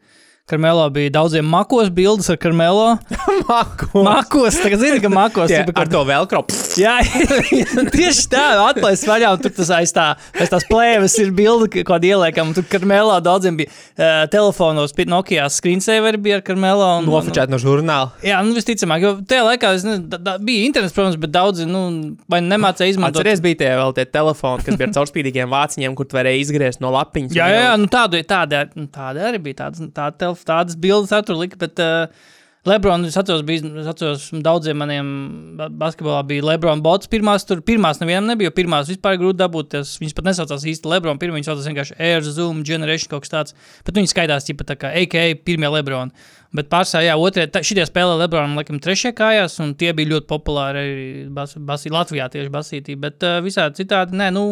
Karmelo 0.48 0.90
bija 0.90 1.12
daudziem 1.12 1.46
makos 1.46 1.90
bildes 1.92 2.30
ar 2.32 2.38
Karmelo. 2.40 2.98
Makos. 3.48 4.04
Makos, 4.04 4.56
tagad 4.64 4.80
zini, 4.80 5.00
ka 5.04 5.10
makos 5.12 5.52
tipa, 5.52 5.74
ar 5.82 5.90
to 5.92 6.00
velkro. 6.08 6.40
Jā, 6.80 6.96
tieši 7.96 8.24
tā, 8.32 8.44
atlaist 8.66 9.06
vaļā, 9.08 9.30
un 9.36 9.42
tur 9.44 9.54
tas 9.56 9.70
aiz, 9.76 9.92
tā, 9.96 10.06
aiz 10.40 10.52
tās 10.52 10.66
plēves 10.68 11.16
ir 11.22 11.30
bilde, 11.36 11.84
ko 11.86 11.98
ieliekam. 12.00 12.54
Tur 12.56 12.66
Karmelā 12.70 13.20
daudziem 13.24 13.60
bija 13.60 13.70
uh, 13.70 14.24
telefonos, 14.32 14.94
pie 14.96 15.06
Nokia 15.10 15.46
screensaveri 15.54 16.20
bija 16.22 16.40
ar 16.42 16.54
un, 16.56 17.08
Nofočēt 17.08 17.52
no 17.52 17.60
žurnāla. 17.62 18.12
jā, 18.26 18.40
nu 18.44 18.56
visticamāk, 18.58 19.04
jo 19.06 19.14
tajā 19.28 19.46
laikā 19.48 19.74
nezinu, 19.76 19.98
da, 20.12 20.20
da, 20.30 20.36
bija 20.42 20.66
internets, 20.68 20.96
protams, 20.96 21.20
bet 21.22 21.34
daudzi, 21.36 21.68
nu, 21.70 21.84
vai 22.30 22.42
nemācēja 22.46 22.96
izmantot. 22.96 23.22
Atceries, 23.22 23.44
bija 23.46 23.62
tie 23.64 23.72
vēl 23.80 23.96
tie 23.98 24.08
telefoni, 24.10 24.66
kas 24.68 24.80
bija 24.80 24.90
ar 24.90 24.96
caurspīdīgiem 25.00 25.54
vāciņiem, 25.54 25.98
kur 25.98 26.10
tu 26.10 26.20
varēji 26.20 26.46
izgriezt 26.46 26.84
no 26.84 26.92
lapiņas. 26.96 27.38
Jā, 27.38 27.50
jā, 27.54 27.64
jā 27.70 27.78
nu 27.80 27.90
tāda, 27.92 28.24
tāda, 28.28 28.66
tāda 28.94 29.30
arī 29.32 29.44
bija. 29.50 29.62
Tādas, 29.64 29.88
tā, 29.96 30.12
telef, 30.14 30.37
tādas 30.46 30.78
bildes 30.80 31.14
tur 31.26 31.40
lika. 31.40 31.58
Bet, 31.62 31.80
uh, 31.82 32.36
Lebrons, 32.68 33.08
es 33.08 33.16
atceros, 33.16 33.44
bija, 33.48 33.64
es 33.80 33.88
atceros, 33.88 34.26
daudziem 34.44 34.76
maniem 34.82 35.10
ba- 35.56 35.70
basketbolā 35.72 36.20
bija 36.28 36.44
Lebrons 36.44 36.84
bots. 36.84 37.08
Pirmās, 37.08 37.46
tur 37.48 37.62
pirmās 37.64 38.02
nevienam 38.02 38.28
nebija, 38.28 38.50
jo 38.50 38.56
pirmās 38.58 38.90
vispār 38.92 39.16
grūti 39.22 39.40
dabūt. 39.40 39.78
Viņas 40.02 40.16
pat 40.18 40.28
nesaucās 40.28 40.66
īsti 40.74 40.92
Lebrons. 40.92 41.22
Pirmā 41.22 41.38
viņas 41.38 41.52
saucās 41.54 41.70
vienkārši 41.70 41.96
Air 42.10 42.26
Zoom 42.26 42.64
Generation 42.68 43.14
kaut 43.14 43.24
kas 43.24 43.32
tāds. 43.34 43.56
Bet 43.88 43.96
viņi 43.96 44.12
skaitās, 44.12 44.48
ķipa, 44.50 44.68
tā 44.68 44.76
kā 44.82 44.92
AKA 45.04 45.30
pirmie 45.48 45.70
Lebroni. 45.72 46.28
Bet 46.58 46.68
pārsvarā, 46.72 47.06
jā, 47.08 47.16
otrie, 47.20 47.46
tā, 47.52 47.62
šitie 47.64 47.86
spēlē 47.88 48.18
Lebronam, 48.22 48.58
laikam, 48.60 48.82
trešajā 48.84 49.16
kājās, 49.16 49.58
un 49.64 49.74
tie 49.80 49.94
bija 49.96 50.16
ļoti 50.16 50.30
populāri 50.30 50.84
arī 50.84 51.08
bas, 51.36 51.56
basī, 51.60 51.92
Latvijā 51.94 52.28
tieši 52.34 52.52
basītī. 52.52 52.96
Bet 53.00 53.24
uh, 53.28 53.40
visādi 53.46 53.84
citādi, 53.84 54.16
nē, 54.20 54.32
nu, 54.36 54.46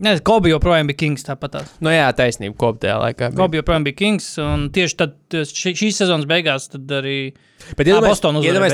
Nē, 0.00 0.14
Kobe 0.24 0.48
joprojām 0.52 0.88
bija 0.88 0.96
Kings 1.02 1.24
tāpat. 1.26 1.58
Nu 1.84 1.90
jā, 1.92 2.06
taisnība 2.16 2.56
kopā 2.56 2.78
tajā 2.86 2.96
laikā. 3.02 3.30
bija. 3.30 3.36
Kobe 3.36 3.58
joprojām 3.60 3.84
bija 3.84 3.96
Kings. 3.98 4.28
Un 4.40 4.68
tieši 4.72 4.96
tad, 4.96 5.16
ši- 5.30 5.74
šīs 5.76 5.98
sezonas 6.00 6.24
beigās, 6.30 6.70
tad 6.72 6.86
arī. 7.00 7.32
Bet 7.76 7.86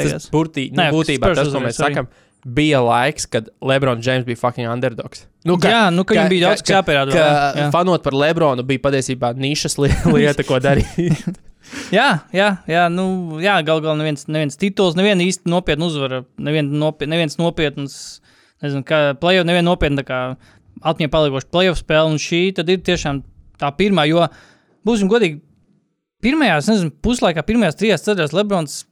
beigās. 0.04 0.12
tas 0.20 0.30
burtī, 0.30 0.68
nu, 0.70 0.82
Nē, 0.82 0.90
būtībā 0.94 1.34
tas, 1.34 1.48
ko 1.52 1.60
mēs 1.64 1.80
sakam, 1.80 2.06
bija 2.46 2.78
laiks, 2.84 3.26
kad 3.26 3.48
Lebrons 3.60 4.04
Džeims 4.06 4.24
bija 4.28 4.36
fucking 4.38 4.68
underdogs. 4.70 5.24
Nu, 5.44 5.56
Jā, 5.58 5.90
nu, 5.92 6.04
ka 6.04 6.14
viņam 6.14 6.28
bija 6.30 6.48
daudz, 6.50 6.62
kas 6.62 6.76
jāpierāda 6.76 7.10
Ka 7.12 7.24
jā. 7.58 7.70
fanot 7.74 8.02
par 8.04 8.12
Lebronu 8.14 8.62
bija 8.66 8.78
patiesībā 8.86 9.32
nišas 9.34 9.78
li- 9.82 9.90
lieta, 10.14 10.44
ko 10.46 10.60
darīt. 10.62 11.34
Jā, 11.90 12.20
jā, 12.30 12.48
jā, 12.70 12.84
nu, 12.94 13.38
jā 13.42 13.56
gal 13.66 13.80
galā 13.82 13.96
neviens, 13.98 14.28
neviens 14.30 14.54
tituls, 14.56 14.94
neviena 14.94 15.24
īsti 15.26 15.50
nopietna 15.50 15.88
uzvara, 15.90 16.20
nevien 16.38 16.68
nopietn, 16.78 17.10
neviens 17.10 17.34
nopietns, 17.42 18.20
nezinu, 18.62 18.84
kā 18.86 19.00
play, 19.18 19.42
neviena 19.42 19.66
nopietna, 19.72 20.04
kā 20.06 20.20
atmiņā 20.82 21.12
paliekoša 21.12 21.50
playoff 21.52 21.82
spēle. 21.82 22.12
Un 22.12 22.20
šī 22.22 22.42
ir 22.52 22.82
tiešām 22.90 23.22
tā 23.60 23.70
pirmā, 23.76 24.06
jo 24.10 24.26
būsim 24.86 25.10
godīgi. 25.10 25.42
pirmajās, 26.24 26.66
nezinu, 26.66 26.90
puslaikā, 27.04 27.44
pirmajās 27.46 27.76
trijās 27.78 28.02
ceturtajās 28.02 28.34
Lebrons. 28.34 28.84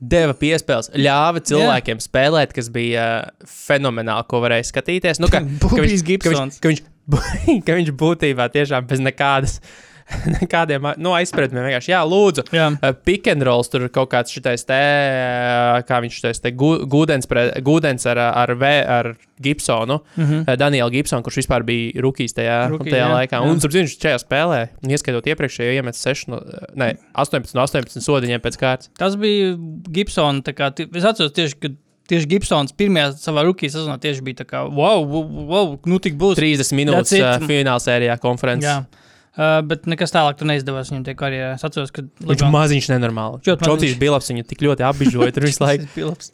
Deva 0.00 0.34
piespēles, 0.34 0.88
ļāva 0.98 1.38
cilvēkiem 1.46 2.00
Jā. 2.00 2.04
spēlēt, 2.08 2.54
kas 2.56 2.66
bija 2.74 3.04
uh, 3.22 3.46
fenomenāli, 3.46 4.26
ko 4.26 4.40
varēja 4.42 4.66
skatīties. 4.72 5.20
Nu, 5.22 5.30
ka, 5.30 5.38
ka, 5.62 5.84
viņš, 5.84 6.02
ka, 6.02 6.32
viņš, 6.32 6.58
ka, 6.58 6.72
viņš, 6.72 6.82
ka 7.68 7.76
viņš 7.78 7.92
būtībā 8.00 8.48
tiešām 8.56 8.88
bez 8.90 9.04
nekādas. 9.06 9.60
Nekādiem 10.40 10.84
nu, 11.02 11.12
aizspriedumiem 11.16 11.66
vienkārši, 11.66 11.90
jā, 11.92 12.00
lūdzu. 12.06 12.46
Jā. 12.54 12.68
Uh, 12.78 12.92
pick 13.06 13.26
and 13.30 13.42
rolls 13.46 13.70
tur 13.72 13.86
kaut 13.92 14.10
kāds 14.12 14.34
šitais 14.34 14.66
te, 14.68 14.78
uh, 14.78 15.80
kā 15.86 16.00
viņš 16.04 16.18
šitais 16.20 16.42
te, 16.42 16.52
gu- 16.54 16.84
gūdens, 16.90 17.28
pre, 17.30 17.48
gūdens 17.66 18.06
ar, 18.10 18.20
ar, 18.28 18.52
v, 18.58 18.72
ar 18.86 19.12
Gibsonu, 19.42 19.98
mm. 20.16 20.24
-hmm. 20.24 20.58
Danielu 20.60 20.90
Gibsonu, 20.94 21.26
kurš 21.26 21.42
vispār 21.42 21.64
bija 21.66 22.02
rookies 22.02 22.36
tajā, 22.36 22.60
Rookie, 22.70 22.92
tajā 22.92 23.02
jā, 23.02 23.14
laikā. 23.14 23.40
jā. 23.40 23.50
Un, 23.50 23.58
starp 23.60 23.74
citu, 23.74 23.84
viņš 23.84 23.96
šajā 24.04 24.20
spēlē, 24.22 24.60
ieskaitot 24.88 25.26
iepriekšējo, 25.26 25.72
iemet 25.80 25.98
6, 25.98 26.30
no, 26.32 26.40
ne, 26.74 26.94
18 27.14 27.58
no 27.58 27.66
18 27.66 28.00
sodiņiem 28.00 28.40
pēc 28.40 28.60
kārtas. 28.62 28.90
Tas 28.98 29.18
bija 29.20 29.56
Gibsons. 29.90 30.46
Es 30.46 31.04
atceros 31.04 31.34
tieši, 31.34 31.58
ka 31.60 31.68
tieši 32.10 32.28
Gibsons 32.30 32.74
pirmajā 32.76 33.12
savā 33.18 33.44
rookie 33.46 33.70
sezonā 33.72 33.98
tieši 34.02 34.24
bija 34.26 34.42
tā 34.42 34.46
kā, 34.48 34.62
wow, 34.70 35.02
wow, 35.02 35.26
wow 35.50 35.74
nu 35.90 35.98
tik 36.02 36.18
būs. 36.20 36.38
30 36.38 36.78
minūtes 36.78 37.16
it. 37.18 37.24
uh, 37.24 37.42
finālsērijā 37.48 38.16
konferences. 38.22 38.70
Jā. 38.70 39.05
Uh, 39.36 39.58
bet 39.68 39.84
nekas 39.84 40.14
tālāk 40.14 40.38
tur 40.40 40.48
neizdevās 40.48 40.88
viņam 40.88 41.02
tajā 41.04 41.18
karjerā. 41.20 41.48
Es 41.58 41.64
atceros, 41.66 41.90
ka 41.92 42.06
Viņš 42.24 42.40
ir 42.46 42.52
maziņš, 42.54 42.86
nenormāli. 42.94 43.42
Maziņš. 43.42 43.66
Čotīs 43.68 43.98
Bilaps 44.00 44.30
viņu 44.32 44.46
tik 44.48 44.64
ļoti 44.64 44.86
apbižoja 44.88 45.34
tur 45.36 45.48
visu 45.48 45.64
laiku. 45.64 46.14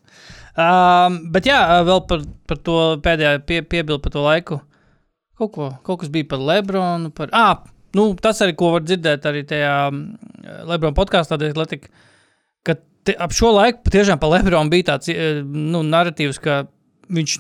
Um, 0.52 1.14
bet 1.32 1.46
jā, 1.48 1.56
uh, 1.64 1.78
vēl 1.88 2.02
par, 2.04 2.24
par 2.44 2.58
to 2.60 2.74
pēdējā 3.00 3.38
pie, 3.48 3.62
piebildu 3.64 4.02
par 4.04 4.12
to 4.12 4.20
laiku. 4.20 4.58
Kaut, 5.40 5.48
ko, 5.54 5.68
kaut 5.80 6.02
kas 6.02 6.10
bija 6.12 6.28
par 6.28 6.42
Lebronu. 6.44 7.08
Par, 7.16 7.32
ah, 7.32 7.62
nu, 7.96 8.10
tas 8.20 8.42
arī, 8.44 8.52
ko 8.60 8.74
var 8.74 8.84
dzirdēt 8.84 9.24
arī 9.30 9.46
tajā 9.48 9.72
mm, 9.88 10.66
Lebrona 10.68 10.96
podkāstā, 10.98 11.38
ka 12.68 12.76
te, 13.06 13.16
ap 13.16 13.32
šo 13.34 13.54
laiku 13.56 13.80
patiešām 13.86 14.20
par 14.20 14.34
Lebronu 14.34 14.72
bija 14.72 14.92
tāds 14.92 15.08
eh, 15.12 15.40
nu, 15.42 15.80
narratīvs, 15.88 16.40
ka 16.42 16.62
viņš 17.12 17.36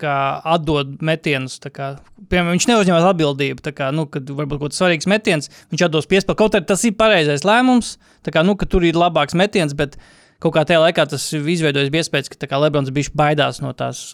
kā, 0.00 0.14
atdod 0.54 0.96
metienus. 1.04 1.58
Kā, 1.68 1.92
piemēram, 2.30 2.54
viņš 2.56 2.68
neuzņemas 2.70 3.08
atbildību. 3.12 3.74
Kā, 3.76 3.90
nu, 3.96 4.06
kad 4.12 4.28
varbūt 4.28 4.62
kaut 4.62 4.70
kāds 4.70 4.80
svarīgs 4.80 5.10
metiens, 5.10 5.50
viņš 5.72 5.86
atdos 5.88 6.08
piespēli. 6.10 6.38
Kaut 6.40 6.56
arī 6.58 6.68
tas 6.70 6.84
ir 6.88 6.96
pareizais 6.98 7.46
lēmums, 7.46 7.94
kā, 8.28 8.44
nu, 8.46 8.56
ka 8.60 8.68
tur 8.70 8.86
ir 8.86 8.98
labāks 8.98 9.36
metiens, 9.38 9.76
bet 9.76 9.98
kaut 10.40 10.56
kā 10.56 10.64
tajā 10.68 10.82
laikā 10.86 11.06
tas 11.12 11.30
izveidojas 11.36 11.92
iespējas, 11.92 12.32
ka 12.32 12.62
Lebrons 12.62 12.92
bija 12.94 13.12
baidās 13.16 13.60
no 13.64 13.74
tās 13.76 14.10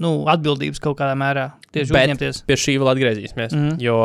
nu, 0.00 0.10
atbildības 0.32 0.80
kaut 0.82 0.96
kādā 0.98 1.14
mērā. 1.18 1.50
Tieši 1.70 1.92
Bet 1.94 2.08
uzņemties. 2.08 2.38
pie 2.48 2.56
šī 2.58 2.72
vēl 2.82 2.88
atgriezīsimies. 2.90 3.52
Mm. 3.54 3.66
-hmm. 3.68 3.76
Jo 3.84 3.98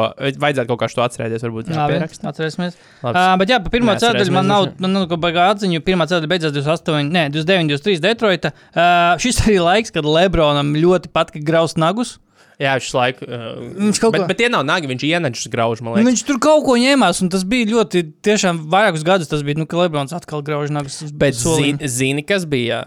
vajadzētu 0.43 0.67
kaut 0.69 0.81
kā 0.84 0.89
šo 0.91 1.01
atcerēties, 1.05 1.41
varbūt 1.47 1.71
Labi, 1.71 1.79
jāpieraksta. 1.95 2.27
atcerēsimies. 2.29 2.75
Labi. 3.01 3.15
Uh, 3.17 3.38
bet 3.41 3.49
jā, 3.49 3.58
par 3.63 3.71
pirmā 3.73 3.95
ceturdaļu 3.97 4.36
man 4.36 4.47
nav, 4.51 4.67
man 4.79 4.93
nav 4.93 5.08
kaut 5.10 5.23
kāda 5.23 5.47
atziņa. 5.55 5.81
Pirmā 5.88 6.05
ceturdaļa 6.05 6.29
beidzās 6.29 6.53
28, 6.53 7.10
ne, 7.10 7.29
29, 7.34 7.71
23 7.73 7.99
Detroita. 8.03 8.51
Uh, 8.75 9.17
šis 9.17 9.41
arī 9.47 9.58
laiks, 9.63 9.91
kad 9.95 10.05
Lebronam 10.05 10.75
ļoti 10.77 11.10
patika 11.15 11.41
graust 11.45 11.77
nagus. 11.81 12.19
Jā, 12.60 12.77
šis 12.79 12.93
laiks. 12.95 13.21
Uh, 13.25 13.58
Viņš 13.81 13.99
kaut 13.99 14.13
bet, 14.13 14.21
ko- 14.21 14.27
bet 14.27 14.38
tie 14.39 14.47
nav 14.49 14.63
nagi, 14.63 14.88
viņš 14.88 15.03
ienaidžas 15.03 15.49
grauž, 15.51 15.81
Nu, 15.81 15.95
viņš 15.95 16.21
tur 16.25 16.38
kaut 16.39 16.63
ko 16.63 16.77
ņēmās, 16.79 17.21
un 17.21 17.29
tas 17.29 17.43
bija 17.43 17.65
ļoti, 17.67 18.03
tiešām 18.23 18.62
vairākus 18.71 19.03
gadus 19.03 19.27
tas 19.27 19.43
bija, 19.43 19.58
nu, 19.58 19.65
ka 19.65 19.75
Lebrons 19.77 20.13
atkal 20.15 20.41
grauž 20.45 20.69
nagus. 20.71 21.01
Bet 21.12 21.34
zini, 21.36 21.88
zini, 21.88 22.23
kas 22.23 22.45
bija 22.45 22.86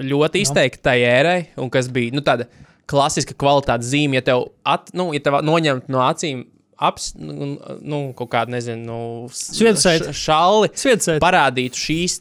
ļoti 0.00 0.42
izteikti 0.46 0.82
tai 0.82 0.98
ērai, 1.06 1.38
un 1.60 1.70
kas 1.70 1.88
bija 1.92 2.14
nu, 2.16 2.22
tāda 2.26 2.46
klasiska 2.90 3.34
kvalitātes 3.38 3.90
zīme, 3.92 4.18
ja 4.18 4.22
tev, 4.26 4.46
at, 4.66 4.90
nu, 4.96 5.10
ja 5.14 5.20
tev 5.22 5.38
noņemt 5.46 5.88
no 5.92 6.00
acīm 6.02 6.46
aps, 6.80 7.12
nu, 7.20 7.52
nu, 7.84 7.98
kaut 8.16 8.30
kādu, 8.32 8.54
nezinu, 8.56 8.80
nu, 8.88 9.28
s- 9.28 9.50
Sviedrsaiti. 9.58 10.08
š- 10.10 10.24
šalli, 10.24 10.70
Sviedrsaiti. 10.74 11.20
parādītu 11.22 11.76
šīs. 11.86 12.20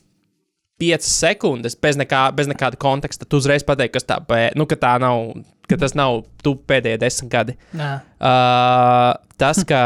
5 0.80 1.04
sekundes 1.04 1.74
bez, 1.76 1.98
nekā, 2.00 2.30
bez 2.32 2.48
nekāda 2.48 2.78
konteksta. 2.80 3.26
Tu 3.28 3.36
uzreiz 3.42 3.66
pateiksi, 3.68 3.98
kas 3.98 4.06
tā, 4.08 4.16
nu, 4.56 4.64
ka 4.66 4.78
tā 4.80 4.94
nav, 5.04 5.34
ka 5.68 5.76
tas 5.76 5.92
nav 5.94 6.22
tu 6.42 6.54
pēdējie 6.56 7.00
desmit 7.02 7.32
gadi. 7.34 7.58
Jā, 7.76 7.98
Uh, 8.20 9.12
tas, 9.40 9.60
ka. 9.68 9.82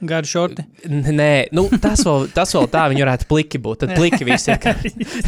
Gari 0.00 0.26
šorti. 0.30 0.64
Nē, 0.88 1.48
nu, 1.56 1.66
tas, 1.82 2.02
vēl, 2.06 2.28
tas 2.34 2.52
vēl 2.54 2.68
tā, 2.72 2.84
viņi 2.92 3.04
varētu 3.04 3.28
pliki 3.30 3.60
būt. 3.62 3.82
Tad 3.84 3.94
pliki 3.98 4.26
visi 4.28 4.52
ir. 4.52 4.60
ka- 4.62 4.76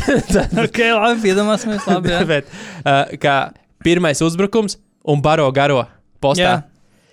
ok, 0.64 0.80
labi, 0.96 1.32
iedomāsimies, 1.32 1.86
labi. 1.90 2.14
Bet, 2.32 2.50
uh, 2.84 3.04
kā 3.22 3.36
pirmais 3.84 4.20
uzbrukums 4.22 4.78
un 5.08 5.22
baro 5.24 5.48
garo 5.56 5.84
postā. 6.22 6.42
jā. 6.44 6.58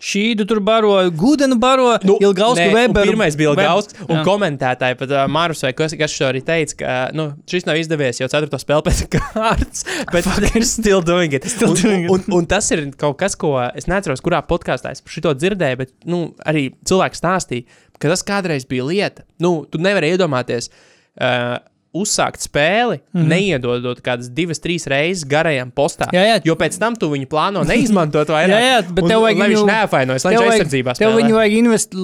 Šī 0.04 0.24
tu 0.38 0.46
tur 0.46 0.60
baro, 0.62 0.92
Gudenu 1.18 1.58
baro, 1.60 1.90
nu, 2.06 2.18
Ilgausku 2.22 2.68
Weberu. 2.74 3.12
Pirmais 3.12 3.38
bija 3.38 3.54
Ilgausks, 3.54 3.98
un 4.06 4.20
jā. 4.20 4.24
komentētāji 4.28 4.98
pat 5.00 5.14
uh, 5.14 5.24
Mārus 5.32 5.64
vai 5.66 5.72
kas, 5.78 5.96
kas 5.98 6.14
šo 6.14 6.28
arī 6.30 6.44
teica, 6.46 6.78
ka 6.82 6.98
nu, 7.18 7.30
šis 7.50 7.66
nav 7.66 7.80
izdevies 7.82 8.22
jau 8.22 8.30
ceturto 8.32 8.60
spēli 8.62 8.86
pēc 8.86 9.02
kārtas, 9.16 9.88
bet 10.14 10.30
ir 10.52 10.68
still 10.78 11.02
doing 11.06 11.34
it. 11.34 11.48
Still 11.50 11.74
un, 11.74 11.80
doing 11.82 12.06
it. 12.06 12.12
Un, 12.14 12.26
un, 12.28 12.42
un 12.42 12.50
tas 12.50 12.70
ir 12.76 12.84
kaut 13.00 13.18
kas, 13.22 13.38
ko 13.40 13.56
es 13.68 13.90
neatceros, 13.90 14.22
kurā 14.26 14.44
podkāstā 14.46 14.94
es 14.94 15.02
par 15.02 15.16
šito 15.16 15.34
dzirdēju, 15.38 15.82
bet 15.82 15.96
nu, 16.10 16.22
arī 16.46 16.70
cilvēks 16.88 17.24
stāstīja, 17.24 17.82
ka 17.98 18.14
tas 18.14 18.26
kādreiz 18.28 18.68
bija 18.70 18.86
lieta. 18.86 19.26
Nu, 19.42 19.60
tu 19.66 19.82
nevari 19.82 20.14
iedomāties. 20.14 20.70
Uh, 21.18 21.58
Uzsākt 21.98 22.44
spēli, 22.46 23.00
mm 23.00 23.20
-hmm. 23.20 23.28
neiedodot 23.34 24.02
kādas 24.06 24.30
divas, 24.34 24.62
trīs 24.64 24.88
reizes 24.90 25.26
garajam 25.28 25.72
postā. 25.72 26.08
Jā, 26.14 26.24
jā. 26.24 26.38
Jo 26.46 26.56
pēc 26.60 26.78
tam 26.80 26.96
tu 26.96 27.10
viņu 27.12 27.28
plāno 27.32 27.64
neizmantot 27.68 28.30
vairāk. 28.30 28.54
Jā, 28.54 28.72
jā, 28.72 28.80
bet 28.90 29.04
un, 29.04 29.10
tev 29.10 29.24
vajag 29.26 29.42
lai 29.42 29.50
viņš 29.54 29.66
neapvainojas, 29.72 30.26
lai 30.26 30.34
Tev 30.34 30.42
viņš 30.42 30.54
aizsardzībā 30.54 30.94
Tev 30.94 31.10
spēlē. 31.10 31.22
viņu 31.22 31.38
vajag 31.38 31.54
invest, 31.58 31.98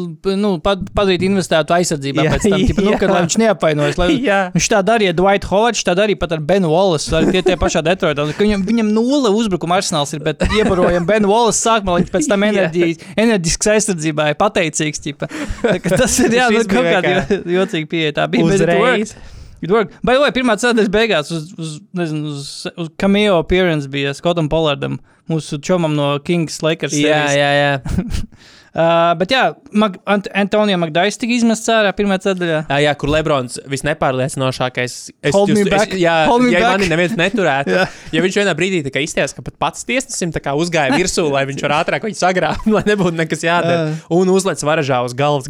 nu, 0.43 0.51
pad, 0.63 0.85
padarīt 0.95 1.25
investētu 1.27 1.77
aizsardzībā 1.77 2.25
Jā, 2.25 2.33
pēc 2.35 2.49
tam. 2.49 2.65
Tipa, 2.67 2.85
nu, 2.87 2.97
kad, 3.01 3.13
viņš 3.15 3.37
neapvainojas. 3.43 3.99
Lai, 4.01 4.09
viņš 4.55 4.69
tā 4.73 4.81
darīja 4.85 5.13
Dwight 5.17 5.47
Howard, 5.51 5.79
tā 5.85 5.95
darīja 5.97 6.21
pat 6.23 6.35
ar 6.37 6.41
Benu 6.41 6.71
Wallace. 6.73 7.11
Arī 7.13 7.37
tie, 7.37 7.43
tie 7.45 7.57
pašā 7.59 7.83
Detroitā. 7.85 8.25
Viņam, 8.39 8.65
viņam 8.67 8.91
nulle 8.95 9.31
uzbrukuma 9.33 9.79
arsenāls 9.81 10.13
ir, 10.15 10.23
bet 10.25 10.43
iebarojam 10.57 11.05
Benu 11.09 11.31
Wallace 11.31 11.61
sākumā, 11.61 11.99
viņš 12.01 12.13
pēc 12.13 12.29
tam 12.31 12.45
enerģijas, 12.49 13.05
enerģisks 13.15 13.71
aizsardzībā 13.75 14.31
ir 14.33 14.39
pateicīgs. 14.39 15.03
Kā 15.03 15.97
Tas 15.97 16.19
ir 16.23 16.35
jā, 16.37 16.49
nu, 16.53 16.63
kaut 16.69 16.89
kāda 16.89 17.41
jocīga 17.57 17.89
pieeja. 17.89 18.17
Tā 18.21 18.27
bija 18.31 18.51
bet 18.53 19.15
it 19.63 19.71
worked. 19.71 19.91
Uzreiz. 19.91 19.95
It 19.95 19.95
worked. 19.95 20.05
By 20.05 20.17
the 20.17 20.23
way, 20.23 20.33
pirmā 20.35 20.57
ceturtdaļa 20.59 20.93
beigās 20.93 21.31
uz, 21.33 21.53
uz, 21.57 21.77
nezinu, 21.97 22.33
uz, 22.33 22.49
uz 22.75 22.89
cameo 22.99 23.39
appearance 23.41 23.89
bija 23.91 24.13
Skotam 24.17 24.49
Pollardam, 24.51 24.99
mūsu 25.31 25.59
čomam 25.63 25.95
no 25.97 26.13
Kings 26.25 26.61
Lakers. 26.65 26.95
Jā, 26.97 27.23
sērijas. 27.27 27.39
jā, 27.39 27.51
jā. 27.61 28.43
Uh, 28.73 29.11
bet 29.19 29.29
jā, 29.29 29.41
Mag 29.77 29.99
Ant 30.09 30.25
Antonija 30.33 30.79
Magdais 30.81 31.19
tika 31.21 31.35
izmests 31.35 31.69
ārā 31.69 31.91
pirmā 31.93 32.15
ceturtajā. 32.17 32.63
Jā, 32.71 32.77
jā, 32.81 32.93
kur 32.97 33.11
Lebrons 33.13 33.59
visnepārliecinošākais. 33.69 34.95
Es, 35.13 35.35
Hold 35.35 35.53
back. 35.69 35.93
Es, 35.93 36.01
jā, 36.01 36.15
Hold 36.25 36.47
ja 36.49 36.63
back. 36.63 36.79
mani 36.79 36.89
neviens 36.89 37.13
neturētu. 37.19 37.83
Ja 38.13 38.21
viņš 38.21 38.35
vienā 38.37 38.51
brīdī 38.57 38.81
izties, 39.01 39.33
ka 39.33 39.41
pat 39.45 39.55
pats 39.61 39.85
tiesnesim 39.85 40.33
uzgāja 40.33 40.93
virsū, 40.97 41.25
lai 41.33 41.45
viņš 41.49 41.63
var 41.65 41.75
ātrāk 41.79 42.05
viņu 42.05 42.17
sagrābt, 42.17 42.65
lai 42.75 42.83
nebūtu 42.85 43.17
nekas 43.17 43.45
jādara. 43.45 43.87
Jā. 43.91 43.95
Un 44.13 44.33
uzlec 44.33 44.61
varažā 44.65 44.99
uz 45.05 45.13
galvas. 45.17 45.49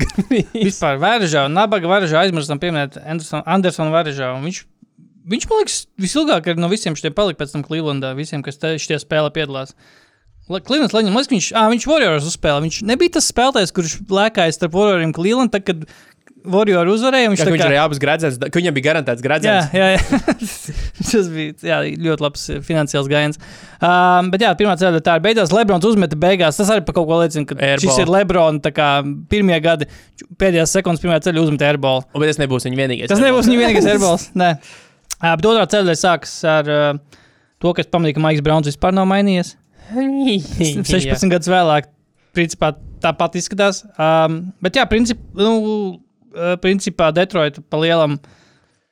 Vispār 0.54 1.00
Vēržā, 1.00 1.48
Nabaga 1.52 1.92
Vēržā 1.92 2.24
aizmirstam 2.24 2.60
pieminēt 2.64 3.00
Andersonu 3.04 3.44
Anderson 3.48 3.92
Vēržā. 3.96 4.32
Viņš, 4.44 4.62
viņš, 5.36 5.50
man 5.50 5.64
liekas, 5.64 5.82
visilgāk 6.08 6.54
no 6.60 6.72
visiem 6.72 6.96
šiem 7.00 7.16
palika 7.16 7.44
pēc 7.44 7.56
tam 7.56 7.68
Clevelandā, 7.68 8.14
visiem, 8.20 8.44
kas 8.44 8.60
te 8.60 8.76
šitie 8.80 9.00
spēlē 9.04 9.32
piedalās. 9.36 9.76
Man 10.50 10.60
liekas, 10.60 11.30
viņš, 11.32 11.52
ah, 11.56 11.70
viņš 11.72 11.86
Warriors 11.88 12.26
uzspēlē. 12.28 12.64
Viņš 12.66 12.82
nebija 12.90 13.16
tas 13.16 13.30
spēlētājs, 13.32 13.72
kurš 13.76 13.94
lēkāja 14.12 14.56
starp 14.58 14.74
Warrioriem 14.76 15.14
Cleveland, 15.16 15.54
tad, 15.54 15.64
kad 15.64 15.86
Warriors 16.44 16.92
uzvarēja. 16.98 17.30
Viņš, 17.32 17.40
Ka 17.40 17.46
tā 17.48 17.54
viņš 17.54 17.62
kā- 17.64 17.68
arī 17.72 17.78
abas 17.80 18.00
gradzens, 18.04 18.36
ka 18.42 18.52
viņam 18.60 18.76
bija 18.76 18.88
garantēts 18.90 19.24
Jā, 19.24 19.24
gradzens. 19.24 19.70
jā, 19.72 19.86
jā. 19.94 20.34
tas 21.14 21.30
bija 21.32 21.54
jā, 21.70 21.78
ļoti 22.04 22.26
labs 22.26 22.44
eh, 22.52 22.60
finansiāls 22.68 23.08
gājiens. 23.08 23.40
Um, 23.80 24.28
bet, 24.34 24.44
jā, 24.44 24.52
pirmā 24.60 24.76
ceļā 24.82 25.00
tā 25.06 25.16
ir 25.16 25.24
beidzās. 25.24 25.54
Lebrons 25.56 25.88
uzmeta 25.88 26.20
beigās. 26.20 26.60
Tas 26.60 26.74
arī 26.76 26.84
par 26.84 26.98
kaut 27.00 27.08
ko 27.08 27.22
liecina, 27.24 27.48
ka 27.48 27.56
Airball. 27.56 27.86
šis 27.88 28.04
ir 28.04 28.12
Lebrons. 28.12 28.68
Pirmie 29.32 29.62
gadi, 29.64 29.88
pēdējās 30.44 30.76
sekundes, 30.76 31.00
pirmā 31.06 31.22
ceļā 31.24 31.40
uzmeta 31.40 31.72
airball. 31.72 32.04
Un, 32.12 32.20
bet 32.20 32.34
tas 32.36 32.44
nebūs 32.44 32.68
viņa 32.68 32.82
vienīgais. 32.84 33.16
Tas 33.16 33.24
nebūs 33.24 33.48
viņa 33.48 33.64
vienīgais 33.64 33.88
airballs. 33.96 34.28
Nē, 34.36 34.52
uh, 34.60 35.34
bet 35.40 35.48
otrā 35.56 35.64
ceļā 35.72 35.96
sākas 35.96 36.36
ar 36.44 36.74
uh, 36.76 37.22
to, 37.64 37.72
kas 37.80 37.88
pamanīja, 37.88 38.20
ka 38.20 38.28
Maiks 38.28 38.44
Browns 38.44 38.68
vispār 38.68 38.92
nav 38.92 39.08
mainījies. 39.08 39.56
16 39.92 41.32
gadus 41.32 41.52
vēlāk, 41.52 41.90
principā 42.36 42.74
tāpat 43.04 43.38
izskatās. 43.40 43.84
Um, 43.98 44.40
bet, 44.64 44.80
jā, 44.80 44.86
princip, 44.90 45.20
nu, 45.38 45.54
uh, 46.34 46.56
principā 46.64 47.12
Detroit 47.16 47.60
pa 47.70 47.82
lielam. 47.82 48.20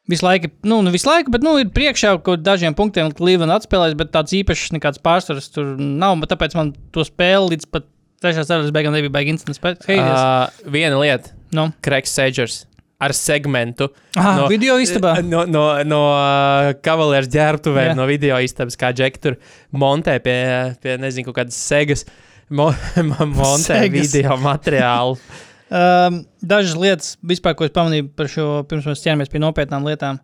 Visu 0.10 0.26
laiku, 0.26 0.50
nu, 0.68 0.82
ne 0.84 0.92
visu 0.92 1.08
laiku, 1.08 1.32
bet 1.32 1.44
nu, 1.46 1.54
ir 1.62 1.70
priekšā 1.72 2.16
kaut 2.18 2.26
kādiem 2.26 2.44
dažiem 2.44 2.76
punktiem, 2.76 3.12
kad 3.12 3.22
Cleveland 3.22 3.54
atspēlēs, 3.54 3.94
bet 3.96 4.12
tāds 4.12 4.34
īpašs 4.36 4.74
nekāds 4.76 5.00
pārsvars 5.00 5.48
tur 5.54 5.76
nav. 5.80 6.18
bet 6.20 6.34
Tāpēc 6.34 6.58
man 6.58 6.74
to 6.92 7.06
spēli 7.08 7.54
līdz 7.54 7.70
pat 7.72 7.88
trešās 8.22 8.50
ceļā 8.50 8.74
beigām 8.76 8.98
nebija 8.98 9.14
baigi 9.14 9.38
instants. 9.38 9.62
Uh, 9.62 10.50
viena 10.74 11.00
lieta, 11.00 11.32
no. 11.56 11.70
Kreks 11.86 12.18
Sedgers 12.18 12.64
ar 13.02 13.14
segmentu. 13.18 13.88
ah, 14.16 14.36
no, 14.44 14.48
video 14.52 14.76
istabā. 14.82 15.16
No, 15.26 15.44
no, 15.50 15.64
no 15.88 16.02
uh, 16.14 16.72
kavalieru 16.86 17.30
ģērbtuvēm, 17.34 17.92
Jā. 17.92 17.96
no 17.98 18.06
video 18.10 18.38
istabas, 18.46 18.78
kā 18.78 18.92
Džek 18.94 19.18
tur 19.24 19.40
montē 19.74 20.20
pie, 20.24 20.36
pie 20.84 20.98
nezinu, 21.02 21.26
kaut 21.30 21.40
kādas 21.42 21.58
segas, 21.58 22.06
mo- 22.50 22.74
montē 23.38 23.82
Segas. 23.86 24.12
video 24.14 24.38
materiālu. 24.42 25.18
Um, 25.72 26.18
dažas 26.44 26.74
lietas, 26.76 27.14
vispār, 27.24 27.54
ko 27.56 27.64
es 27.64 27.72
pamanīju 27.72 28.10
par 28.20 28.28
šo, 28.28 28.46
pirms 28.68 28.90
mēs 28.90 29.06
ķeramies 29.06 29.30
pie 29.32 29.40
nopietnām 29.40 29.86
lietām. 29.88 30.18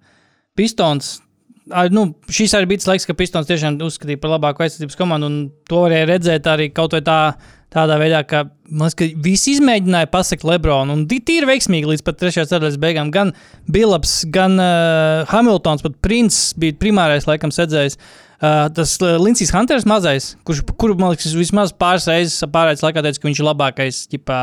Pistons. 0.59 1.21
Nu, 1.91 2.03
šis 2.31 2.53
arī 2.55 2.69
bija 2.71 2.79
tas 2.83 2.87
laiks, 2.93 3.05
kad 3.09 3.17
Pistons 3.19 3.47
tiešām 3.49 3.79
uzskatīja 3.83 4.19
par 4.23 4.31
labāku 4.37 4.63
aizsardzības 4.63 4.95
komandu, 4.99 5.27
un 5.27 5.39
to 5.67 5.81
varēja 5.83 6.07
redzēt 6.13 6.47
arī 6.47 6.69
kaut 6.75 6.93
vai 6.95 7.01
tā, 7.03 7.17
tādā 7.73 7.97
veidā, 7.99 8.21
ka, 8.27 8.45
liekas, 8.71 8.95
ka 8.95 9.07
visi 9.25 9.57
izmēģināja 9.57 10.07
pasakt 10.13 10.45
Lebronu, 10.47 10.95
un 10.95 11.03
tīri 11.09 11.49
veiksmīgi 11.49 11.89
līdz 11.91 12.05
pat 12.07 12.19
trešajās 12.21 12.53
sadaļas 12.53 12.79
beigām. 12.79 13.11
Gan 13.11 13.33
Bilaps, 13.67 14.21
gan 14.31 14.55
uh, 14.61 15.27
Hamiltons, 15.33 15.83
pat 15.83 15.99
Princis 16.05 16.53
bija 16.55 16.77
primārais, 16.79 17.27
laikam, 17.27 17.51
sedzējis. 17.51 17.99
Uh, 18.37 18.67
tas 18.71 18.95
uh, 19.01 19.15
Lincijs 19.19 19.51
Hunters 19.51 19.83
mazais, 19.89 20.35
kurš, 20.45 20.61
kuru, 20.77 20.95
man 21.01 21.11
liekas, 21.15 21.33
vismaz 21.35 21.73
pāris 21.73 22.05
reizes 22.07 22.43
pārējais 22.53 22.85
laikā 22.85 23.01
teica, 23.03 23.19
ka 23.23 23.27
viņš 23.31 23.41
ir 23.41 23.47
labākais, 23.49 24.01
ģipā, 24.13 24.41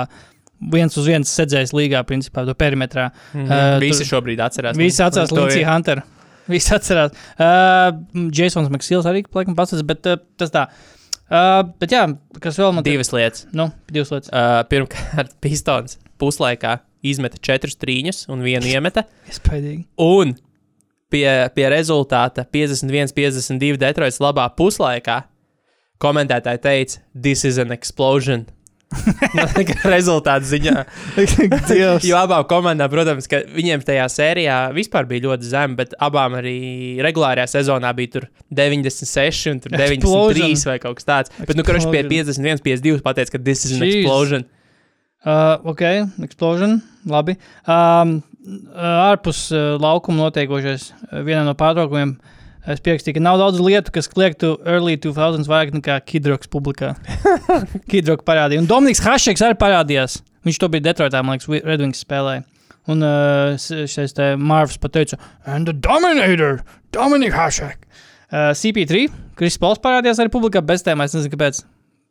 viens 0.74 0.98
uz 0.98 1.06
viens 1.08 1.30
sedzējis 1.38 1.72
līgā, 1.76 2.02
principā, 2.08 2.44
to 2.48 2.52
perimetrā. 2.58 3.12
Mhm. 3.32 3.46
Uh, 3.46 3.78
Visi 3.80 4.02
tur- 4.02 4.16
šobrīd 4.16 4.42
atcerās. 4.44 4.76
Visi 4.76 5.00
atcerās 5.04 5.32
vien- 5.32 5.70
Hunteru. 5.70 6.02
Visi 6.50 6.74
atcerās. 6.76 7.14
Uh, 7.38 8.28
Jasons 8.34 8.70
Maksils 8.72 9.08
arī, 9.08 9.24
laikam, 9.34 9.56
pats, 9.56 9.76
bet 9.86 10.08
uh, 10.10 10.20
tas 10.40 10.52
tā. 10.54 10.66
Uh, 11.24 11.62
bet 11.80 11.94
jā, 11.94 12.04
kas 12.44 12.58
vēl 12.60 12.74
man 12.76 12.84
Divas 12.84 13.10
lietas. 13.14 13.46
Nu, 13.56 13.70
divas 13.88 14.12
lietas. 14.12 14.28
Uh, 14.28 14.60
pirmkārt, 14.68 15.32
Pistons 15.44 15.96
puslaikā 16.20 16.78
izmeta 17.04 17.40
četrus 17.40 17.78
trīņus 17.80 18.26
un 18.32 18.44
vienu 18.44 18.68
iemeta. 18.68 19.06
Iespaidīgi. 19.30 19.86
Un 20.04 20.34
pie, 21.12 21.26
pie 21.56 21.70
rezultāta 21.72 22.44
51, 22.44 23.14
52 23.16 23.80
Detroits 23.80 24.20
labā 24.22 24.46
puslaikā 24.58 25.22
komentētāji 26.02 26.60
teica, 26.64 27.00
This 27.16 27.44
is 27.48 27.58
an 27.62 27.72
explosion. 27.72 28.44
Rezultātu 29.94 30.48
ziņā. 30.50 30.84
Jo 32.08 32.18
abām 32.20 32.44
komandām, 32.48 32.90
protams, 32.92 33.28
ka 33.30 33.40
viņiem 33.54 33.82
tajā 33.86 34.04
sērijā 34.12 34.58
vispār 34.76 35.08
bija 35.10 35.26
ļoti 35.28 35.48
zemi, 35.50 35.78
bet 35.78 35.94
abām 36.02 36.36
arī 36.38 36.56
regulārajā 37.04 37.46
sezonā 37.56 37.90
bija 37.96 38.16
tur 38.16 38.28
96 38.54 39.50
un 39.52 39.62
tur 39.64 39.74
93 39.74 39.98
Explosion. 39.98 40.60
vai 40.70 40.78
kaut 40.82 41.00
kas 41.00 41.08
tāds. 41.08 41.34
Bet, 41.40 41.56
nu, 41.58 41.64
kurš 41.66 41.88
pie 41.90 42.04
Explosion. 42.04 42.60
51, 42.60 42.62
52 42.66 43.04
pateica, 43.06 43.36
ka 43.36 43.42
this 43.44 43.64
is 43.66 43.76
an 43.78 43.84
Jeez. 43.86 44.02
explosion. 44.02 44.46
Uh, 45.24 45.56
ok, 45.72 45.82
explosion. 46.26 46.78
Labi. 47.08 47.38
Um, 47.64 48.18
uh, 48.44 49.08
ārpus 49.10 49.46
uh, 49.56 49.74
laukuma 49.80 50.26
notiekošais 50.26 50.90
uh, 50.92 51.22
vienā 51.24 51.44
no 51.46 51.54
pārtraukumiem. 51.56 52.18
Es 52.70 52.80
pierakstīju, 52.80 53.18
ka 53.18 53.20
nav 53.20 53.36
daudz 53.42 53.58
lietu, 53.60 53.92
kas 53.92 54.06
kliegtu 54.08 54.54
early 54.64 54.94
2000s 54.96 55.48
vairāk 55.50 55.74
nekā 55.76 55.98
Kidroks 56.08 56.48
publikā. 56.48 56.94
Kidroks 57.92 58.24
parādīja. 58.24 58.62
Un 58.62 58.68
Dominiks 58.70 59.02
Hašeks 59.04 59.42
arī 59.44 59.56
parādījās. 59.60 60.18
Viņš 60.48 60.60
to 60.62 60.68
bija 60.72 60.86
Detroitā, 60.86 61.20
man 61.24 61.36
liekas, 61.36 61.48
Wi- 61.52 61.60
Red 61.64 61.82
Wings 61.84 62.00
spēlēja. 62.04 62.44
Un 62.92 63.00
uh, 63.04 63.54
šis 63.60 64.12
te 64.16 64.30
Marvs 64.36 64.76
pateica, 64.80 65.16
and 65.48 65.68
the 65.68 65.72
Dominator, 65.76 66.58
Dominik 66.92 67.32
Hašek. 67.36 67.84
Uh, 68.28 68.50
CP3, 68.56 69.06
Kris 69.38 69.56
Pauls 69.60 69.80
parādījās 69.84 70.20
arī 70.20 70.32
publikā 70.32 70.60
bez 70.64 70.84
tēmā, 70.84 71.06
es 71.08 71.14
nezinu, 71.16 71.32
kāpēc. 71.36 71.60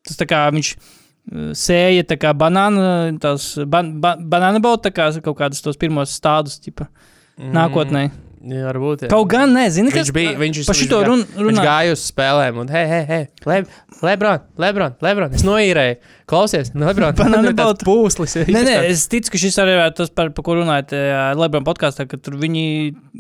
Tas 0.09 0.17
tā 0.21 0.25
kā 0.29 0.39
viņš 0.53 0.71
uh, 0.73 1.51
sēja 1.57 2.05
tā 2.09 2.17
kā 2.21 2.31
banāna, 2.37 2.87
tās 3.21 3.51
ban, 3.69 3.91
ba, 4.01 4.15
banāna 4.17 4.61
bauda, 4.63 4.87
tā 4.87 4.93
kā 4.97 5.09
kaut 5.25 5.37
kādus 5.41 5.61
tos 5.65 5.77
pirmos 5.81 6.13
stādus, 6.17 6.57
tipa, 6.61 6.89
nākotnē. 7.37 8.07
Jā, 8.43 8.63
varbūt. 8.67 9.05
jā. 9.05 9.07
Kaut 9.07 9.29
gan, 9.31 9.53
nezinu, 9.55 9.87
Viņš 9.93 10.09
bija. 10.11 10.33
Viņš, 10.35 10.57
par 10.67 10.75
viņš 10.75 10.79
šito 10.83 10.97
gā- 10.99 11.07
run, 11.07 11.21
Viņš 11.23 11.45
runā. 11.47 11.63
gāja 11.63 11.93
uz 11.95 12.01
spēlēm, 12.11 12.57
un, 12.59 12.67
hei, 12.67 12.81
hei, 12.89 13.03
hei, 13.07 13.27
Le, 13.47 13.59
Lebron, 14.03 14.41
Lebron, 14.59 14.95
Lebron, 14.99 15.33
es 15.37 15.45
noīrēju. 15.47 15.95
Klausies, 16.27 16.73
Lebron, 16.75 17.15
man 17.31 17.47
ir 17.47 17.55
tāds 17.55 17.85
pūslis. 17.87 18.35
Nē, 18.51 18.63
nē, 18.67 18.73
es 18.89 19.05
ticu, 19.07 19.31
ka 19.31 19.39
šis 19.39 19.59
arī 19.63 19.77
ir 19.79 19.95
tas, 19.95 20.11
par, 20.11 20.33
par 20.35 20.43
ko 20.43 20.57
runājat 20.59 20.91
Lebrona 21.39 21.63
podkāstā, 21.69 22.03
ka 22.11 22.19
tur 22.19 22.35
viņi 22.41 22.65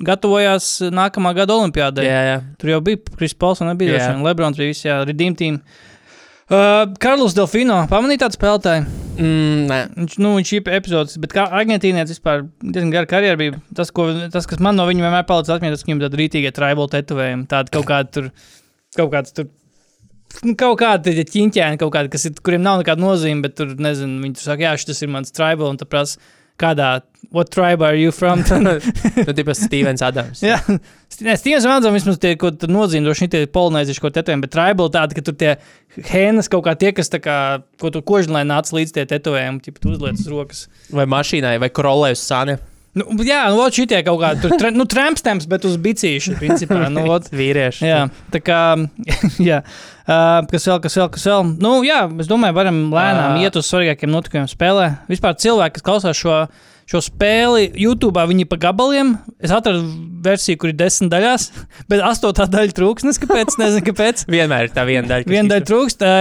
gatavojās 0.03 0.67
nākamā 0.91 1.31
gada 1.39 1.55
olimpiādai. 1.55 2.03
Jā, 2.03 2.19
jā. 2.33 2.37
Tur 2.59 2.73
jau 2.75 2.81
bija 2.83 2.99
Kris 3.15 3.33
Pauls 3.33 3.63
un 3.63 3.71
nebija 3.71 3.95
yeah. 3.95 4.19
Lebrons, 4.27 4.59
bija 4.59 4.73
visi, 4.75 4.89
jā, 4.91 4.99
Redeem 5.07 5.39
Team. 5.39 5.61
Uh, 6.51 6.83
Karls 6.99 7.31
Delfino, 7.39 7.85
pamanīja 7.87 8.25
tādu 8.27 8.35
spēlētāju. 8.41 9.02
Mm, 9.13 9.65
nē. 9.69 9.79
Viņš, 9.93 10.15
nu, 10.23 10.31
viņš 10.39 10.51
ir 10.57 10.69
epizodes, 10.73 11.17
bet 11.21 11.33
kā 11.35 11.45
argentīnietis 11.59 12.15
vispār 12.15 12.47
diezgan 12.63 12.93
gara 12.93 13.09
karjera 13.09 13.39
bija. 13.39 13.59
Tas, 13.77 13.91
ko, 13.93 14.07
tas, 14.33 14.47
kas 14.49 14.61
man 14.63 14.79
no 14.79 14.87
viņa 14.89 15.05
vienmēr 15.05 15.27
palicis 15.29 15.53
atmiņā, 15.53 15.75
tas, 15.75 15.83
ka 15.83 15.91
viņam 15.91 16.05
tāda 16.05 16.19
rītīga 16.21 16.53
tribal 16.55 16.89
tetovējuma, 16.93 17.45
tāda 17.51 17.73
kaut 17.75 17.89
kāda 17.89 18.13
tur, 18.17 18.31
kaut 18.97 19.11
kāds 19.13 19.35
tur. 19.37 19.51
Nu, 20.41 20.55
kaut 20.57 20.79
kāda 20.81 21.13
ķīņķēna, 21.13 21.77
kaut 21.81 21.93
kāda, 21.93 22.09
kas 22.13 22.25
ir, 22.25 22.33
kuriem 22.41 22.63
nav 22.65 22.81
nekāda 22.81 23.03
nozīme, 23.03 23.45
bet 23.45 23.59
tur, 23.59 23.75
nezinu, 23.77 24.17
viņi 24.23 24.39
tur 24.39 24.47
saka, 24.47 24.65
jā, 24.65 24.73
šis 24.81 25.05
ir 25.05 25.13
mans 25.13 25.35
tribal, 25.35 25.69
un 25.69 25.77
tā 25.77 25.85
prasa, 25.85 26.17
kādā, 26.61 27.01
what 27.33 27.49
tribe 27.53 27.81
are 27.85 27.97
you 27.97 28.11
from? 28.11 28.43
Nu, 29.27 29.33
tipas 29.33 29.63
Stevens 29.65 30.03
Adams. 30.05 30.43
Jā, 30.45 30.59
Nē, 31.21 31.35
Stīvens 31.37 31.65
Vandzam 31.69 31.93
vismaz 31.93 32.17
tie, 32.21 32.33
ko 32.39 32.49
tur 32.57 32.71
nozīmē, 32.73 33.05
droši 33.05 33.25
vien 33.25 33.31
tie 33.35 33.41
polonēzieši, 33.53 34.01
ko 34.01 34.09
tetovējumi, 34.13 34.45
bet 34.47 34.53
tribal 34.55 34.89
tādi, 34.93 35.17
ka 35.17 35.23
tur 35.27 35.35
tie 35.37 35.51
hēnas 36.09 36.49
kaut 36.49 36.65
kā 36.65 36.73
tie, 36.79 36.89
kas 36.95 37.11
tā 37.13 37.19
kā, 37.21 37.37
ko 37.81 37.91
tur 37.93 38.01
kožlai 38.07 38.41
nāca 38.49 38.73
līdz 38.79 38.95
tie 38.95 39.05
tetovējumi, 39.11 39.61
tipu 39.61 39.83
tu 39.83 39.93
uzliec 39.93 40.17
uz 40.17 40.29
rokas. 40.31 40.63
Vai 40.89 41.05
mašīnai, 41.13 41.59
vai 41.61 41.69
krolē 41.69 42.15
uz 42.15 42.23
sāni. 42.23 42.57
Nu, 42.93 43.07
jā, 43.25 43.39
nu, 43.49 43.57
vot 43.57 43.73
šitie 43.73 44.03
kaut 44.05 44.19
kādi, 44.21 44.49
tre, 44.61 44.69
nu, 44.75 44.85
trampstems, 44.89 45.47
bet 45.49 45.63
uz 45.65 45.79
bicīšu, 45.81 46.35
principā, 46.37 46.83
nu, 46.93 47.05
vot. 47.09 47.25
Vīrieši. 47.33 47.87
Jā, 47.89 48.03
tā 48.33 48.41
kā, 48.45 48.59
jā, 49.49 49.63
uh, 49.65 50.43
kas 50.51 50.67
vēl, 50.69 50.77
kas 50.83 50.97
vēl, 50.99 51.09
kas 51.15 51.25
vēl. 51.31 51.47
Nu, 51.63 51.71
jā, 51.87 52.03
es 52.21 52.29
domāju, 52.29 52.57
varam 52.59 52.83
lēnām 52.93 53.39
Ā. 53.39 53.47
iet 53.47 53.57
uz 53.57 53.65
svarīgākiem 53.71 54.13
notikumiem 54.13 54.45
spēlē. 54.51 54.91
Vispār 55.09 55.33
cilvēki, 55.41 55.79
kas 55.79 55.87
klausās 55.89 56.21
šo, 56.21 56.37
šo 56.89 57.01
spēli 57.03 57.69
YouTube, 57.79 58.23
viņi 58.29 58.45
pa 58.49 58.57
gabaliem. 58.67 59.15
Es 59.43 59.53
atradu 59.53 59.83
versiju, 60.23 60.59
kur 60.61 60.71
ir 60.71 60.77
desmit 60.79 61.11
daļās, 61.13 61.47
bet 61.91 62.03
astotā 62.05 62.47
daļa 62.51 62.75
trūks. 62.77 63.05
Nezinu, 63.07 63.27
kāpēc. 63.27 63.57
Nezinu, 63.61 63.85
kāpēc. 63.89 64.23
Vienmēr 64.31 64.69
ir 64.69 64.73
tā 64.75 64.85
viena 64.87 65.09
daļa. 65.09 65.29
Viena 65.29 65.51
daļa 65.51 65.67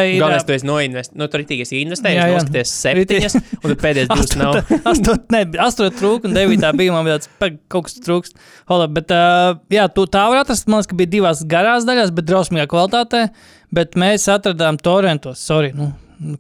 ir, 0.09 0.19
Galvenais, 0.23 0.47
tu 0.49 0.57
esi 0.57 0.69
noinvestējis, 0.69 1.19
nu, 1.21 1.29
tur 1.33 1.45
tikai 1.49 1.81
investējis, 1.83 2.23
noskaties 2.35 2.75
septiņas, 2.83 3.39
un 3.61 3.67
tad 3.69 3.83
pēdējais 3.85 4.13
divas 4.13 4.37
nav. 4.41 4.59
Astot, 4.93 5.27
ne, 5.35 5.43
astot 5.63 5.97
trūka, 5.99 6.29
un 6.29 6.37
devītā 6.37 6.73
bija 6.77 6.95
man 6.95 7.09
tāds, 7.09 7.31
"Pag, 7.41 7.59
kaut 7.73 7.89
kas 7.89 7.99
trūkst. 8.03 8.39
Hold 8.71 8.87
up, 8.87 8.95
bet, 8.99 9.15
uh, 9.15 9.57
jā, 9.73 9.87
tu 9.95 10.07
tā 10.11 10.25
var 10.31 10.43
atrast, 10.43 10.69
man 10.69 10.81
liekas, 10.81 10.91
ka 10.91 10.99
bija 10.99 11.13
divās 11.17 11.43
garās 11.49 11.87
daļās, 11.89 12.13
bet 12.15 12.29
drausmīgā 12.29 12.69
kvalitātē. 12.71 13.27
Bet 13.73 13.97
mēs 13.97 14.27
atradām 14.29 14.77
torrentos, 14.83 15.41
sorry, 15.41 15.73
nu, 15.77 15.93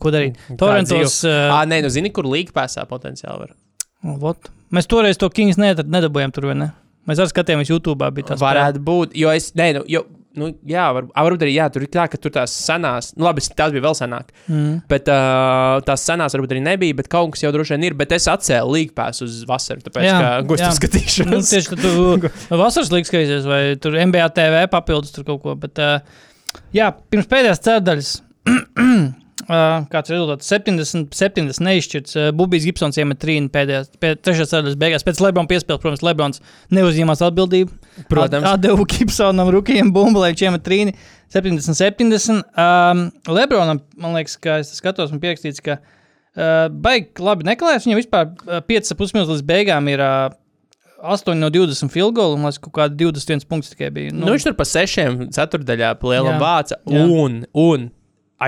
ko 0.03 0.13
darīt. 0.13 0.37
Torrentos, 0.61 1.23
uh, 1.25 1.49
Ah, 1.55 1.65
nē, 1.69 1.81
nu, 1.85 1.93
zini, 1.93 2.13
kur 2.13 2.29
līga 2.29 2.53
pēsā 2.61 2.85
potenciāli 2.91 3.47
var. 3.47 3.55
Nu, 4.03 4.17
vot. 4.23 4.51
mēs 4.75 4.89
toreiz 4.91 5.19
to 5.21 5.29
Kings 5.35 5.59
nedabūjām 5.61 6.33
tur, 6.35 6.51
vai 6.53 6.59
ne? 6.59 6.73
Mēs 7.09 7.19
arī 7.19 7.33
skatījāmies 7.33 7.71
YouTube. 7.73 8.11
Varētu 8.39 8.83
būt, 8.87 9.15
jo 9.19 9.31
es, 9.35 9.49
nē, 9.59 9.73
nu, 9.75 9.81
jo, 9.91 10.05
nu, 10.39 10.53
jā, 10.71 10.85
var, 10.95 11.09
varbūt 11.11 11.43
arī, 11.43 11.55
jā, 11.57 11.65
tur 11.75 11.83
ir 11.83 11.91
tā, 11.93 12.05
ka 12.09 12.17
tur 12.23 12.31
tās 12.33 12.53
senās, 12.55 13.09
nu, 13.19 13.27
labi, 13.27 13.43
tās 13.59 13.73
bija 13.75 13.83
vēl 13.89 13.97
senāk, 13.99 14.31
Mm. 14.47 14.77
bet 14.89 15.11
uh, 15.11 15.81
tās 15.87 16.05
senās 16.07 16.33
varbūt 16.37 16.55
arī 16.55 16.63
nebija, 16.63 16.95
bet 17.01 17.11
kaut 17.13 17.35
kas 17.35 17.43
jau 17.43 17.51
droši 17.53 17.75
vien 17.75 17.89
ir, 17.91 17.97
bet 17.99 18.15
es 18.15 18.29
atcēlu 18.31 18.71
līgu 18.77 18.95
pēsu 18.97 19.27
uz 19.27 19.41
vasaru, 19.51 19.83
tāpēc, 19.89 20.07
Jā, 20.07 20.19
ka 20.23 20.31
gūstu 20.47 20.69
jā. 20.69 20.73
skatīšanos. 20.79 21.35
Nu, 21.35 21.43
tieši 21.51 21.73
tad 21.75 21.83
tu 21.83 22.57
vasaras 22.63 22.93
līnijas 22.95 23.11
skaties, 23.11 23.49
vai 23.51 23.63
tur 23.83 23.99
MBA 24.07 24.29
TV 24.39 24.63
papildus 24.73 25.11
tur 25.17 25.27
kaut 25.27 25.43
ko. 25.43 25.57
Bet, 25.67 25.83
uh, 25.83 25.99
jā, 26.75 26.93
pirms 27.11 27.27
pēdējās 27.35 27.63
ceturdaļas. 27.67 28.15
Kāds 29.93 30.11
ir 30.11 30.17
rezultāts? 30.17 30.49
70, 30.51 31.13
70 31.17 31.61
neizšķirts. 31.67 32.17
Bubijs 32.39 32.67
Gibsons 32.69 32.99
iemet 33.01 33.19
trīni 33.23 33.51
pēdējās, 33.53 33.91
pēc 34.03 34.21
trešās 34.25 34.53
ceturdaļas 34.53 34.79
beigās. 34.81 35.05
Pēc 35.07 35.21
Lebrona 35.25 35.51
piespēles, 35.51 35.83
protams, 35.83 36.05
Lebrons 36.07 36.43
neuzņēmās 36.75 37.25
atbildību. 37.29 37.77
Protams. 38.11 38.47
At- 38.47 38.59
Atdevu 38.59 38.87
Gibsonam, 38.91 39.51
Rukijam, 39.55 39.93
Bumbulai, 39.95 40.33
viņš 40.35 40.45
iemet 40.49 40.65
trīni. 40.67 40.95
70, 41.33 41.73
70. 41.79 42.43
Um, 42.61 43.07
Lebronam, 43.33 43.81
man 43.97 44.19
liekas, 44.19 44.37
ka 44.43 44.59
es 44.61 44.75
skatos, 44.77 45.11
man 45.15 45.23
pierakstīts, 45.23 45.63
ka 45.65 45.79
uh, 45.81 46.69
baigi 46.69 47.23
labi 47.25 47.49
neklājas. 47.49 47.87
Viņam 47.89 48.03
vispār 48.03 48.31
uh, 48.47 48.61
5,5 48.69 49.17
minūtes 49.17 49.33
līdz 49.39 49.47
beigām 49.49 49.89
ir 49.93 50.03
uh, 50.05 50.29
8 51.03 51.35
no 51.41 51.49
20 51.51 51.91
field 51.91 52.15
goal, 52.15 52.37
un 52.37 52.45
kaut 52.47 52.75
kādi 52.77 53.01
21 53.09 53.49
punkti 53.51 53.73
tikai 53.73 53.89
bija. 53.95 54.13
Nu, 54.15 54.29
viņš 54.31 54.45
tur 54.51 54.55
pa 54.61 54.67
sešiem 54.69 55.25
ceturdaļā 55.35 55.97
pa 55.99 56.13
lielam 56.13 56.37
Jā. 56.37 56.43
vāca, 56.45 56.79
un, 56.87 57.41
un 57.59 57.89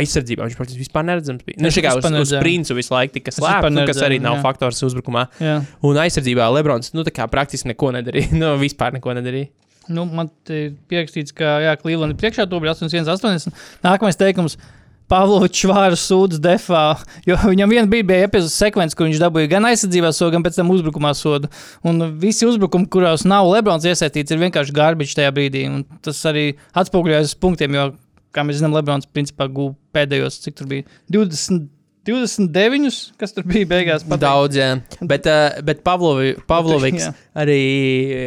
aizsardzībā 0.01 0.47
viņš 0.47 0.57
praktiski 0.59 0.85
vispār 0.85 1.07
neredzams 1.09 1.45
bija. 1.47 1.59
Nu, 1.59 1.69
viņš 1.69 1.81
tikai 1.81 1.95
uz, 1.99 2.09
uz 2.21 2.35
princi 2.43 2.77
visu 2.77 2.95
laiku 2.95 3.17
tika 3.19 3.35
slēpts, 3.35 3.75
nu, 3.75 3.85
kas 3.89 4.03
arī 4.07 4.21
nav 4.23 4.39
jā. 4.39 4.45
faktors 4.45 4.83
uzbrukumā. 4.87 5.27
Jā. 5.43 5.59
Un 5.87 6.01
aizsardzībā 6.05 6.47
Lebrons, 6.55 6.93
nu, 6.97 7.07
kā 7.15 7.29
praktiski 7.31 7.73
neko 7.73 7.95
nedarīja. 7.99 8.33
Nu, 8.45 8.55
vispār 8.61 8.97
neko 8.97 9.15
nedarīja. 9.17 9.51
Nu, 9.93 10.07
man 10.09 10.31
te 10.49 10.61
ir 10.67 10.71
pierakstīts, 10.91 11.35
ka 11.37 11.59
ir 11.65 12.17
priekšā, 12.21 12.49
to 12.49 12.61
bija 12.63 12.73
81, 12.75 13.11
80. 13.15 13.67
Nākamais 13.85 14.19
teikums. 14.21 14.57
Pāvlovičs 15.05 15.67
vārus 15.69 16.03
sūdzas 16.09 16.41
defā, 16.41 16.95
jo 17.29 17.37
viņam 17.43 17.73
vien 17.75 17.89
bija, 17.93 18.07
bija 18.09 18.25
epizodes 18.25 18.55
sekvence, 18.57 18.97
kur 18.97 19.05
viņš 19.05 19.19
dabūja 19.21 19.51
gan 19.53 19.67
aizsardzībā 19.69 20.09
sodu, 20.17 20.33
gan 20.33 20.47
pēc 20.47 20.57
tam 20.57 20.71
uzbrukumā 20.73 21.11
sodu. 21.19 21.51
Un 21.85 22.01
visi 22.23 22.49
uzbrukumi, 22.49 22.89
kuros 22.89 23.27
nav 23.29 23.51
Lebrons 23.51 23.85
iesaistīts, 23.85 24.33
ir 24.33 24.41
vienkārši 24.41 24.73
garbage 24.75 25.13
tajā 25.19 25.35
brīdī. 25.37 25.67
Un 25.69 25.85
tas 26.05 26.23
arī 26.31 26.47
atspoguļojas 26.73 27.37
punktiem, 27.45 27.77
jo, 27.77 27.91
kā 28.35 28.45
mēs 28.47 28.61
zinām, 28.61 28.75
Lebrons 28.77 29.07
principā 29.15 29.47
gūja 29.49 29.77
pēdējos, 29.97 30.43
cik 30.45 30.59
tur 30.61 30.71
bija 30.75 30.89
20. 31.15 31.71
29, 32.05 32.97
kas 33.17 33.33
tur 33.33 33.47
bija 33.49 33.65
beigās. 33.71 34.03
Daudz, 34.21 34.59
jā. 34.59 34.67
Bet, 35.09 35.25
uh, 35.25 35.55
bet 35.65 35.79
Pavlovi, 35.87 36.35
Pavloviks 36.51 37.07
Jā. 37.07 37.13
arī 37.41 37.57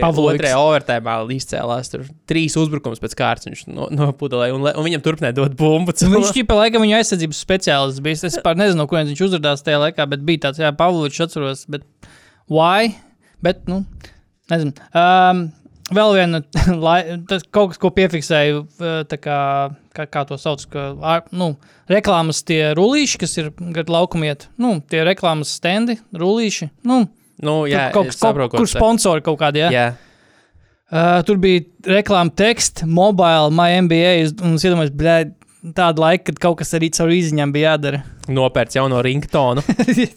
Pavloviks. 0.02 0.40
otrajā 0.42 0.58
overtēmā 0.64 1.14
izcēlās. 1.36 1.92
Tur 1.94 2.08
trīs 2.26 2.56
uzbrukums 2.58 2.98
pēc 3.04 3.14
kārtas 3.20 3.46
viņš 3.52 3.62
no, 3.70 3.86
nopudelēja, 3.94 4.56
un, 4.58 4.66
le- 4.66 4.74
un 4.82 4.88
viņam 4.88 5.04
turpināja 5.06 5.38
dot 5.38 5.54
bumbu. 5.60 5.94
Nu, 5.94 6.10
Viņš 6.16 6.34
ķipa 6.40 6.58
laikam 6.58 6.82
viņa 6.88 7.04
aizsardzības 7.04 7.44
speciālists 7.46 8.02
bija. 8.02 8.18
Es 8.32 8.40
par 8.42 8.58
nezinu, 8.58 8.82
no 8.82 8.88
kurienes 8.90 9.14
viņš 9.14 9.24
uzrādījās 9.28 9.66
tajā 9.70 9.84
laikā, 9.86 10.10
bet 10.16 10.26
bija 10.26 10.48
tāds, 10.48 10.64
jā, 10.66 10.74
Pavlovičs 10.82 11.22
atceros, 11.28 11.68
bet 11.70 11.86
why? 12.50 12.96
Bet, 13.46 13.62
nu, 13.70 13.84
nezinu. 14.50 14.74
Um, 14.90 15.52
vēl 15.94 16.16
viena, 16.18 16.42
tas 17.30 17.46
kaut 17.54 17.72
kas, 17.74 17.80
ko 17.82 17.92
piefiksēju, 17.96 18.64
tā 19.12 19.20
kā, 19.22 19.38
kā, 19.96 20.06
kā 20.12 20.26
to 20.30 20.38
sauc, 20.42 20.64
ka, 20.74 20.88
nu, 21.32 21.54
reklāmas 21.92 22.44
tie 22.48 22.74
rullīši, 22.78 23.22
kas 23.24 23.38
ir 23.42 23.52
gar 23.76 23.88
laukumiet, 23.92 24.50
nu, 24.62 24.78
tie 24.90 25.04
reklāmas 25.08 25.54
stendi, 25.60 25.98
rullīši, 26.16 26.70
nu, 26.90 27.06
nu, 27.44 27.56
jā, 27.70 27.88
kaut, 27.96 28.12
saprotu, 28.18 28.56
ko 28.56 28.64
kur 28.64 28.70
sponsori 28.74 29.26
kaut 29.26 29.40
kādi, 29.44 29.64
jā. 29.68 29.72
Jā. 29.76 29.88
Uh, 30.88 31.18
tur 31.28 31.36
bija 31.36 31.66
reklāmas 31.84 32.32
teksts, 32.40 32.86
mobile, 32.88 33.50
my 33.52 33.74
MBA. 33.84 34.12
es- 34.24 34.32
Un 34.40 34.54
es 34.56 34.64
iedomājos, 34.64 34.94
blēd, 34.96 35.34
tādu 35.76 36.04
laiku, 36.04 36.30
kad 36.30 36.40
kaut 36.46 36.58
kas 36.62 36.74
arī 36.78 36.90
caur 36.96 37.12
izziņām 37.14 37.54
bija 37.56 37.74
jādara. 37.74 38.02
Nopērts 38.32 38.78
jauno 38.78 39.00
ringtonu. 39.06 39.64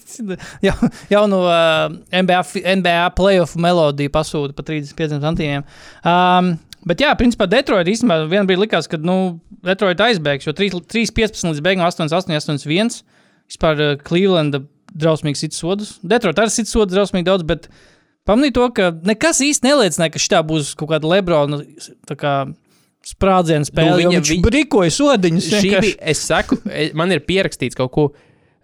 jau, 0.67 0.75
jau 1.13 1.23
no 1.31 1.43
uh, 1.47 1.93
NBA, 2.15 2.41
fi- 2.49 2.65
NBA 2.81 3.13
playoff 3.19 3.59
melodiju 3.61 4.13
pasūta 4.15 4.57
par 4.57 4.67
35 4.69 5.21
centiem. 5.23 5.67
Um, 6.07 6.53
bet, 6.87 7.05
jā, 7.05 7.13
principā 7.19 7.49
Detroit 7.51 7.91
īstenībā 7.91 8.25
vienā 8.31 8.47
brīdī 8.49 8.67
likās, 8.67 8.91
ka 8.91 9.01
nu, 9.03 9.39
Detroit 9.67 10.03
aizbēgs, 10.07 10.49
jo 10.49 10.57
3-15 10.57 11.53
līdz 11.53 11.65
beigām 11.65 11.87
8-8-8-1. 11.89 13.01
Vispār 13.51 13.87
uh, 13.87 13.95
Clevelanda 14.07 14.65
drausmīgi 14.97 15.45
sit 15.45 15.57
sodus. 15.57 15.97
Detroit 16.03 16.41
arī 16.41 16.53
sit 16.55 16.71
sodus 16.71 16.97
drausmīgi 16.97 17.29
daudz, 17.29 17.47
bet 17.47 17.69
pamanīju 18.29 18.57
to, 18.57 18.67
ka 18.77 18.91
nekas 19.07 19.43
īsti 19.45 19.69
neliecināja, 19.69 20.15
ka 20.15 20.23
šī 20.23 20.43
būs 20.49 20.75
kaut 20.79 20.93
kāda 20.95 21.11
Lebrona 21.11 21.63
tā 22.09 22.17
kā, 22.19 22.35
sprādzienu 23.07 23.65
spēle. 23.65 23.91
Nu, 23.91 23.97
viņa- 23.97 24.17
viņš 24.21 24.31
viņa- 24.35 24.45
brīkoja 24.49 24.91
sodiņus. 24.93 25.47
Vienkārši. 25.53 25.81
bija, 25.81 25.97
es 26.01 26.19
saku, 26.19 26.59
e- 26.71 26.91
man 26.95 27.13
ir 27.13 27.21
pierakstīts 27.21 27.75
kaut, 27.77 27.91
ko, 27.93 28.13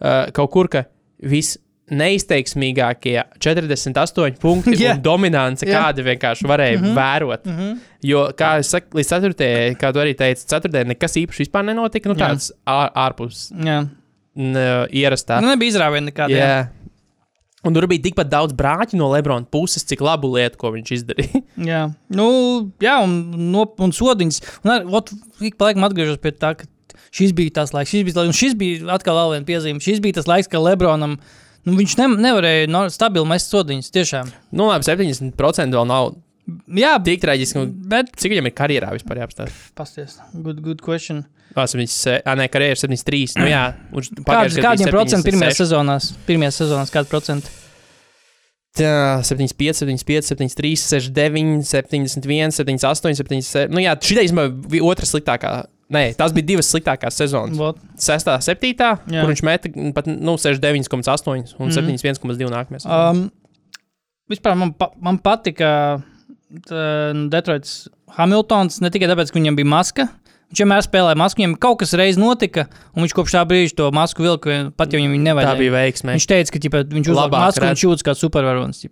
uh, 0.00 0.26
kaut 0.32 0.50
kur, 0.50 0.68
ka 0.68 0.84
viss 1.22 1.58
neizteiksmīgākie 1.90 3.22
48 3.38 4.38
punkti 4.42 4.74
yeah. 4.80 4.94
un 4.96 5.02
dominance, 5.02 5.66
Jā. 5.66 5.80
kāda 5.86 6.02
vienkārši 6.06 6.48
varēja 6.48 6.78
mm 6.80 6.84
-hmm. 6.84 6.94
vērot. 6.98 7.44
Mm 7.46 7.58
-hmm. 7.58 7.76
Jo, 8.02 8.30
kā 8.36 8.58
es 8.58 8.70
saku, 8.70 8.98
līdz 8.98 9.08
4. 9.08 9.76
kā 9.80 9.92
tu 9.92 9.98
arī 9.98 10.14
teici, 10.16 10.46
4. 10.46 10.84
nekas 10.84 11.16
īpaši 11.16 11.44
vispār 11.46 11.64
nenotika. 11.64 12.08
Nu, 12.08 12.14
tāds 12.14 12.50
ār, 12.66 12.90
ārpus 12.94 13.52
Jā, 13.52 13.86
n, 14.36 14.54
ierastā. 14.92 15.40
nu, 15.40 15.48
nebija 15.48 15.70
izrāviena 15.72 16.10
nekāda. 16.10 16.30
jā. 16.30 16.46
Jā. 16.46 16.66
Un 17.66 17.74
tur 17.74 17.88
bija 17.90 18.04
tikpat 18.04 18.30
daudz 18.30 18.54
brāļu 18.56 18.98
no 19.00 19.08
Lebrona 19.10 19.48
puses, 19.50 19.84
cik 19.88 20.04
labu 20.04 20.30
lietu, 20.36 20.60
ko 20.60 20.70
viņš 20.76 20.92
izdarīja. 21.00 21.42
Jā, 21.70 21.82
nu, 22.14 22.26
jā 22.82 22.98
un, 23.02 23.16
no, 23.50 23.64
un 23.82 23.94
sodiņas. 23.96 24.42
Un 24.64 24.74
ar, 24.76 24.86
ot, 25.00 25.10
ik 25.42 25.58
pa 25.58 25.70
laikam 25.70 25.86
atgriežos 25.88 26.20
pie 26.22 26.34
tā, 26.36 26.52
ka 26.58 26.68
šis 27.16 27.34
bija 27.36 27.56
tas 27.58 27.74
laiks, 27.74 27.90
šis 27.90 28.04
bija, 28.06 28.14
tas 28.14 28.22
laiks, 28.22 28.34
un 28.34 28.38
šis 28.38 28.54
bija 28.60 28.92
atkal 28.94 29.18
vēl 29.18 29.34
viena 29.36 29.48
piezīme. 29.48 29.82
Šis 29.82 30.02
bija 30.04 30.20
tas 30.20 30.28
laiks, 30.30 30.50
kad 30.52 30.62
Lebronam, 30.62 31.16
nu, 31.66 31.74
viņš 31.80 31.96
ne, 32.02 32.10
nevarēja 32.28 32.70
no, 32.70 32.86
stabili 32.92 33.26
mest 33.30 33.50
sodiņas, 33.54 33.90
tiešām. 33.96 34.30
nu, 34.52 34.68
labi, 34.70 34.86
70% 34.86 35.76
vēl 35.76 35.90
nav 35.90 36.14
Jā, 36.78 36.92
tik 37.02 37.20
traģiski. 37.24 37.64
Bet, 37.90 38.12
Cik 38.22 38.30
viņam 38.36 38.46
ir 38.50 38.54
karjerā 38.54 38.92
vispār 38.94 39.18
jāapstāsta? 39.24 39.54
pasties, 39.74 40.18
good, 40.34 40.60
good 40.62 40.82
question. 40.84 41.24
Ah, 41.56 41.64
73, 41.66 42.20
ah, 42.26 42.36
nē, 42.38 42.46
karjeras 42.52 42.84
73. 42.84 43.38
Nu, 43.40 43.46
jā, 43.50 43.62
uz 43.96 44.10
Kāds, 44.12 44.58
kādiem 44.60 44.90
procentiem 44.92 45.32
pirmajās 45.32 45.56
76. 45.56 45.62
sezonās, 45.64 46.10
pirmajās 46.28 46.58
sezonās, 46.60 46.92
kādi 46.92 47.08
procenti? 47.10 47.50
Jā, 48.76 49.22
75, 49.24 49.78
75, 49.80 50.28
73, 50.36 50.74
69, 50.76 51.64
71, 51.64 52.52
78, 52.52 53.16
77. 53.24 53.72
Nu, 53.72 53.80
jā, 53.80 53.94
šī 53.96 54.18
bija 54.68 54.84
otra 54.84 55.08
sliktākā. 55.08 55.54
Nē, 55.96 56.02
tās 56.18 56.34
bija 56.34 56.48
divas 56.50 56.68
sliktākās 56.68 57.14
sezonas. 57.16 57.56
Vot. 57.56 57.78
6, 58.02 58.26
7, 58.42 58.74
Jā. 59.06 59.22
kur 59.22 59.30
viņš 59.30 59.42
meta 59.46 59.70
pat 59.96 60.08
nu, 60.10 60.34
69,8 60.36 61.54
un 61.58 61.70
Mhm. 61.70 61.76
71,2 61.78 62.50
nākamajā 62.52 62.82
sezonā. 62.84 63.10
Um, 63.10 63.30
vispār 64.28 64.56
man, 64.58 64.74
pa, 64.74 64.90
man 65.00 65.18
patika 65.22 65.70
tā, 65.70 66.02
nu, 66.02 66.15
Detroits 66.50 67.88
Hamiltons 68.16 68.80
ne 68.84 68.90
tikai 68.92 69.08
tāpēc, 69.10 69.32
ka 69.32 69.40
viņam 69.40 69.58
bija 69.58 69.70
maska. 69.70 70.08
Viņš 70.46 70.60
vienmēr 70.62 70.82
spēlēja 70.86 71.18
masku, 71.18 71.40
viņam 71.42 71.54
kaut 71.58 71.80
kas 71.80 71.90
reiz 71.98 72.16
notika, 72.22 72.68
un 72.94 73.02
viņš 73.02 73.14
kopš 73.18 73.32
tā 73.34 73.40
brīža 73.50 73.74
to 73.80 73.88
masku 73.90 74.22
vilka, 74.22 74.58
pat 74.78 74.92
ja 74.94 75.00
viņam 75.00 75.14
viņa 75.16 75.24
Tā 75.24 75.28
nevajag. 75.28 75.58
bija 75.58 75.72
veiksme. 75.74 76.12
Viņš 76.14 76.26
teica, 76.30 76.52
ka 76.54 76.60
ķipa, 76.62 76.82
viņš 76.92 77.08
Labāk 77.16 77.40
masku 77.42 77.60
un 77.60 77.66
redz. 77.66 77.72
viņš 77.74 77.82
jūtas 77.82 78.04
kā 78.06 78.14
supervaronis. 78.14 78.84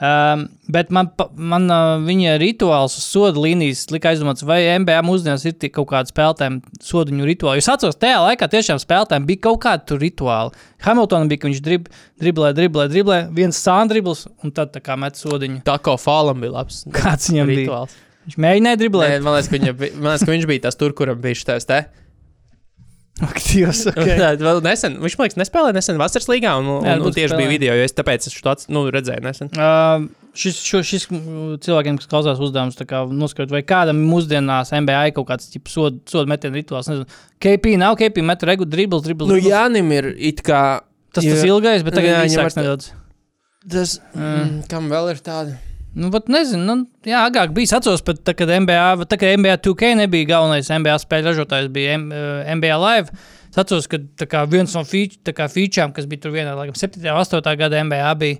Um, 0.00 0.46
bet 0.70 0.88
man, 0.94 1.10
man 1.36 1.66
uh, 1.68 1.98
viņa 2.06 2.36
rituāls 2.40 2.94
uz 2.96 3.04
soda 3.04 3.42
līnijas 3.42 3.82
lika 3.92 4.14
aizdomāts, 4.14 4.46
vai 4.46 4.62
NBA 4.80 5.02
mūsdienās 5.04 5.44
ir 5.50 5.58
kaut 5.74 5.90
kādi 5.90 6.14
spēlētājiem 6.14 6.60
sodiņu 6.80 7.26
rituāli. 7.28 7.58
Jo 7.58 7.64
Es 7.66 7.68
atceros, 7.74 7.98
tajā 8.00 8.22
laikā 8.24 8.48
tiešām 8.54 8.78
spēlētājiem 8.80 9.26
bija 9.28 9.42
kaut 9.50 9.58
kādi 9.66 9.84
tur 9.90 10.00
rituāli. 10.00 10.54
Hamiltonam 10.86 11.28
bija, 11.28 11.42
ka 11.42 11.50
viņš 11.50 11.60
drib, 11.66 11.90
driblē, 12.22 12.54
driblē, 12.56 12.86
driblē, 12.88 13.18
viens 13.34 13.58
sāndribls 13.60 14.28
un 14.40 14.54
tad 14.56 14.72
tā 14.72 14.80
kā 14.80 14.96
met 14.96 15.18
sodiņu. 15.20 15.60
Tā 15.66 15.76
kā 15.82 15.98
Fālam 16.00 16.40
bija 16.40 16.54
labs. 16.62 16.86
Kāds 16.94 17.28
viņam 17.34 17.52
bija? 17.52 17.82
Viņš 18.28 18.36
mēģināja 18.44 18.78
driblēt. 18.82 19.16
Nē, 19.16 19.24
man, 19.24 19.36
liekas, 19.38 19.48
ka 19.50 19.56
viņa, 19.56 19.74
man 19.96 20.12
liekas, 20.12 20.26
ka 20.26 20.34
viņš 20.34 20.46
bija 20.50 20.64
tas 20.68 20.76
tur, 20.80 20.92
kuram 20.96 21.20
bija 21.22 21.38
šis 21.40 21.68
te. 21.68 21.80
Aktīvs, 23.20 23.82
Okay. 23.90 24.16
Tā, 24.20 24.30
vēl 24.40 24.62
nesen, 24.64 24.96
viņš 25.02 25.16
man 25.18 25.26
liekas, 25.26 25.38
nespēlēja 25.42 25.76
nesen 25.76 25.98
vasaras 26.00 26.28
līgā, 26.30 26.54
un, 26.60 26.68
un, 26.78 26.86
Jā, 26.88 26.94
un, 26.96 27.04
un 27.04 27.12
tieši 27.12 27.28
spēlēja. 27.28 27.40
bija 27.42 27.52
video, 27.52 27.74
jo 27.76 27.84
es 27.84 27.96
tāpēc 27.96 28.28
es 28.30 28.36
šo 28.36 28.54
nu, 28.72 28.84
redzēju 28.94 29.24
nesen. 29.26 29.50
Uh, 29.52 30.06
šis, 30.40 30.60
šo, 30.64 30.80
šis 30.86 31.04
mm, 31.12 31.58
cilvēkiem, 31.66 31.98
kas 32.00 32.08
klausās 32.08 32.40
uzdevums, 32.40 32.78
tā 32.78 32.86
kā 32.88 33.02
noskaidrot, 33.04 33.52
vai 33.58 33.62
kādam 33.66 34.00
mūsdienās 34.08 34.72
NBA 34.72 35.02
ir 35.10 35.16
kaut 35.18 35.28
kāds 35.32 35.50
sodu 35.68 36.00
sod 36.08 36.30
metienu 36.32 36.56
rituāls. 36.62 36.88
Nezinu. 36.88 37.08
KP 37.44 37.74
nav 37.80 37.98
KP, 38.00 38.24
met 38.24 38.46
regu 38.48 38.68
dribbles, 38.68 39.04
dribbles. 39.04 39.32
Nu. 39.34 39.40
Jānim 39.44 39.92
ir 39.96 40.12
it 40.16 40.40
kā. 40.46 40.62
tas 41.12 41.26
tas 41.26 41.44
ilgais, 41.44 41.84
bet 41.84 41.98
tagad 41.98 42.14
Jā, 42.14 42.22
viņš 42.24 42.38
var- 42.40 42.56
nedaudz. 42.62 42.92
Tas, 43.68 43.98
mm. 44.16 44.62
kam 44.70 44.88
vēl 44.88 45.12
ir 45.12 45.20
tāda? 45.20 45.58
Nu, 45.94 46.06
bet 46.14 46.28
nezinu, 46.30 46.62
nu, 46.62 46.86
jā, 47.06 47.24
agrāk 47.26 47.50
bija 47.54 47.80
atceros, 47.80 48.04
pat 48.06 48.20
tā, 48.22 48.34
kad 48.38 48.50
NBA, 48.62 49.06
tā, 49.10 49.18
kad 49.18 49.34
NBA 49.40 49.56
2K 49.64 49.96
nebija 49.98 50.28
galvenais 50.36 50.70
NBA 50.70 50.96
spēļu 51.02 51.32
ražotājs, 51.32 51.70
bija 51.74 51.96
M, 51.98 52.08
uh, 52.14 52.46
NBA 52.46 52.78
Live. 52.78 53.22
Es 53.50 53.58
atceros, 53.58 53.88
ka 53.90 53.98
kā 54.30 54.44
viens 54.46 54.76
no 54.78 54.84
kā 54.86 55.48
featurēm, 55.50 55.94
kas 55.96 56.06
bija 56.06 56.26
tur 56.26 56.36
vienā, 56.36 56.54
laikam, 56.54 56.78
7. 56.78 57.02
un 57.02 57.22
8. 57.24 57.54
gada 57.58 57.82
NBA 57.82 58.12
bija, 58.22 58.38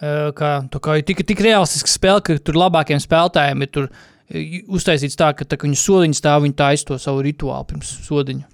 uh, 0.00 0.30
kā 0.32 0.96
ir 0.96 1.04
tik, 1.10 1.26
tik 1.28 1.44
realistiska 1.44 1.92
spēle, 1.92 2.24
ka 2.24 2.38
tur 2.40 2.56
labākiem 2.56 3.02
spēlētājiem 3.04 3.66
ir 3.66 3.74
tur 3.74 3.90
uh, 3.90 4.06
uztaisīts 4.28 5.16
tā, 5.18 5.30
ka, 5.36 5.46
tā, 5.48 5.56
ka 5.56 5.68
viņi 5.68 5.80
sodiņu 5.80 6.16
stāv, 6.18 6.44
viņi 6.44 6.56
taisa 6.58 6.90
to 6.90 6.98
savu 7.00 7.22
rituālu 7.24 7.68
pirms 7.70 7.92
sodiņu. 8.06 8.44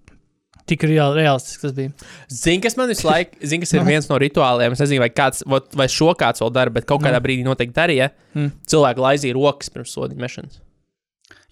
Tik 0.65 0.87
reāli, 0.89 1.21
realistisks 1.21 1.61
tas 1.61 1.75
bija. 1.77 1.93
Zini, 2.33 2.63
kas 2.65 2.79
man 2.79 2.89
visu 2.89 3.05
laiku, 3.05 3.37
zini, 3.45 3.67
kas 3.67 3.75
ir 3.77 3.85
viens 3.85 4.09
no 4.09 4.17
rituāliem. 4.21 4.73
Es 4.73 4.81
nezinu, 4.81 5.03
vai, 5.03 5.11
kāds, 5.13 5.45
vai 5.45 5.89
šo 5.93 6.15
kāds 6.17 6.41
vēl 6.41 6.55
dara, 6.57 6.73
bet 6.73 6.89
kaut 6.89 7.05
kādā 7.05 7.21
brīdī 7.25 7.45
noteikti 7.45 7.77
darīja. 7.77 8.09
Mm. 8.33 8.55
Cilvēki 8.73 9.05
laizīja 9.05 9.37
rokas 9.37 9.69
pirms 9.75 9.93
sodiņa 9.93 10.25
mešanas. 10.25 10.63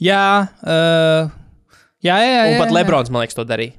Jā, 0.03 0.25
uh, 0.65 1.29
jā, 2.01 2.17
jā, 2.17 2.33
jā. 2.33 2.43
Un 2.55 2.65
pat 2.65 2.73
jā, 2.73 2.79
Lebrons, 2.79 3.13
man 3.13 3.27
liekas, 3.27 3.37
to 3.37 3.45
darīja. 3.47 3.77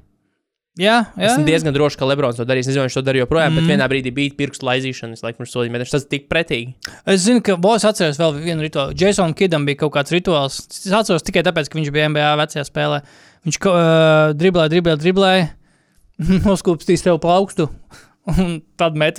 Jā, 0.74 0.94
jā. 1.14 1.28
Esmu 1.28 1.44
diezgan 1.46 1.74
drošs, 1.74 1.94
ka 1.98 2.06
Lebrons 2.08 2.38
to 2.38 2.46
darīs. 2.48 2.66
Es 2.66 2.72
nezinu, 2.72 2.88
viņš 2.88 2.96
to 2.98 3.02
darīja 3.06 3.22
joprojām, 3.28 3.52
mm. 3.52 3.60
Mm. 3.60 3.68
bet 3.68 3.74
vienā 3.76 3.86
brīdī 3.90 4.10
bija 4.14 4.34
pirkstu 4.38 4.66
laizīšana, 4.66 5.18
laikam, 5.22 5.44
pirms 5.44 5.52
sodiņa 5.54 5.74
mešanas. 5.74 5.92
Tas 5.94 6.06
ir 6.06 6.10
tik 6.10 6.24
pretīgi. 6.30 6.74
Es 7.14 7.22
zinu, 7.22 7.42
ka 7.46 7.54
Bols 7.62 7.86
atceras 7.86 8.18
vēl 8.18 8.40
vienu 8.40 8.66
rituālu. 8.66 8.96
Jasonam 8.98 9.36
Kidam 9.38 9.68
bija 9.68 9.84
kaut 9.84 9.94
kāds 9.94 10.14
rituāls. 10.14 10.64
Es 10.74 10.90
atceros 10.90 11.22
tikai 11.26 11.44
tāpēc, 11.46 11.70
ka 11.70 11.78
viņš 11.78 11.92
bija 11.94 12.08
NBA 12.10 12.32
vecajā 12.42 12.66
spēlē. 12.66 13.04
Viņš 13.44 13.60
uh, 13.68 14.32
driblēja, 14.38 14.72
driblēja, 14.72 15.00
driblēja, 15.02 15.48
noskūpstīs 16.48 17.04
tev 17.04 17.20
plaukstu. 17.22 17.68
Un 18.32 18.56
tad 18.80 18.96
met, 18.96 19.18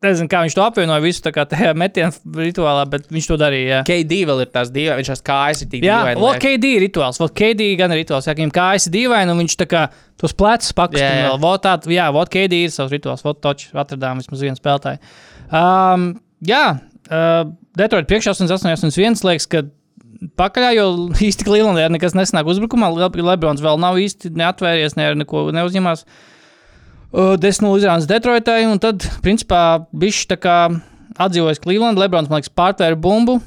nezinu, 0.00 0.30
kā 0.32 0.40
viņš 0.46 0.56
to 0.56 0.62
apvienoja 0.64 1.02
visu 1.04 1.20
tā 1.26 1.32
tajā 1.34 1.74
metienā 1.76 2.08
rituālā, 2.40 2.86
bet 2.88 3.10
viņš 3.12 3.26
to 3.28 3.36
darīja. 3.40 3.80
Jā. 3.80 3.80
KD 3.88 4.20
vēl 4.30 4.44
ir 4.46 4.52
tās 4.54 4.70
divas, 4.72 4.96
viņš 5.00 5.10
tās 5.12 5.24
kājas 5.26 5.64
ir 5.64 5.70
tik 5.74 5.84
Jā, 5.84 5.98
dīvaini 6.00 6.22
vēl 6.22 6.30
liek. 6.30 6.44
KD 6.46 6.70
ir 6.76 6.84
rituāls. 6.86 7.20
Vēl 7.20 7.32
KD 7.42 7.66
gan 7.80 7.92
ir 7.92 8.00
rituāls. 8.00 8.28
Jā, 8.30 8.36
viņam 8.38 8.54
kājas 8.56 8.88
ir 8.88 8.94
dīvaini, 8.96 9.34
un 9.34 9.42
viņš 9.44 9.58
tā 9.60 9.68
kā 9.68 9.82
tos 10.20 10.36
plecus 10.36 10.72
Jā, 10.72 10.78
pakustina 10.80 11.10
jā. 11.18 11.26
vēl. 11.28 11.42
Vot 11.44 11.64
tād, 11.66 11.90
jā, 11.92 12.06
vot 12.16 12.32
KD 12.32 12.62
ir 12.64 12.72
savs 12.72 12.96
rituāls. 12.96 13.26
Vot 13.26 13.42
toči 13.44 13.68
atradām 13.76 14.22
vismaz 14.24 14.46
vienu 14.46 14.56
spēlētāju. 14.56 15.04
Um, 15.50 16.08
jā, 16.48 16.64
uh, 17.10 17.42
Detroit 17.76 18.08
priekšā 18.08 18.32
88-81 18.38 19.20
liekas, 19.28 19.50
ka 19.52 19.66
pakaļā, 20.40 20.72
jo 20.76 20.86
īsti 21.14 21.46
Clevelandē 21.46 21.86
nekas 21.94 22.16
nesanāk 22.18 22.48
uzbrukumā. 22.50 22.90
Le- 22.96 23.24
Lebrons 23.30 23.62
vēl 23.64 23.80
nav 23.80 23.98
īsti 24.00 24.32
neatvērties, 24.36 24.96
ne, 24.98 25.10
neko 25.22 25.48
neuzņemās. 25.56 26.04
Uh, 27.10 27.34
10-0 27.42 27.80
izrādās 27.80 28.06
Detroitai, 28.06 28.64
un 28.70 28.78
tad, 28.82 29.02
principā, 29.24 29.86
viņš 29.90 30.20
tā 30.30 30.36
kā 30.38 30.58
atdzīvojas 31.18 31.62
Cleveland. 31.62 31.98
Lebrons, 31.98 32.30
man 32.30 32.38
liekas, 32.40 32.52
pārtvēra 32.54 32.98
bumbu. 32.98 33.40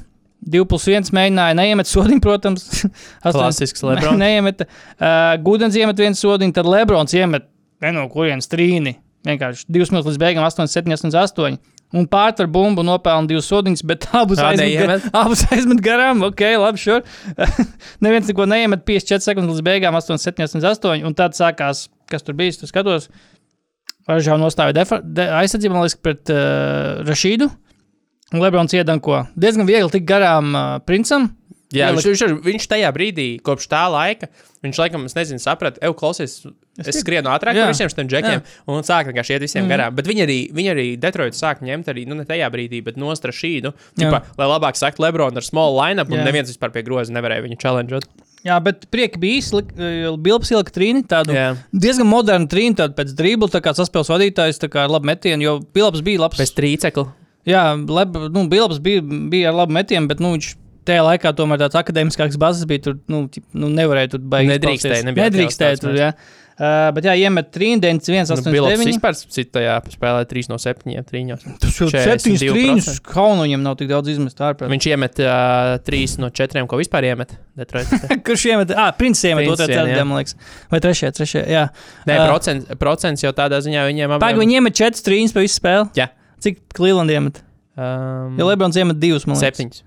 2 0.44 0.66
plus 0.68 0.84
1 0.92 1.08
mēģināja, 1.16 1.56
neiemet 1.56 1.88
sodiņu, 1.88 2.20
protams. 2.20 2.66
Klasisks 3.24 3.80
Lebrons. 3.86 4.18
Ne, 4.20 4.26
neiemet. 4.26 4.66
Uh, 4.98 5.32
Gudens 5.44 5.78
iemet 5.80 5.96
vienu 6.02 6.18
sodiņu, 6.18 6.52
tad 6.58 6.68
Lebrons 6.68 7.16
iemet 7.16 7.48
no 7.94 8.04
kurienes 8.12 8.48
trīni. 8.52 8.98
Vienkārši 9.24 9.64
2 9.72 9.88
minūtes 9.92 10.10
līdz 10.12 10.20
beigām 10.20 10.44
8, 10.44 10.68
7, 10.68 10.92
8, 10.98 11.16
8. 11.16 11.56
Un 11.94 12.08
pārtver 12.10 12.48
bumbu 12.50 12.82
nopelna 12.82 13.28
divas 13.30 13.46
sodiņas, 13.46 13.84
bet 13.86 14.08
abus 14.20 14.40
aizmet, 14.42 15.06
abus 15.20 15.44
aizmet 15.54 15.82
garām. 15.84 16.24
Ok, 16.26 16.42
labi, 16.58 16.82
šur. 16.82 17.04
Neviens 18.04 18.30
neko 18.30 18.48
neiemet 18.50 18.82
54 18.88 19.28
sekundes 19.28 19.54
līdz 19.54 19.66
beigām 19.68 19.98
8, 19.98 20.18
7, 20.18 20.48
8, 20.48 20.64
8. 20.74 21.04
Un 21.06 21.14
tad 21.18 21.38
sākās, 21.38 21.86
kas 22.10 22.26
tur 22.26 22.36
bija, 22.38 22.56
tu 22.58 22.70
skatos. 22.70 23.06
Ražā 24.10 24.34
nostāja 24.36 24.74
aizsardzību, 24.84 25.72
man 25.72 25.86
liekas, 25.86 26.00
pret 26.02 26.32
uh, 26.34 27.04
Rašīdu. 27.06 27.48
Un 28.34 28.42
Lebrons 28.42 28.72
iedanko 28.74 29.22
diezgan 29.38 29.68
viegli 29.68 29.94
tik 29.94 30.04
garām 30.08 30.50
uh, 30.50 30.64
princam. 30.84 31.30
Jā, 31.74 31.88
Ielikt- 31.90 32.06
viņš, 32.06 32.10
viņš, 32.14 32.22
ir- 32.24 32.42
viņš 32.46 32.66
tajā 32.70 32.90
brīdī, 32.94 33.26
kopš 33.42 33.66
tā 33.68 33.84
laika, 33.90 34.28
viņš 34.62 34.78
laikam, 34.78 35.04
es 35.08 35.16
nezinu, 35.16 35.42
saprata, 35.42 35.80
ej, 35.82 35.94
klausies, 35.98 36.46
es, 36.78 36.88
es 36.88 37.00
skrienu 37.02 37.28
ātrāk 37.32 37.56
Jā. 37.58 37.64
par 37.66 37.74
visiem 37.74 37.90
šiem 37.90 38.10
džekiem, 38.12 38.42
un 38.70 38.86
sāk 38.86 39.10
vienkārši 39.10 39.34
iet 39.34 39.42
visiem 39.42 39.64
mm. 39.64 39.72
garām. 39.72 39.96
Bet 39.96 40.06
viņi 40.06 40.22
arī, 40.22 40.38
viņi 40.54 40.70
arī 40.70 40.86
Detroit 41.00 41.34
sāk 41.34 41.64
ņemt 41.66 41.90
arī, 41.90 42.06
nu, 42.06 42.14
ne 42.14 42.24
tajā 42.28 42.46
brīdī, 42.54 42.82
bet 42.84 42.96
nostra 42.96 43.34
šīdu, 43.34 43.74
Jā. 43.74 44.06
tipa, 44.06 44.22
lai 44.38 44.46
labāk 44.46 44.78
saktu 44.78 45.02
Lebronu 45.02 45.36
ar 45.36 45.42
small 45.42 45.74
line-up, 45.76 46.12
un 46.12 46.22
Jā. 46.22 46.28
neviens 46.30 46.52
vispār 46.52 46.70
pie 46.70 46.84
groza 46.86 47.12
nevarēja 47.12 47.44
viņu 47.48 47.58
challengeot. 47.58 48.06
Jā, 48.44 48.58
bet 48.60 48.84
prieki 48.92 49.18
bija 49.18 49.40
īsi. 49.40 49.62
Bilbs 50.20 50.50
ielika 50.52 50.72
trīni, 50.76 51.00
tādu 51.08 51.32
Jā. 51.32 51.56
diezgan 51.72 52.06
modernu 52.06 52.48
trīni, 52.52 52.76
tādu 52.76 52.92
pēc 52.98 53.14
dribla, 53.16 53.48
tā 53.48 53.62
kā 53.64 53.72
saspēles 53.72 54.12
vadītājs, 54.12 54.60
tā 54.60 54.68
kā 54.68 54.84
ar 54.84 54.92
labu 54.92 55.08
metienu, 55.08 55.46
jo 55.46 55.54
Bilbs 55.72 56.04
bija 56.04 56.20
labs. 56.26 56.36
Bez 56.42 56.52
trīcekla. 56.52 57.06
Jā, 57.48 57.72
lab, 57.88 58.16
nu, 58.32 58.44
Bilbs 58.48 58.80
bija, 58.84 59.00
bija 59.04 59.48
ar 59.48 59.56
labu 59.62 59.72
metienu, 59.72 60.08
bet 60.08 60.20
nu, 60.20 60.34
viņš 60.36 60.50
tajā 60.86 61.02
laikā 61.08 61.34
tomēr 61.36 61.60
tāds 61.64 61.76
akadēmiskāks 61.80 62.38
bazes 62.40 62.68
bija. 62.70 62.86
Tur 62.88 62.96
nu, 63.10 63.26
nu, 63.56 63.72
nevarēja 63.74 64.14
tur 64.14 64.24
baigi. 64.24 64.54
Nedrīkstēja, 64.54 65.04
nebija 65.08 65.28
Nedrīkstēja 65.28 65.82
tur, 65.82 65.98
jā. 65.98 66.14
Uh, 66.54 66.92
bet 66.94 67.02
jā, 67.08 67.16
iemet 67.18 67.48
trīndienas, 67.50 68.06
viens 68.06 68.30
Nu, 68.30 68.36
Bills 68.54 68.68
8, 68.76 68.78
9. 68.78 68.86
vispār 68.92 69.16
citajā 69.18 69.72
spēlē 69.90 70.20
3 70.30 70.50
no 70.52 70.58
7 70.62 71.00
trīņos. 71.08 71.46
Tas 71.58 71.78
jau 71.80 71.88
7 71.90 72.36
trīņus, 72.38 73.00
kaunu 73.08 73.42
viņam 73.42 73.64
nav 73.64 73.74
tik 73.80 73.88
daudz 73.90 74.12
izmest 74.12 74.38
ārpus. 74.38 74.70
Viņš 74.70 74.86
iemet 74.92 75.18
uh, 75.24 75.72
3 75.82 76.14
no 76.22 76.28
4, 76.30 76.62
ko 76.70 76.78
vispār 76.78 77.08
iemet. 77.08 77.34
Kurš 78.28 78.44
iemet? 78.52 78.74
Ah, 78.78 78.92
princis 78.94 79.26
iemet 79.32 79.48
jā. 79.48 79.56
ceturtajā, 79.64 80.04
man 80.06 80.20
liekas. 80.20 80.38
Vai 80.70 80.78
trešajā, 80.84 81.10
trešajā, 81.18 81.42
jā. 81.50 81.64
Nē, 82.06 82.20
Ā. 82.20 82.28
procents, 82.30 82.70
procents 82.78 83.26
jau 83.26 83.34
tādā 83.34 83.58
ziņā 83.66 83.82
viņiem 83.88 84.14
Pagaid, 84.22 84.38
viņi 84.44 84.60
iemet 84.60 84.78
4 84.78 85.02
trīņus 85.08 85.34
pa 85.34 85.42
visu 85.42 85.58
spēli. 85.58 85.90
Jā. 85.98 86.06
Cik 86.44 86.62
Cleveland 86.76 87.10
iemet? 87.10 87.42
Um, 87.74 88.38
Jo 88.38 88.46
Lebrons 88.46 88.78
iemet 88.78 89.02
2, 89.02 89.26
man 89.26 89.34
liekas. 89.34 89.48
Septiņus. 89.48 89.82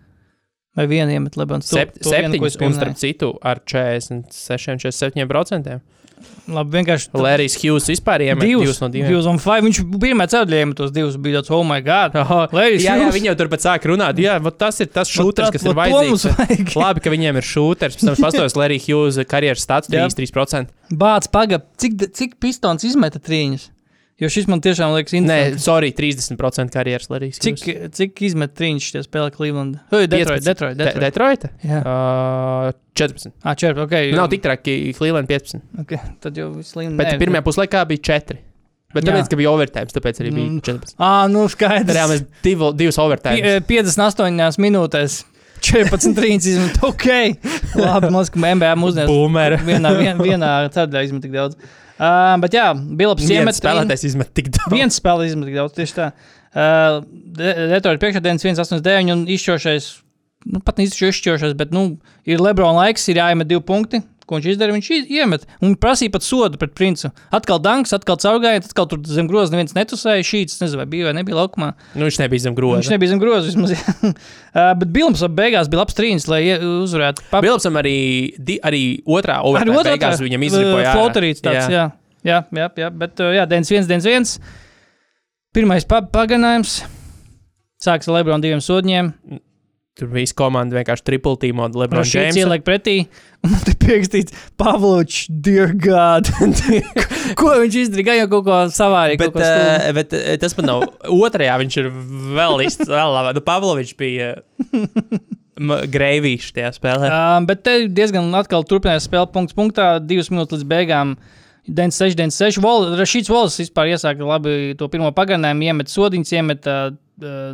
Vai 0.77 0.85
vienu 0.89 1.13
iemet 1.15 1.37
Lebrons? 1.39 1.67
To- 1.71 1.79
Sept, 1.79 2.03
septiņus, 2.05 2.57
un 2.61 2.75
starp 2.77 2.97
citu, 3.01 3.33
ar 3.41 3.63
46, 3.65 4.77
47%. 4.77 5.79
Labi, 6.49 6.71
vienkārši. 6.77 7.09
Lērijs 7.13 7.55
Hughes 7.61 7.87
vispār 7.91 8.23
iemet 8.25 8.47
divus 8.47 8.79
no 8.81 8.87
diviem. 8.89 9.11
Divus 9.11 9.27
un 9.29 9.37
five. 9.41 9.61
Viņš 9.67 9.79
pirmā 10.01 10.25
ceturtajā 10.31 10.63
iemet 10.65 10.77
tos 10.79 10.93
divus. 10.95 11.17
Bija 11.21 11.41
tāds, 11.41 11.51
oh, 11.53 11.61
my 11.67 11.77
God. 11.85 12.15
Larrys 12.55 12.85
jā, 12.85 12.95
jā, 12.97 13.09
viņi 13.13 13.29
jau 13.29 13.35
turpat 13.41 13.65
sāk 13.65 13.85
runāt. 13.89 14.17
Jā, 14.21 14.37
tas 14.57 14.81
ir 14.81 14.89
tas 14.93 15.11
šūters, 15.11 15.51
kas 15.53 15.67
ir 15.67 15.77
vajadzīgs. 15.77 16.25
vajag. 16.39 16.73
Labi, 16.83 17.03
ka 17.05 17.13
viņiem 17.13 17.37
ir 17.41 17.49
šūters. 17.51 17.99
Pēc 17.99 18.09
tam 18.09 18.19
pastāvēs 18.23 18.57
Lērija 18.57 18.85
Hughes 18.87 19.21
karjeras 19.29 19.65
stats 19.67 19.93
Jā. 19.93 20.07
33%. 20.09 20.73
Bācis 20.97 21.33
paga, 21.33 21.61
cik, 21.77 21.99
cik 22.17 22.37
pistons 22.41 22.87
izmeta 22.87 23.21
trīņus? 23.21 23.69
Jo 24.17 24.29
šis 24.33 24.47
man 24.49 24.57
tiešām 24.65 24.95
liekas 24.95 25.13
Nē, 25.13 25.19
interesants. 25.21 25.63
sorry, 25.67 25.91
30% 25.93 26.71
karjeras 26.73 27.05
Lērijas. 27.11 27.37
Cik, 27.43 27.59
cik 27.93 28.21
izmet 28.25 28.55
trīņus 28.57 28.87
šie 28.89 29.03
spēlē 29.05 29.29
Cleveland? 29.35 29.75
Oi, 29.93 30.07
Detroit, 30.09 30.41
15. 30.41 30.47
Detroit, 30.47 30.77
Detroit. 30.79 31.03
Detroita? 31.05 31.49
Jā. 31.61 31.81
Uh, 31.85 32.71
14. 32.97 33.29
Ah, 33.45 33.53
četri, 33.53 33.83
ok. 33.85 33.93
Nav 34.17 34.31
tik 34.33 34.41
traki, 34.41 34.77
Cleveland 34.97 35.29
15. 35.29 35.61
Okay, 35.83 36.01
tad 36.23 36.33
jau 36.41 36.49
viss 36.55 36.73
līnija. 36.73 36.97
Bet 36.97 37.19
pirmajā 37.21 37.45
puslaikā 37.45 37.83
bija 37.93 38.01
4. 38.09 38.39
Bet 38.95 39.03
Jā. 39.05 39.11
tāpēc, 39.11 39.29
ka 39.29 39.37
bija 39.37 39.51
overtime, 39.53 39.91
tāpēc 39.93 40.21
arī 40.23 40.29
bija 40.33 40.47
Mm. 40.49 40.59
14. 40.65 40.95
Ah, 40.97 41.27
nu 41.29 41.45
skaidrs. 41.51 41.93
Reāli 41.93 42.15
mēs 42.17 42.25
divu, 42.41 42.71
divus 42.73 42.97
overtime. 43.03 43.35
Pi- 43.37 43.43
eh, 43.43 43.59
58 43.61 44.57
minūtēs. 44.57 45.19
14 45.63 46.15
trīņus 46.17 46.47
izmet. 46.53 46.79
Ok. 46.85 47.07
Labi, 47.77 48.11
mums 48.13 48.31
kā 48.33 48.41
MBA 48.41 48.71
mūsdienās. 48.79 49.09
Boomer. 49.09 49.57
Vienā, 49.67 49.91
vien, 49.97 50.21
vienā 50.21 50.53
ceturtajā 50.69 51.09
izmet 51.09 51.25
tik 51.27 51.35
daudz. 51.35 51.59
Uh, 51.97 52.35
bet 52.43 52.53
jā, 52.53 52.67
Viens 52.77 53.31
iemet 53.33 53.57
spēlētājs 53.57 54.03
izmet 54.11 54.29
tik 54.37 54.51
daudz. 54.53 54.69
Viens 54.69 54.99
spēle 54.99 55.25
izmet 55.25 55.49
tik 55.49 55.57
daudz, 55.57 55.73
tieši 55.77 55.95
tā. 55.97 56.11
Uh, 56.53 56.99
Detroit 57.37 58.01
priekšādienas 58.03 58.45
1,89 58.45 59.13
un 59.15 59.23
izšķirošais, 59.33 59.87
nu 60.53 60.61
pat 60.65 60.77
neizšķirošais, 60.77 61.17
izšķirošais, 61.17 61.55
bet, 61.57 61.73
nu, 61.73 61.87
ir 62.29 62.43
Lebrona 62.43 62.83
laiks, 62.83 63.07
ir 63.09 63.17
jāiemet 63.23 63.49
divi 63.49 63.65
punkti. 63.65 64.03
Ko 64.27 64.35
viņš 64.37 64.47
izdarīja? 64.51 64.75
Viņš 64.75 64.87
iemet 65.17 65.45
un 65.63 65.77
prasīja 65.79 66.11
pat 66.11 66.25
sodu 66.25 66.59
pret 66.59 66.73
princiu. 66.75 67.13
Atkal 67.31 67.61
danks, 67.63 67.93
atkal 67.95 68.17
caurgājiet, 68.19 68.65
atkal 68.67 68.89
tur 68.91 68.99
zem 69.07 69.29
groza 69.31 69.53
neviens 69.55 69.71
netusēja. 69.77 70.25
Šīs, 70.27 70.57
nezinu, 70.59 70.81
vai 70.81 70.87
bija 70.91 71.07
vai 71.07 71.13
nebija 71.15 71.37
laukumā. 71.39 71.69
Nu, 71.95 72.03
viņš 72.09 72.19
nebija 72.25 72.43
zem 72.49 72.57
groza. 72.57 72.81
Viņš 72.81 72.91
nebija 72.91 73.13
zem 73.13 73.21
groza 73.23 73.47
vismaz. 73.47 73.71
uh, 74.03 74.11
bet 74.81 74.91
Bilms 74.91 75.23
beigās 75.37 75.71
bija 75.71 75.79
labs 75.85 75.95
trīnis, 75.95 76.27
lai 76.27 76.41
uzvarētu. 76.59 77.23
Pa- 77.31 77.41
Bilbsam 77.45 77.79
arī, 77.79 77.95
di, 78.35 78.59
arī 78.67 78.83
otrā 79.07 79.39
Arī 79.39 79.47
overtime 79.53 79.79
otrā 79.79 79.95
beigās 79.95 80.19
viņam 80.27 80.47
izripoja. 80.49 80.83
ārā. 80.91 80.95
Flotarīts 80.99 81.45
tāds, 81.47 81.71
jā. 81.71 81.87
Jā, 82.27 82.41
jā, 82.51 82.67
jā, 82.83 82.91
bet 82.91 83.21
uh, 83.23 83.31
jā, 83.31 83.47
dienas 83.47 83.71
viens, 83.71 83.87
dienas 83.87 84.07
viens. 84.11 84.35
Pirmais 85.55 85.87
pa 85.87 86.01
pagarinājums. 86.03 86.81
Sāks 87.81 88.09
ar 88.09 88.17
Lebronu 88.19 88.43
diviem 88.43 88.59
sodņiem. 88.61 89.13
Tur 89.97 90.11
viss 90.13 90.35
komanda 90.37 90.77
vienkārši 90.77 91.05
triple 91.07 91.39
teamot 91.41 91.73
LeBron 91.73 92.05
Šī 92.05 92.27
James. 92.27 92.37
ieliek 92.37 92.65
pretī. 92.65 92.97
Un 93.41 93.53
man 93.55 93.63
te 93.65 93.73
pierakstīts, 93.81 94.35
Pavlovičs, 94.61 95.23
dear 95.29 95.73
God. 95.73 96.29
ko 97.39 97.55
viņš 97.63 97.77
izdarīja? 97.81 98.19
Jau 98.21 98.27
kaut 98.35 98.45
ko 98.45 98.59
savārīja. 98.75 99.21
Bet, 99.23 99.39
uh, 99.41 99.87
bet 99.97 100.13
uh, 100.13 100.27
tas 100.41 100.53
pat 100.57 100.69
nav. 100.69 100.85
Otrajā 101.25 101.55
viņš 101.63 101.79
ir 101.81 101.89
vēl 102.37 102.63
īsts, 102.67 102.91
vēl 102.91 103.15
labāk. 103.15 103.39
Nu, 103.39 103.43
Pavlovičs 103.47 103.97
bija 103.97 104.35
greivīšs 105.97 106.53
tajā 106.53 106.69
spēlē. 106.75 107.09
Um, 107.09 107.49
bet 107.49 107.65
te 107.65 107.79
diezgan 107.89 108.29
atkal 108.37 108.65
turpinājās 108.69 109.09
spēle 109.09 109.31
punkts 109.33 109.57
punktā, 109.57 109.95
divas 110.03 110.29
minūtes 110.33 110.59
līdz 110.59 110.69
beigām. 110.69 111.17
96, 111.67 112.15
96. 112.15 112.61
Vol, 112.63 112.93
Rašīts 112.95 113.33
Vols 113.33 113.57
vispār 113.59 113.89
iesāka 113.91 114.23
labi 114.23 114.75
to 114.79 114.87
pirmo 114.93 115.09
pagarinājumu, 115.15 115.65
iemet 115.67 115.91
sodiņas, 115.91 116.35
iemet 116.37 116.69
uh, 116.69 116.93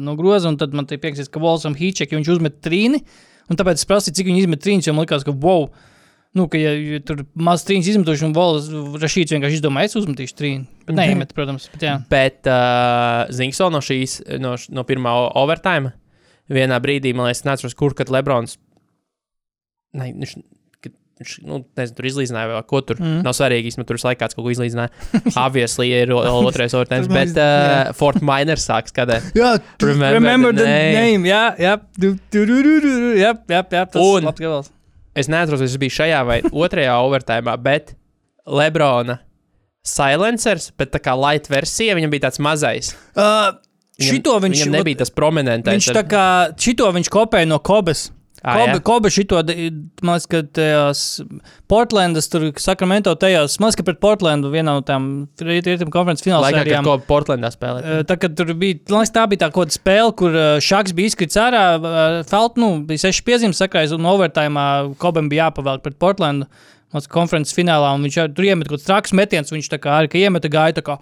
no 0.03 0.15
groza, 0.19 0.51
un 0.51 0.59
tad 0.59 0.75
man 0.75 0.87
te 0.89 0.99
piekrist, 1.01 1.31
ka 1.33 1.41
Volsam 1.43 1.75
Hīček, 1.77 2.13
viņš 2.15 2.31
uzmet 2.35 2.59
trīni, 2.65 3.01
un 3.49 3.59
tāpēc 3.59 3.81
es 3.81 3.89
prasīju, 3.89 4.17
cik 4.19 4.29
viņi 4.29 4.45
izmet 4.45 4.63
trīnis, 4.63 4.87
jo 4.87 4.95
man 4.95 5.07
likās, 5.07 5.25
ka 5.27 5.33
wow, 5.33 5.67
nu, 6.37 6.47
ka 6.51 6.59
ja, 6.59 6.73
ja 6.75 7.01
tur 7.05 7.23
maz 7.35 7.65
trīnis 7.67 7.91
izmetuši, 7.93 8.27
un 8.27 8.35
Vols 8.35 8.69
Rašīts 9.01 9.35
vienkārši 9.35 9.59
izdomāja, 9.59 9.91
es 9.91 9.99
uzmetīšu 9.99 10.37
trīni. 10.39 10.65
Bet 10.87 10.97
neiemet, 10.99 11.35
protams, 11.37 11.69
bet 11.75 11.85
jā. 11.87 11.97
Bet 12.11 12.49
uh, 12.49 13.23
Zinks 13.33 13.61
no 13.73 13.83
šīs, 13.83 14.19
no, 14.43 14.55
no 14.73 14.85
pirmā 14.87 15.13
overtime, 15.39 15.93
vienā 16.51 16.79
brīdī, 16.83 17.13
man 17.15 17.29
liekas, 17.29 17.45
neatceros, 17.47 17.77
kur 17.77 17.95
kad 17.97 18.11
Lebrons. 18.13 18.57
Ne, 19.93 20.09
viņš, 20.09 20.37
viņš 21.21 21.33
nu, 21.45 21.59
nezinu, 21.77 21.95
tur 21.97 22.07
izlīdzināja 22.09 22.49
vai 22.51 22.61
ko 22.69 22.81
tur. 22.85 22.99
Mm. 23.01 23.19
Nav 23.25 23.35
svarīgi, 23.37 23.71
īstenībā 23.71 23.87
tur 23.89 23.99
kāds 24.21 24.37
kaut 24.37 24.47
ko 24.47 24.53
izlīdzināja. 24.53 24.91
Obviously, 25.45 25.89
ir 25.93 26.13
o- 26.15 26.23
otrais 26.47 26.73
man 26.79 27.13
bet 27.13 27.35
uh. 27.39 27.91
Fort 27.97 28.21
Minor 28.25 28.61
sāks 28.61 28.93
skatīt. 28.93 29.31
Jā, 29.37 29.55
Remember 29.81 30.17
remember 30.17 30.55
the 30.55 30.63
the 30.63 30.69
name. 30.69 30.95
name. 30.99 31.29
Jā, 31.29 31.43
jā, 31.61 31.75
du, 31.97 32.15
du, 32.33 32.45
du, 32.49 32.61
du, 32.65 32.77
du, 32.83 32.93
du, 33.05 33.11
jā, 33.19 33.33
jā, 33.37 33.61
jā, 33.61 33.83
tas 33.85 33.99
ir 33.99 34.27
labs 34.29 34.41
gabals. 34.45 34.71
Es 35.13 35.29
neatceros, 35.29 35.61
vai 35.61 35.69
tas 35.69 35.81
bija 35.81 35.97
šajā 35.99 36.23
vai 36.25 36.39
otrajā 36.65 36.95
overtime, 37.05 37.57
bet 37.61 37.93
Lebrona 38.49 39.19
silencers, 39.83 40.71
bet 40.79 40.93
tā 40.95 41.01
kā 41.03 41.13
light 41.19 41.49
versija, 41.51 41.95
viņam 41.97 42.11
bija 42.13 42.29
tāds 42.29 42.39
mazais. 42.43 42.93
Uh, 43.13 43.53
Viņam, 43.93 44.09
šito 44.09 44.33
viņš 44.41 44.57
viņam 44.57 44.73
nebija 44.73 44.99
tas 45.03 45.11
prominentais. 45.13 45.75
Viņš 45.75 45.89
tā 45.93 46.01
kā 46.09 46.25
šito 46.57 46.87
viņš 46.95 47.09
kopēja 47.13 47.45
no 47.45 47.59
Kobas. 47.61 48.07
Ā, 48.43 48.53
Kobe, 48.57 48.73
jā. 48.75 48.79
Kobe 48.83 49.09
šito, 49.13 49.37
man 50.03 50.17
liekas, 50.17 50.25
ka 50.27 50.41
tajās 50.57 51.03
Portlandas, 51.71 52.27
tur 52.27 52.49
Sakramento 52.59 53.13
tajās, 53.15 53.55
man 53.61 53.69
liekas, 53.69 53.77
ka 53.79 53.85
pret 53.87 54.01
Portlandu 54.03 54.51
vienā 54.51 54.73
no 54.75 54.81
tām 54.83 55.05
rietumu 55.39 55.93
konferences 55.93 56.25
fināla 56.25 56.49
Laikā, 56.49 56.57
kad 56.59 56.67
sērijām. 56.67 56.89
ko 56.89 56.97
Portlandā 57.07 57.53
spēlē. 57.55 57.79
eh, 57.85 58.03
Tā, 58.09 58.17
kad 58.19 58.35
tur 58.35 58.51
bija, 58.51 58.81
man 58.91 58.99
liekas, 59.05 59.13
tā 59.15 59.23
bija 59.31 59.45
tā 59.45 59.51
kaut 59.55 59.71
kāda 59.71 59.77
spēle, 59.79 60.11
kur 60.19 60.35
eh, 60.35 60.59
Šaks 60.59 60.91
bija 60.97 61.13
izkrits 61.13 61.39
ārā, 61.39 61.63
eh, 61.79 62.19
Felt, 62.27 62.59
nu, 62.59 62.83
bija 62.85 63.05
seši 63.07 63.23
piezīmes 63.23 63.63
sakrājis, 63.63 63.95
un 63.95 64.05
overtime 64.11 64.67
Kobam 64.99 65.31
bija 65.31 65.47
jāpavelk 65.47 65.81
pret 65.87 65.95
Portlandu. 66.03 66.51
Mums 66.93 67.07
konferences 67.07 67.55
finālā, 67.57 67.95
un 67.95 68.03
viņš 68.05 68.35
tur 68.35 68.45
iemet 68.45 68.67
kaut 68.67 68.77
kāds 68.77 68.85
traks 68.85 69.15
metiens, 69.17 69.49
viņš 69.49 69.71
tā 69.71 69.79
kā 69.81 70.03
arī, 70.03 70.11
iemeta 70.27 70.51
gāja 70.51 70.75
tā 70.77 70.83
kā. 70.85 70.99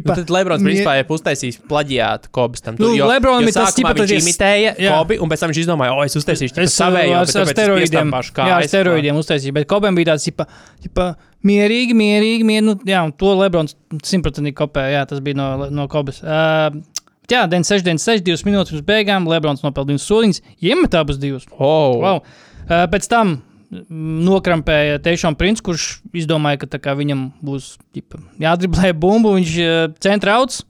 Nu, 0.00 0.14
tad 0.16 0.30
Lebrons 0.32 0.62
principā 0.64 0.94
ir 1.00 1.10
uztaisījis 1.12 1.58
plaģiātu 1.68 2.30
Kobas 2.34 2.64
tam. 2.64 2.78
Nu, 2.80 2.92
Lebronam 3.08 3.46
ir 3.48 3.54
tas 3.56 3.76
ķipa, 3.76 3.92
viņš 3.98 4.14
imitēja 4.16 4.72
jā. 4.80 4.94
Kobi, 4.96 5.18
un 5.22 5.32
pēc 5.32 5.42
tam 5.44 5.52
viņš 5.52 5.60
izdomāja, 5.64 5.96
o, 5.96 6.06
es 6.06 6.16
uztaisīšu 6.20 6.56
tikai 6.56 6.68
Es 6.70 6.76
savējo, 6.78 7.18
ar, 7.18 7.34
ar 7.42 7.50
steroīdiem, 7.52 8.14
kā 8.32 8.48
jā, 8.48 8.56
ar 8.62 8.68
steroīdiem 8.70 9.20
uztaisīju, 9.20 9.56
bet 9.58 9.68
Kobam 9.70 9.98
bija 9.98 10.12
tāds, 10.12 10.24
tipa, 10.28 10.48
tipa, 10.82 11.10
mierīgi, 11.44 11.96
mierīgi, 11.98 12.48
mierīgi, 12.48 12.68
nu, 12.70 12.76
jā, 12.88 13.04
un 13.04 13.12
to 13.12 13.34
Lebrons 13.38 13.76
simtprocentīgi 14.08 14.56
kopēja, 14.62 14.96
jā, 15.00 15.04
tas 15.12 15.22
bija 15.24 15.40
no, 15.42 15.68
no 15.68 15.86
Kobas. 15.92 16.22
Uh, 16.24 16.80
jā, 17.28 17.44
96, 17.50 17.84
96, 17.92 18.26
2 18.32 18.48
minūtes 18.48 18.74
pirms 18.74 18.88
beigām, 18.88 19.28
Lebrons 19.30 19.64
nopelnīja 19.66 19.98
divas 19.98 20.08
soliņas, 20.08 20.42
iemet 20.64 20.98
abas 20.98 21.20
divas. 21.22 21.48
Oh, 21.58 22.00
Wow. 22.02 22.22
Uh, 22.62 22.86
pēc 22.88 23.08
tam 23.10 23.40
Nokrampēja 23.72 24.98
tiešām 25.00 25.36
princis, 25.40 25.64
kurš 25.64 25.84
izdomāja, 26.12 26.60
ka 26.60 26.68
tā 26.74 26.80
kā 26.82 26.92
viņam 26.98 27.30
būs 27.44 27.76
ģipa, 27.96 28.20
jādriblē 28.42 28.92
bumbu. 29.02 29.36
Viņš 29.38 29.52
uh, 29.64 29.84
centra 30.04 30.36
auts. 30.40 30.60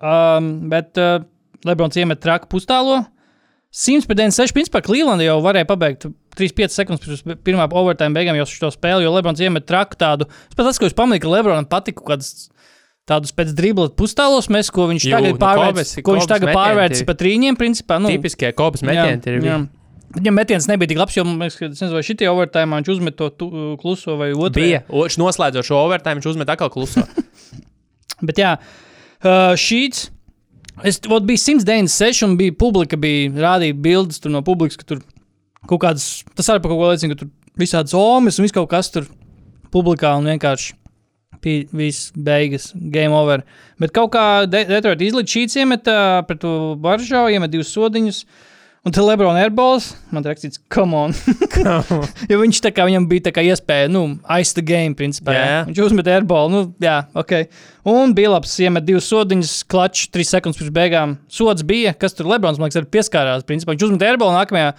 Um, 0.00 0.70
bet 0.72 0.96
uh, 0.96 1.20
Lebrons 1.68 1.98
iemet 2.00 2.22
traku 2.24 2.48
pustālo. 2.48 3.02
100 3.70 4.08
pret 4.08 4.18
96. 4.18 4.54
Principā 4.56 4.80
Cleveland 4.82 5.22
jau 5.22 5.36
varēja 5.44 5.68
pabeigt 5.68 6.08
3-5 6.40 6.74
sekundes 6.74 7.04
pirms 7.04 7.42
pirmā 7.46 7.66
overtime 7.68 8.16
beigām 8.16 8.38
jau 8.40 8.46
šo 8.48 8.70
spēli, 8.74 9.04
jo 9.04 9.12
Lebrons 9.14 9.42
iemet 9.44 9.68
traku 9.68 9.98
tādu. 10.00 10.26
Es 10.48 10.56
pat 10.56 10.70
atceros, 10.70 10.94
ka 10.94 11.02
pamanīju, 11.02 11.22
ka 11.26 11.34
Lebronam 11.36 11.68
patika 11.70 12.00
kaut 12.00 12.14
kādas 12.16 12.48
tādus 13.10 13.34
pēc 13.34 13.52
dribla 13.58 13.90
pustālos 13.94 14.48
mēs, 14.52 14.70
ko 14.74 14.88
viņš 14.90 15.06
Jū, 15.06 15.12
tagad 15.14 15.36
nu, 15.36 15.40
pārvērts, 15.42 15.92
Kobes- 15.94 16.06
ko 16.06 16.16
viņš 16.16 16.30
tagad 16.30 16.54
pārvērts 16.56 17.04
pa 17.06 17.16
trīņiem, 17.18 17.58
principā. 17.60 18.00
Nu, 18.02 18.10
Tipiskie 18.10 18.50
kopas 18.56 18.82
metieni 18.86 19.20
ir 19.26 19.46
jā. 19.46 19.58
Viņam 20.10 20.34
metiens 20.34 20.66
nebija 20.66 20.90
tik 20.90 20.98
labs, 20.98 21.14
jo, 21.14 21.22
es 21.46 21.56
nezinu, 21.62 21.92
vai 21.94 22.02
šitie 22.02 22.26
overtime 22.30 22.80
viņš 22.80 22.88
uzmet 22.96 23.14
to 23.18 23.28
tu, 23.30 23.50
kluso 23.78 24.16
vai 24.18 24.32
otru. 24.34 24.58
Bija. 24.58 24.80
Viņš 24.90 25.18
noslēdzot 25.22 25.68
šo 25.68 25.78
overtime, 25.84 26.18
viņš 26.18 26.32
uzmet 26.32 26.50
atkal 26.50 26.72
kluso. 26.74 27.04
Bet 28.26 28.40
jā, 28.40 28.56
uh, 28.58 29.52
šīs. 29.58 30.08
Es 30.86 30.98
vot, 31.06 31.22
biju 31.28 31.38
196, 31.38 32.24
un 32.24 32.34
bija 32.40 32.56
publika, 32.56 32.96
bija 32.98 33.30
rādīja 33.36 33.76
bildes 33.76 34.22
no 34.32 34.40
publikas, 34.44 34.80
ka 34.80 34.86
tur 34.88 35.02
kaut 35.68 35.82
kādas, 35.84 36.06
tas 36.34 36.48
arī 36.50 36.62
par 36.64 36.72
kaut 36.72 36.80
ko 36.80 36.90
liecina, 36.90 37.14
ka 37.14 37.22
tur 37.22 37.30
visādas 37.60 37.94
omas 37.96 38.38
un 38.40 38.46
viss 38.46 38.56
kaut 38.56 38.70
kas 38.70 38.88
tur 38.94 39.08
publikā 39.74 40.14
un 40.18 40.28
vienkārši 40.30 40.74
bija 41.44 41.66
viss 41.76 42.10
beigas, 42.16 42.70
game 42.74 43.14
over. 43.16 43.44
Bet 43.80 43.92
kaut 43.96 44.12
kā 44.14 44.24
De- 44.50 44.66
Detroit 44.68 45.00
izlaiž 45.04 45.30
šīs 45.34 45.58
iemet 45.62 45.88
uh, 45.88 46.20
pret 46.28 46.40
to 46.42 46.54
Baržau, 46.80 47.28
iemet 47.32 47.52
divus 47.52 47.72
sodiņus. 47.76 48.24
Un 48.80 48.94
tad 48.96 49.04
Lebrona 49.04 49.42
airballs, 49.44 49.90
man 50.08 50.24
te 50.24 50.30
rakstīts, 50.30 50.56
come 50.72 50.96
on. 50.96 51.12
jo 52.30 52.38
viņš 52.40 52.60
tā 52.64 52.70
kā 52.72 52.86
viņam 52.88 53.04
bija 53.10 53.26
tā 53.26 53.32
kā 53.36 53.42
iespēja, 53.44 53.90
nu, 53.92 54.06
ice 54.40 54.56
the 54.56 54.64
game, 54.64 54.94
principā. 54.96 55.34
Jā, 55.36 55.42
jā. 55.50 55.58
Viņš 55.66 55.80
uzmet 55.84 56.08
airballu, 56.08 56.48
nu, 56.54 56.62
jā, 56.80 56.94
ok. 57.12 57.34
Un 57.92 58.14
bija 58.16 58.30
labs, 58.32 58.54
iemet 58.64 58.86
divus 58.88 59.10
sodiņus, 59.12 59.52
klačs, 59.68 60.06
trīs 60.14 60.32
sekundes 60.32 60.62
pirms 60.62 60.72
beigām. 60.78 61.12
Sods 61.28 61.66
bija, 61.68 61.92
kas 61.92 62.16
tur 62.16 62.30
Lebrons, 62.32 62.56
man 62.56 62.70
liekas, 62.70 62.80
arī 62.80 62.88
pieskārās. 62.96 63.44
Principā 63.48 63.76
viņš 63.76 63.84
uzmet 63.90 64.06
airballu, 64.08 64.38
nākamajā 64.38 64.72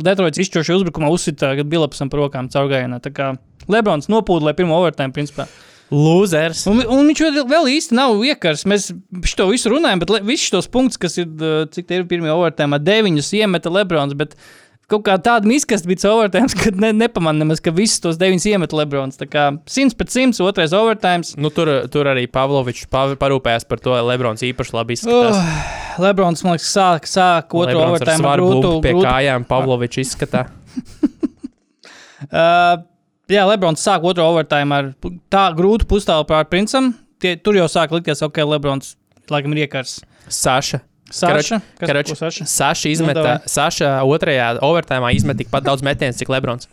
Detroits 0.00 0.40
izšķirošajā 0.40 0.80
uzbrukumā 0.80 1.12
uzsita 1.12 1.52
Bilapsam 1.68 2.08
par 2.08 2.24
rokām 2.24 2.48
caurgājienā. 2.52 3.02
Tā 3.04 3.12
kā 3.12 3.34
Lebrons 3.68 4.08
nopūda, 4.08 4.48
lai 4.48 4.56
pirmo 4.56 4.80
overtime, 4.80 5.12
principā. 5.12 5.50
Lūzers. 5.94 6.64
Un, 6.70 6.82
un 6.90 7.06
viņš 7.12 7.22
vēl- 7.46 7.70
īsti 7.76 7.94
nav 7.96 8.18
iekars. 8.26 8.66
Mēs 8.68 8.90
šo 9.30 9.46
visu 9.52 9.70
runājam, 9.72 10.02
bet 10.02 10.12
visus 10.26 10.50
šos 10.50 10.68
punktus, 10.72 10.98
kas 11.00 11.16
ir, 11.22 11.30
uh, 11.38 11.64
cik 11.70 11.86
tie 11.88 12.00
ir 12.02 12.06
pirmie 12.10 12.32
overtime, 12.34 12.80
deviņus 12.82 13.30
iemeta 13.38 13.70
Lebrons. 13.72 14.16
Bet 14.18 14.34
kaut 14.90 15.04
kā 15.06 15.14
tāda 15.22 15.48
miskasta 15.48 15.88
bija 15.88 16.10
overtime, 16.12 16.50
kad 16.64 16.76
ne, 16.82 16.90
nepamanāmies, 17.04 17.62
ka 17.64 17.72
visus 17.74 18.02
tos 18.04 18.18
deviņus 18.20 18.48
iemeta 18.50 18.76
Lebrons. 18.80 19.16
Tā 19.20 19.28
kā 19.30 19.46
100 19.70 19.96
pēc 20.00 20.16
100, 20.34 20.42
otrais 20.44 20.74
overtime. 20.76 21.24
Nu, 21.40 21.52
tur, 21.54 21.70
tur 21.92 22.10
arī 22.12 22.26
Pavlovičs 22.28 22.88
pa- 22.92 23.14
parūpējās 23.20 23.68
par 23.70 23.80
to, 23.84 23.94
lai 23.94 24.02
Lebrons 24.12 24.42
īpaši 24.44 24.76
labi 24.76 24.98
izskatās. 24.98 25.38
Oh, 25.38 26.02
Lebrons, 26.04 26.42
man 26.44 26.56
liekas, 26.58 26.72
sāk, 26.74 27.06
sāk 27.08 27.54
otru 27.54 27.78
Lebrons 27.78 28.00
overtime 28.02 28.28
ar 28.34 28.42
grūtu. 28.42 28.74
pie 28.84 28.96
kājām 28.98 29.46
Pavlovičs 29.48 30.02
izskatā. 30.04 30.48
Uh, 32.32 32.78
jā, 33.30 33.44
Lebrons 33.48 33.84
sāk 33.84 34.04
otru 34.06 34.24
overtime 34.26 34.76
ar 34.76 34.90
tā 35.32 35.46
grūtu 35.56 35.88
pustālu 35.90 36.26
pār 36.28 36.48
Princam. 36.50 36.92
Tie, 37.22 37.36
tur 37.40 37.56
jau 37.56 37.68
sāk 37.70 37.94
likties, 37.94 38.22
ok, 38.26 38.42
Lebrons 38.48 38.96
laikam 39.32 39.54
ir 39.54 39.64
iekars. 39.64 40.00
Saša. 40.28 40.82
Saša, 41.14 41.60
kas 41.78 41.88
Karač, 41.88 42.10
ko 42.10 42.16
Saša? 42.18 42.46
Saša 42.50 42.90
izmeta, 42.90 43.20
davai. 43.20 43.34
nu, 43.38 43.50
Saša 43.52 43.90
otrajā 44.08 44.48
overtime 44.66 45.12
izmet 45.14 45.38
tikpat 45.38 45.66
daudz 45.66 45.84
metienus, 45.86 46.18
cik 46.18 46.32
Lebrons. 46.32 46.66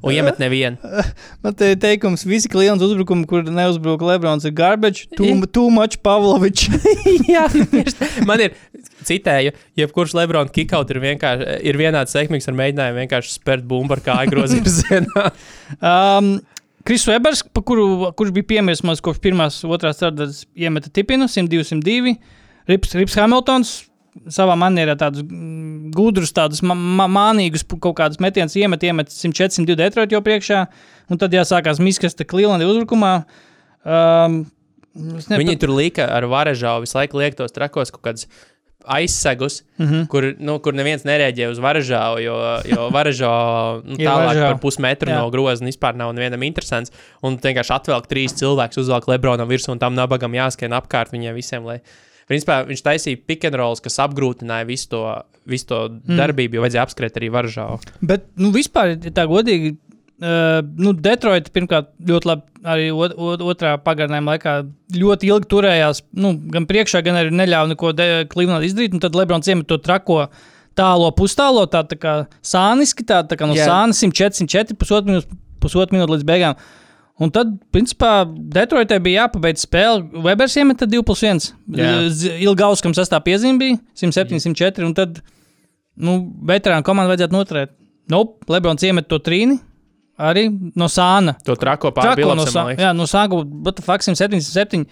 Un 0.00 0.14
iemet 0.14 0.40
nevienu. 0.40 0.80
Man 1.44 1.56
te 1.58 1.74
ir 1.74 1.80
teikums, 1.82 2.24
visi 2.28 2.48
klienti 2.52 2.86
uzbrukumi, 2.86 3.26
kur 3.28 3.44
neuzbruk 3.44 4.04
Lebrons, 4.08 4.46
ir 4.48 4.54
garbage, 4.56 5.08
too, 5.18 5.36
too 5.52 5.68
much 5.74 6.00
Pavlovičs. 6.04 6.70
Jā, 7.34 7.44
tieši- 7.52 8.24
man 8.28 8.40
ir 8.40 8.56
citēju, 9.04 9.52
jebkurš 9.78 10.16
Lebrons 10.16 10.52
kickout 10.54 10.90
ir 10.94 11.00
vienkārši 11.04 11.60
ir 11.68 11.78
vienāds 11.78 12.14
sekmīgs 12.16 12.48
ar 12.50 12.56
mēģinājumu 12.58 13.02
vienkārši 13.04 13.36
spērt 13.36 13.68
bumbu 13.68 13.96
ar 13.96 14.02
kāju 14.04 14.32
grozījumu. 14.32 15.28
um, 15.92 16.34
Kris 16.84 17.06
Webers, 17.08 17.40
kuru, 17.64 18.12
kurš 18.16 18.32
bija 18.36 18.50
piemērs 18.56 18.82
mums 18.84 19.00
kopš 19.04 19.20
pirmās, 19.24 19.62
otrās 19.64 20.00
ceturtdienas, 20.02 20.42
iemeta 20.52 20.92
tipinu 20.92 21.28
102-102. 21.32 22.12
Rips, 22.70 22.94
Rips 22.96 23.18
Hamiltons 23.20 23.74
savā 24.30 24.54
manierā 24.58 24.94
tādus 24.98 25.24
mm, 25.24 25.90
gudrus, 25.94 26.32
tādus 26.34 26.62
ma 26.64 27.08
mānīgus 27.10 27.66
kaut 27.74 27.96
kādus 27.98 28.20
metienus 28.22 28.54
iemet, 28.58 28.86
iemet 28.86 29.12
104-102 29.12 29.76
Detroit 29.80 30.14
jau 30.14 30.22
priekšā. 30.24 30.64
Un 31.10 31.20
tad 31.20 31.34
jāsākās 31.34 31.82
miskasta 31.82 32.26
Cleveland 32.28 32.64
uzbrukumā. 32.64 33.14
Um, 33.84 34.44
nepat- 34.94 35.42
Viņi 35.42 35.60
tur 35.60 35.74
lika 35.74 36.08
ar 36.08 36.28
varežāvu 36.30 36.86
visu 36.86 36.98
laiku 37.00 37.20
liektos 37.20 37.52
trakos 37.52 37.92
kaut 37.92 38.04
kādas 38.06 38.28
aizsegus, 38.84 39.62
mm. 39.78 39.86
-hmm. 39.86 40.06
kur, 40.12 40.34
nu, 40.38 40.58
kur 40.60 40.74
neviens 40.76 41.04
nereaģēja 41.08 41.50
uz 41.50 41.58
varežāvu, 41.58 42.20
jo, 42.20 42.36
jo 42.68 42.88
varežāvu 42.96 43.82
nu, 43.84 43.96
tālāk 43.96 44.40
par 44.40 44.58
pusmetru 44.60 45.08
Jā. 45.10 45.18
no 45.18 45.30
grozna 45.32 45.66
vispār 45.72 45.96
nav 45.96 46.12
nevienam 46.12 46.42
interesants. 46.44 46.92
Un 47.22 47.38
vienkārši 47.38 47.72
atvelk 47.74 48.06
trīs 48.06 48.36
cilvēkus, 48.36 48.78
uzvelk 48.84 49.08
Lebronam 49.08 49.48
virsū 49.48 49.72
un 49.72 49.78
tam 49.78 49.94
nabagam 49.94 50.32
jāskrien 50.32 50.76
apkārt 50.76 51.12
viņiem 51.12 51.34
visiem. 51.34 51.64
Lai... 51.64 51.80
Principā 52.30 52.62
viņš 52.64 52.82
taisīja 52.84 53.20
pick 53.28 53.44
and 53.44 53.58
rolls, 53.60 53.82
kas 53.84 54.00
apgrūtināja 54.04 54.66
visu 54.68 54.88
to, 54.94 55.02
visu 55.50 55.68
to 55.68 55.80
mm. 55.92 56.16
darbību, 56.20 56.56
jo 56.56 56.64
vajadzēja 56.64 56.84
apskriet 56.86 57.18
arī 57.20 57.30
varežāvu. 57.34 57.80
Bet, 58.00 58.28
nu, 58.40 58.48
vispār, 58.54 58.94
tā 59.12 59.26
godīgi, 59.28 59.74
uh, 60.24 60.62
nu, 60.80 60.94
Detroit 61.04 61.50
pirmkārt 61.54 61.92
ļoti 62.08 62.30
labi 62.30 62.54
arī 62.64 62.88
ot, 62.96 63.12
ot, 63.20 63.44
otrā 63.44 63.74
pagarinājuma 63.84 64.34
laikā 64.34 64.56
ļoti 64.96 65.28
ilgi 65.30 65.50
turējās, 65.52 66.00
nu, 66.16 66.32
gan 66.54 66.68
priekšā, 66.70 67.04
gan 67.04 67.20
arī 67.20 67.34
neļāva 67.36 67.74
neko 67.74 67.92
Cleveland 68.32 68.64
izdarīt, 68.66 68.96
un 68.96 69.04
tad 69.04 69.16
Lebrons 69.18 69.50
iemet 69.50 69.68
to 69.70 69.80
trako. 69.82 70.24
Tālo 70.74 71.12
pustālo, 71.14 71.68
tā, 71.70 71.84
tā 71.86 71.94
kā 72.00 72.12
sāniski, 72.42 73.04
tā, 73.06 73.20
tā 73.30 73.36
kā 73.38 73.46
no 73.46 73.54
Jā. 73.54 73.68
sāna 73.68 73.94
104, 73.94 74.40
104, 74.42 74.74
pusotru 74.80 75.12
minūti, 75.12 75.36
pusotru 75.62 75.94
minūti 75.94 76.16
līdz 76.16 76.24
beigām. 76.26 76.56
Un 77.22 77.30
tad, 77.30 77.52
principā, 77.70 78.24
Detroitē 78.26 78.98
bija 79.02 79.24
jāpabeidz 79.24 79.62
spēle. 79.68 80.02
Webers 80.24 80.56
iemeta 80.58 80.88
2 80.90 81.04
plus 81.06 81.22
1. 81.22 81.44
Jā. 81.78 81.92
Ilgauskam 82.42 82.94
sastāvā 82.96 83.22
piezīme 83.28 83.60
bija 83.60 83.76
107, 84.00 84.40
104. 84.42 84.88
Un 84.88 84.96
tad, 84.98 85.20
nu, 85.94 86.16
veterānu 86.50 86.86
komandu 86.86 87.12
vajadzētu 87.12 87.36
noturēt. 87.36 87.76
Nope, 88.10 88.42
Lebrons 88.50 88.82
iemet 88.84 89.06
to 89.08 89.20
trīni 89.22 89.60
arī 90.20 90.48
no 90.78 90.88
sāna. 90.90 91.36
To 91.46 91.56
trako 91.58 91.90
Trako 91.94 92.34
no 92.38 92.46
sāna. 92.46 92.74
Jā, 92.78 92.90
no 92.96 93.06
sāna, 93.10 93.42
bet 93.66 93.82
fakts 93.84 94.10
177. 94.10 94.84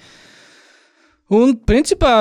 Un, 1.32 1.54
principā, 1.66 2.14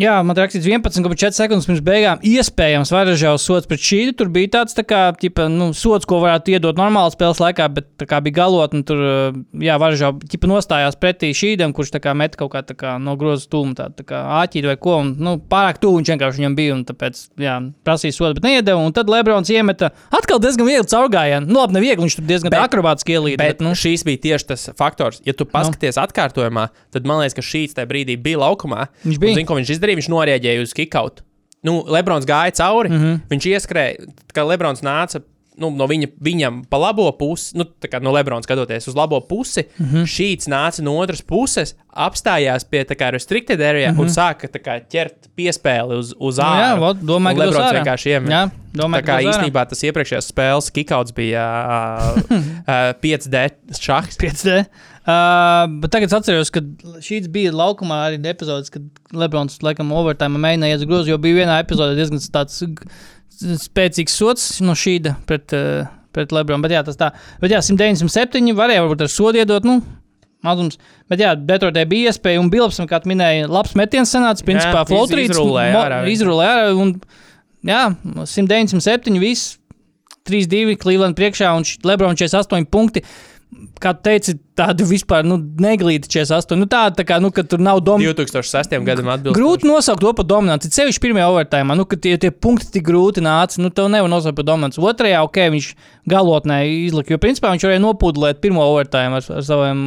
jā, 0.00 0.14
man 0.26 0.36
rakstīts 0.38 0.68
11,4 0.68 1.36
sekundes 1.36 1.68
pirms 1.68 1.82
beigām. 1.84 2.22
Iespējams, 2.26 2.92
vairākās 2.94 3.46
sots 3.46 3.68
pret 3.70 3.82
šī. 3.82 4.00
Tur 4.18 4.32
bija 4.32 4.50
tāds 4.58 4.76
tā 4.76 4.84
kā, 4.88 5.04
ķipa, 5.18 5.46
nu, 5.52 5.70
sots, 5.76 6.08
ko 6.08 6.20
varētu 6.24 6.56
iedot 6.56 6.78
normālā 6.78 7.12
spēles 7.14 7.40
laikā, 7.42 7.68
bet 7.76 7.88
tā 8.02 8.08
kā 8.10 8.20
bija 8.24 8.40
galotne, 8.42 8.82
tur, 8.88 9.02
jā, 9.62 9.78
vairākās 9.80 10.50
nostājās 10.52 10.98
pretī 11.00 11.30
šīdam, 11.36 11.72
kurš 11.76 11.94
tā 11.94 12.02
kā 12.04 12.16
met 12.18 12.34
kaut 12.40 12.52
kā, 12.52 12.64
kā 12.76 12.96
no 13.02 13.14
groza 13.20 13.48
tūma, 13.52 13.76
tā, 13.78 13.88
tā 13.94 14.06
kā 14.08 14.24
āķīt 14.42 14.68
vai 14.68 14.76
ko. 14.80 14.98
Un, 15.04 15.14
nu, 15.22 15.36
pārāk 15.38 15.80
tuvu 15.82 16.00
viņš 16.00 16.12
vienkārši 16.14 16.42
viņam 16.42 16.58
bija, 16.58 16.76
un 16.76 16.84
tāpēc, 16.88 17.22
jā, 17.40 17.56
prasīja 17.86 18.18
sodu, 18.18 18.40
bet 18.40 18.48
neiedeva. 18.48 18.82
Un 18.82 18.96
tad 18.96 19.12
Lebrons 19.12 19.52
iemeta 19.52 19.92
atkal 20.12 20.42
diezgan 20.42 20.68
viegli 20.68 20.90
caurgājienu. 20.90 21.48
Nu, 21.48 21.62
labi, 21.62 21.78
neviegli, 21.78 22.06
viņš 22.06 22.18
tur 22.18 22.28
diezgan 22.28 22.58
akrobātiski 22.60 23.16
ielīd. 23.16 23.38
Bet, 23.40 23.52
Bet, 23.52 23.60
nu, 23.64 23.72
nu, 23.72 23.78
šīs 23.78 24.04
bija 24.06 24.20
tieši 24.26 24.48
tas 24.48 24.64
faktors. 24.78 25.20
Ja 25.28 25.34
tu 25.36 25.44
paskaties 25.48 25.98
no. 25.98 26.06
atkārtojumā, 26.06 26.66
tad 26.94 27.08
man 27.08 27.20
liekas, 27.20 27.36
ka 27.36 27.44
šīs 27.44 27.76
tajā 27.76 27.88
brīdī 27.90 28.16
bija 28.20 28.40
laukumā. 28.40 28.86
Viņš 29.04 29.20
bija. 29.20 29.44
Un 29.52 29.60
viņš 29.60 29.72
izdarīja? 29.82 30.00
Viņš 30.02 30.10
norēģēja 30.14 30.62
uz 30.62 30.72
kickout. 30.78 31.20
Nu, 31.62 31.82
Lebrons 31.86 32.24
gāja 32.26 32.54
cauri. 32.62 32.88
Mm 32.88 32.94
Mhm. 32.96 33.04
-hmm. 33.12 33.20
Viņš 33.30 33.50
ieskrēja, 33.52 34.08
kad 34.32 34.46
Lebrons 34.46 34.80
nāca. 34.82 35.22
Nu, 35.54 35.68
no 35.70 35.84
viņa, 35.86 36.06
viņam 36.16 36.62
pa 36.70 36.78
labo 36.80 37.04
pusi, 37.12 37.52
nu, 37.58 37.64
tā 37.64 37.86
kā 37.92 37.98
no 38.02 38.10
Lebrona 38.10 38.40
skatoties 38.42 38.88
uz 38.88 38.94
labo 38.96 39.20
pusi, 39.20 39.60
mm 39.60 39.84
Mhm. 39.86 39.96
-hmm. 39.96 40.06
šīs 40.08 40.48
nāca 40.48 40.80
no 40.82 40.96
otras 40.96 41.20
puses, 41.22 41.74
apstājās 41.94 42.64
pie 42.70 42.84
tā 42.84 42.96
kā 42.96 43.10
restricted 43.12 43.60
area 43.60 43.90
mm 43.92 43.96
-hmm. 43.98 44.00
un 44.00 44.08
sāka 44.08 44.48
tā 44.48 44.58
kā 44.64 44.80
ķert 44.88 45.28
piespēli 45.36 45.98
uz, 45.98 46.14
uz 46.18 46.38
Mhm. 46.38 46.46
Nu, 46.46 46.52
ārā. 46.54 46.72
jā, 46.74 46.78
vot, 46.78 46.96
domāju, 46.96 47.36
ka 47.36 47.44
Lebrons 47.44 47.72
vienkārši 47.72 48.06
iemet. 48.10 48.50
Domāju, 48.74 49.02
tā 49.02 49.06
kā 49.06 49.20
īstenībā 49.28 49.68
tas 49.68 49.82
iepriekšējās 49.82 50.32
spēles 50.32 50.70
kikauts 50.72 51.12
bija 51.12 51.44
uh, 51.68 52.22
uh, 52.30 52.92
5D 53.02 53.50
šachs. 53.78 54.16
5D. 54.16 54.64
Uh, 55.02 55.64
bet 55.82 55.90
tagad 55.90 56.12
es 56.12 56.14
atceros, 56.14 56.50
ka 56.54 56.60
šīs 57.02 57.26
bija 57.32 57.50
laukumā 57.50 58.04
arī 58.06 58.20
epizodes, 58.30 58.70
kad 58.70 58.84
Lebrons 59.18 59.58
laikam 59.66 59.90
overtime 59.98 60.38
mēģināja 60.38 60.76
iet 60.76 60.84
uz 60.84 60.90
grozu, 60.90 61.10
jo 61.10 61.18
bija 61.22 61.40
vienā 61.40 61.56
epizodē 61.64 61.96
diezgan 61.98 62.22
tāds 62.34 62.60
spēcīgs 63.64 64.14
sots 64.14 64.44
no 64.62 64.76
šīda 64.78 65.16
pret, 65.26 65.50
uh, 65.58 65.90
pret 66.14 66.34
Lebronu. 66.34 66.62
Bet 66.62 66.76
jā, 66.76 66.84
tas 66.86 67.00
tā. 67.00 67.10
Bet 67.42 67.50
jā, 67.50 67.58
197 67.66 68.54
varēja 68.54 68.84
varbūt 68.84 69.02
ar 69.02 69.10
sodu 69.10 69.42
iedot. 69.42 69.66
Nu, 69.66 69.80
Mazums. 70.42 70.78
Bet, 71.10 71.20
jā, 71.22 71.32
Detroitē 71.38 71.84
bija 71.86 72.10
iespēja, 72.10 72.40
un 72.42 72.50
Bilapsam, 72.50 72.88
kā 72.90 72.98
tu 73.02 73.10
minēji, 73.12 73.46
labs 73.50 73.76
metiens 73.78 74.10
sanāca. 74.10 74.42
Principā, 74.46 74.82
flotrīts 74.88 75.36
izrullēja 75.36 75.82
ārā. 76.58 76.72
Un, 76.82 76.96
jā, 77.66 77.82
197, 78.02 79.20
viss 79.22 79.56
3-2, 80.28 80.74
Cleveland 80.82 81.18
priekšā 81.18 81.52
un 81.54 81.66
Lebrons 81.86 82.18
48 82.18 82.66
punkti. 82.74 83.04
Kā 83.82 83.92
teici, 83.92 84.32
tāda 84.56 84.84
vispār 84.88 85.26
nu, 85.28 85.36
neglīta 85.60 86.08
48. 86.08 86.56
Nu, 86.56 86.66
tāda, 86.70 86.94
tā 86.96 87.04
kā, 87.06 87.18
nu, 87.20 87.28
ka 87.34 87.44
tur 87.44 87.60
nav 87.60 87.82
dominanta. 87.84 88.24
2006. 88.24 88.78
gadam 88.86 89.10
atbildēja. 89.12 89.36
Grūti 89.36 89.68
nosaukt 89.68 90.00
to 90.00 90.12
par 90.16 90.26
dominanci. 90.28 90.70
Ceļš 90.72 90.98
pirmajā 91.02 91.28
overtājumā, 91.34 91.76
nu, 91.76 91.84
kad 91.88 92.00
tie, 92.04 92.14
tie 92.20 92.32
punkti 92.32 92.70
tik 92.78 92.86
grūti 92.88 93.24
nāca, 93.24 93.60
nu, 93.60 93.68
tev 93.74 93.90
nevar 93.92 94.08
nosaukt 94.10 94.38
par 94.40 94.48
dominanci. 94.48 94.80
Otrajā, 94.80 95.20
ok, 95.28 95.40
viņš 95.52 95.68
galotnē 96.08 96.62
izlika, 96.88 97.12
jo 97.12 97.20
principā 97.22 97.52
viņš 97.52 97.68
varēja 97.68 97.84
nopūdlēt 97.84 98.40
pirmo 98.44 98.64
overtājumu 98.72 99.20
ar, 99.20 99.28
ar 99.36 99.46
saviem 99.50 99.82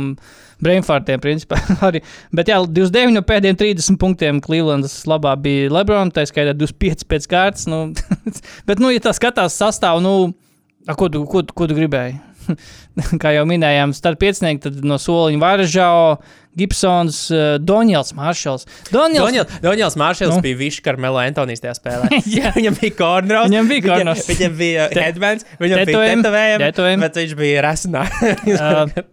brainfartiem, 0.62 1.20
principā. 1.24 1.60
Arī. 1.88 2.04
Bet, 2.36 2.52
jā, 2.52 2.62
29 2.62 3.18
no 3.18 3.26
pēdējiem 3.26 3.60
30 3.60 4.00
punktiem 4.02 4.44
Clevelandas 4.46 5.02
labā 5.10 5.34
bija 5.42 5.74
Lebrons, 5.74 6.14
tā 6.16 6.28
skaitā 6.30 6.54
25 6.58 7.08
pēc 7.10 7.28
kārtas. 7.32 7.66
Nu, 7.72 7.88
bet, 8.70 8.78
nu, 8.78 8.94
ja 8.94 9.04
tā 9.04 9.16
skatās 9.18 9.58
sastāvu, 9.58 10.06
nu, 10.06 10.16
a, 10.86 10.96
ko, 10.96 11.10
tu, 11.10 11.26
ko, 11.30 11.44
ko 11.50 11.70
tu 11.70 11.78
gribēji? 11.78 12.20
Kā 13.22 13.32
jau 13.36 13.46
minējām, 13.50 13.94
starp 13.96 14.24
tad 14.64 14.82
no 14.88 14.98
soliņa 15.02 15.42
Varažau, 15.42 16.18
Gibsons, 16.56 17.18
uh, 17.36 17.58
Donjels, 17.60 18.14
Maršals. 18.16 18.64
Donjels, 18.92 19.50
Donjels 19.64 19.98
Maršals 20.00 20.38
Nu. 20.38 20.42
bija 20.46 20.60
Višs 20.60 20.80
Karmelo 20.86 21.20
Antonijs 21.20 21.60
tajā 21.64 21.76
spēlē. 21.80 22.22
Jā. 22.38 22.54
viņam 22.56 22.78
bija 22.80 22.96
kornros. 23.00 23.50
Viņam 23.50 23.72
bija 23.74 23.82
viņam, 23.82 23.92
cornrows. 23.98 24.30
viņam 24.32 24.56
bija 24.62 24.86
Te- 24.94 25.04
headbands, 25.04 25.50
viņam 25.60 25.84
tetovējumi, 25.84 26.24
bija 26.30 26.62
tetovējumi, 26.70 27.04
bet 27.08 27.20
viņš 27.24 27.36
bija 27.42 27.66
rasinā. 27.68 28.06
Uh, 28.56 29.04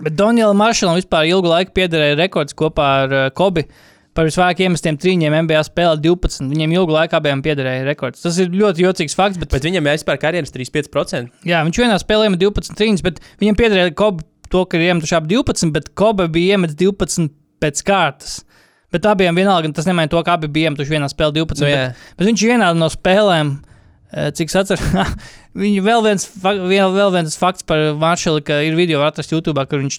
Bet 0.00 0.14
Donjēlam 0.16 0.56
Maršalam 0.56 0.96
vispār 0.96 1.26
ilgu 1.28 1.50
laiku 1.50 1.74
piederēja 1.76 2.16
rekords 2.16 2.54
kopā 2.56 2.86
ar 3.02 3.10
uh, 3.12 3.24
Kobi. 3.36 3.66
Par 4.16 4.26
visvairāk 4.26 4.64
iemestiem 4.64 4.96
trīņiem 4.98 5.36
NBA 5.46 5.60
spēlē 5.68 6.00
12. 6.02 6.48
Viņiem 6.50 6.72
ilgu 6.74 6.96
laiku 6.96 7.14
abiem 7.20 7.42
piederēja 7.44 7.84
rekords. 7.86 8.24
Tas 8.24 8.40
ir 8.42 8.50
ļoti 8.50 8.82
jocīgs 8.82 9.14
fakts, 9.14 9.38
bet, 9.38 9.52
bet 9.54 9.68
viņam 9.68 9.86
vispār 9.86 10.18
karjeras 10.18 10.50
35%. 10.56 11.30
jā, 11.46 11.60
viņš 11.66 11.78
vienā 11.78 11.98
spēlē 12.02 12.26
iemet 12.26 12.42
12 12.42 12.74
trīņus, 12.80 13.04
bet 13.06 13.22
viņam 13.42 13.58
piederēja 13.60 13.94
Kobi 13.94 14.26
to, 14.50 14.64
ka 14.66 14.78
ir 14.80 14.88
iemetuši 14.88 15.16
ap 15.16 15.30
12, 15.30 15.70
bet 15.76 15.92
Kobi 15.94 16.26
bija 16.34 16.58
iemetis 16.58 16.78
12 16.80 17.30
pēc 17.62 17.84
kārtas. 17.86 18.40
Bet 18.90 19.06
abiem 19.06 19.36
vienalga, 19.38 19.70
tas 19.74 19.86
nemaina 19.86 20.10
to, 20.10 20.18
ka 20.26 20.34
abi 20.34 20.50
bija 20.50 20.70
iemetuši 20.70 20.96
vienā 20.96 21.08
spēlē 21.10 21.36
12. 21.38 21.62
Nu, 21.62 21.68
bet, 21.68 21.76
jā. 21.76 22.14
bet 22.18 22.30
viņš 22.30 22.46
vienā 22.50 22.70
no 22.74 22.88
spēlēm, 22.90 23.52
eh, 24.10 24.32
cik 24.34 24.50
es 24.50 24.58
atceros, 24.64 24.88
Viņa 25.50 25.82
vēl 25.82 26.04
viens, 26.04 26.24
vēl, 26.44 26.60
vēl 26.94 27.10
viens 27.10 27.34
fakts 27.34 27.64
par 27.66 27.80
Maršalu, 27.98 28.38
ka 28.46 28.60
ir 28.62 28.76
video 28.78 29.00
var 29.00 29.10
atrast 29.10 29.32
YouTube, 29.34 29.58
kur 29.66 29.80
viņš 29.82 29.96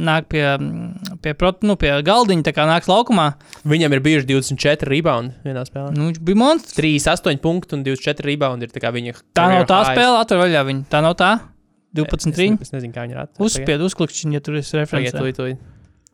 nāk 0.00 0.30
pie, 0.32 0.40
mm, 0.56 1.18
pie, 1.20 1.34
prot, 1.36 1.60
nu, 1.60 1.76
pie 1.76 1.90
galdiņa, 2.06 2.46
tā 2.46 2.54
kā 2.56 2.64
nāks 2.64 2.88
laukumā. 2.88 3.34
Viņam 3.68 3.92
ir 3.92 4.00
bijuši 4.00 4.30
24 4.32 4.88
rebound 4.88 5.34
vienā 5.44 5.66
spēlē. 5.68 5.92
Nu, 5.92 6.08
viņš 6.08 6.22
bija 6.24 6.40
monstrs. 6.40 6.78
38 6.80 7.42
punkti 7.44 7.76
un 7.76 7.84
24 7.84 8.24
rebound 8.30 8.64
ir 8.64 8.72
tā 8.72 8.80
kā 8.80 8.94
viņa. 8.96 9.18
Tā 9.36 9.50
nav 9.52 9.68
tā 9.68 9.82
highs. 9.82 9.92
spēle, 9.92 10.16
atver 10.24 10.40
vaļā 10.40 10.64
viņa. 10.72 10.88
Tā 10.88 11.04
nav 11.04 11.18
tā. 11.20 11.30
12 11.94 12.32
Es, 12.32 12.38
trīņi. 12.40 12.60
es 12.64 12.72
nezinu, 12.72 12.96
kā 12.96 13.04
viņi 13.04 13.14
ir 13.14 13.22
atrast. 13.22 13.44
Uzspied, 13.44 13.84
uzklikšķiņ, 13.84 14.32
ja 14.34 14.40
tur 14.40 14.56
ir 14.56 14.64
referents. 14.80 15.60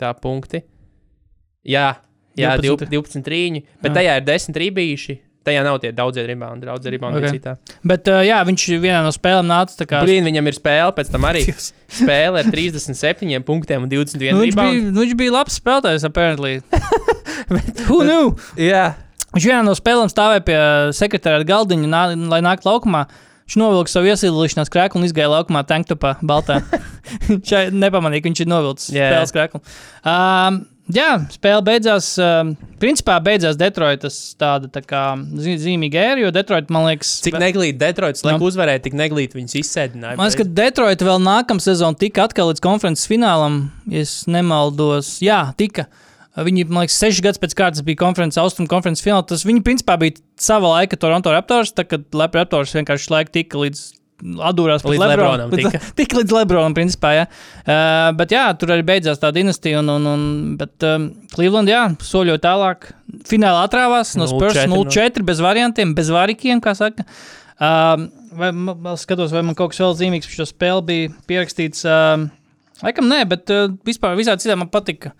Tā 0.00 0.10
punkti. 0.18 0.64
Jā, 1.64 2.00
jā 2.36 2.56
12. 2.58 2.90
12, 2.90 3.20
12 3.22 3.24
trīņi. 3.24 3.64
Bet 3.80 3.92
Jā. 3.92 3.96
tajā 4.00 4.16
ir 4.18 4.26
10 4.28 4.60
rībīši. 4.64 5.16
Tajā 5.46 5.62
nav 5.64 5.78
tie 5.80 5.88
daudzie 5.96 6.24
daudzie 6.28 6.90
rebound 6.92 7.16
Ok. 7.16 7.22
okay. 7.22 7.38
citā. 7.38 7.54
Bet, 7.82 8.08
uh, 8.12 8.20
jā, 8.26 8.42
viņš 8.44 8.64
vienā 8.82 9.00
no 9.06 9.12
spēlēm 9.14 9.48
nāca 9.48 9.78
tā 9.78 9.86
kā. 9.88 10.02
Brīn, 10.04 10.26
viņam 10.28 10.50
ir 10.50 10.58
spēle, 10.58 10.92
pēc 10.98 11.12
tam 11.14 11.24
arī 11.24 11.46
spēle 11.56 12.42
ar 12.42 12.50
37 12.52 13.40
punktiem 13.48 13.86
un 13.86 13.92
21 13.92 14.36
Nu, 14.36 14.44
viņš, 14.44 14.52
rebound. 14.56 14.74
bija, 14.76 14.90
nu, 14.92 15.04
viņš 15.06 15.16
bija 15.22 15.36
labs 15.38 15.56
spēlētājs, 15.62 16.04
apparently. 16.10 16.58
Who 17.88 18.02
knew? 18.04 18.34
Jā, 18.60 18.90
Viņš 19.30 19.46
vienā 19.46 19.62
no 19.62 19.72
spēlēm 19.78 20.10
stāvēja 20.10 20.42
pie 20.42 20.60
sekretāra 20.98 21.46
galdiņa, 21.46 21.90
nā, 21.90 22.00
lai 22.32 22.40
nāktu 22.42 22.66
laukumā. 22.66 23.04
Viņš 23.46 23.56
novilka 23.58 23.90
savu 23.90 24.10
iesilīšanās 24.10 24.70
krēslu 24.70 24.98
un 25.00 25.06
izgāja 25.06 25.30
laukumā 25.30 25.62
tanktopā, 25.66 26.16
baltā. 26.22 26.60
Viņš 27.30 27.70
nepamanīja, 27.74 28.22
ka 28.22 28.30
viņš 28.30 28.42
ir 28.44 28.50
novilcis 28.50 28.92
Jā. 28.94 29.08
spēles 29.10 29.34
krēslu. 29.34 29.60
Um, 30.06 30.60
jā, 30.94 31.08
spēle 31.34 31.62
beidzās. 31.66 32.10
Um, 32.20 32.52
principā 32.82 33.16
beidzās 33.24 33.58
Detroitas 33.60 34.16
tāda 34.40 34.68
tā 34.72 34.82
kā 34.84 35.02
zīmīga 35.40 36.02
ēra, 36.12 36.22
jo 36.24 36.30
Detroit, 36.34 36.70
man 36.72 36.86
liekas, 36.88 37.10
cik 37.24 37.36
neglīti 37.40 37.78
Detroits, 37.80 38.24
lai 38.26 38.36
Nu. 38.36 38.46
uzvarētu, 38.48 38.86
tik 38.88 38.96
neglīti 38.98 39.38
viņus 39.38 39.56
izsēdināja. 39.62 40.16
Man 40.16 40.26
liekas, 40.28 40.38
ka 40.40 40.48
Detroit 40.60 41.04
vēl 41.06 41.20
nākamā 41.24 41.60
sezona 41.64 41.98
tika 42.00 42.24
atkal 42.28 42.50
līdz 42.52 42.64
konferences 42.64 43.08
finālam, 43.10 43.70
ja 43.90 44.04
es 44.06 44.24
nemaldos. 44.30 45.18
Jā, 45.24 45.42
tika. 45.56 45.86
Viņi, 46.40 46.68
man 46.70 46.84
liekas, 46.86 46.96
sešas 47.02 47.24
gadus 47.26 47.40
pēc 47.42 47.54
kārtas 47.58 47.82
bija 47.84 47.98
konferences, 48.00 48.38
austrumu 48.40 48.70
konferences 48.70 49.02
finālā. 49.04 49.26
Tas 49.26 49.42
viņi, 49.44 49.64
principā, 49.66 49.98
bija 50.00 50.20
sava 50.38 50.70
laika 50.76 50.96
Toronto 50.96 51.32
Raptors, 51.34 51.72
tad, 51.74 51.90
kad 51.90 52.06
Raptors 52.14 52.72
vienkārši 52.78 53.10
laika 53.12 53.34
tika 53.34 53.58
līdz 53.58 53.82
atdūrās 54.20 54.84
pret 54.84 54.94
Līdz 54.94 55.10
Lebronam 55.12 55.52
tika. 55.54 55.80
Tik 55.98 56.14
līdz 56.18 56.34
Lebronam, 56.34 56.74
principā, 56.76 57.12
jā. 57.16 57.26
Uh, 57.64 58.10
bet 58.18 58.34
jā, 58.34 58.44
tur 58.60 58.74
arī 58.74 58.84
beidzās 58.86 59.20
tā 59.22 59.32
dinastija, 59.34 59.80
un, 59.82 59.92
un, 59.96 60.08
un 60.10 60.24
bet 60.60 60.86
um, 60.86 61.10
Cleveland, 61.34 61.70
jā, 61.72 61.86
soļoja 62.04 62.42
tālāk. 62.44 62.90
Finālā 63.28 63.64
atrāvās 63.66 64.14
no 64.20 64.28
Spurs 64.30 64.58
0-4, 64.60 64.70
0-4, 65.20 65.26
bez 65.32 65.42
variantiem, 65.44 65.94
bez 65.96 66.12
varikiem, 66.14 66.62
kā 66.64 66.76
saka. 66.78 67.06
Um, 67.60 68.08
vai, 68.36 68.52
vēl 68.54 69.00
skatos, 69.00 69.34
vai 69.34 69.44
man 69.46 69.58
kaut 69.58 69.74
kas 69.74 69.82
vēl 69.82 69.98
zīmīgs 70.04 70.30
par 70.30 70.38
šo 70.38 70.48
spēli 70.48 70.86
bija 70.92 71.10
pierakstīts. 71.30 71.84
Um, 71.88 72.30
laikam 72.84 73.10
nē, 73.10 73.24
bet 73.30 73.52
uh, 73.52 73.68
vispār 73.88 74.16
visādi 74.20 74.46
citādi 74.46 74.62
man 74.62 74.72
patika. 74.72 75.14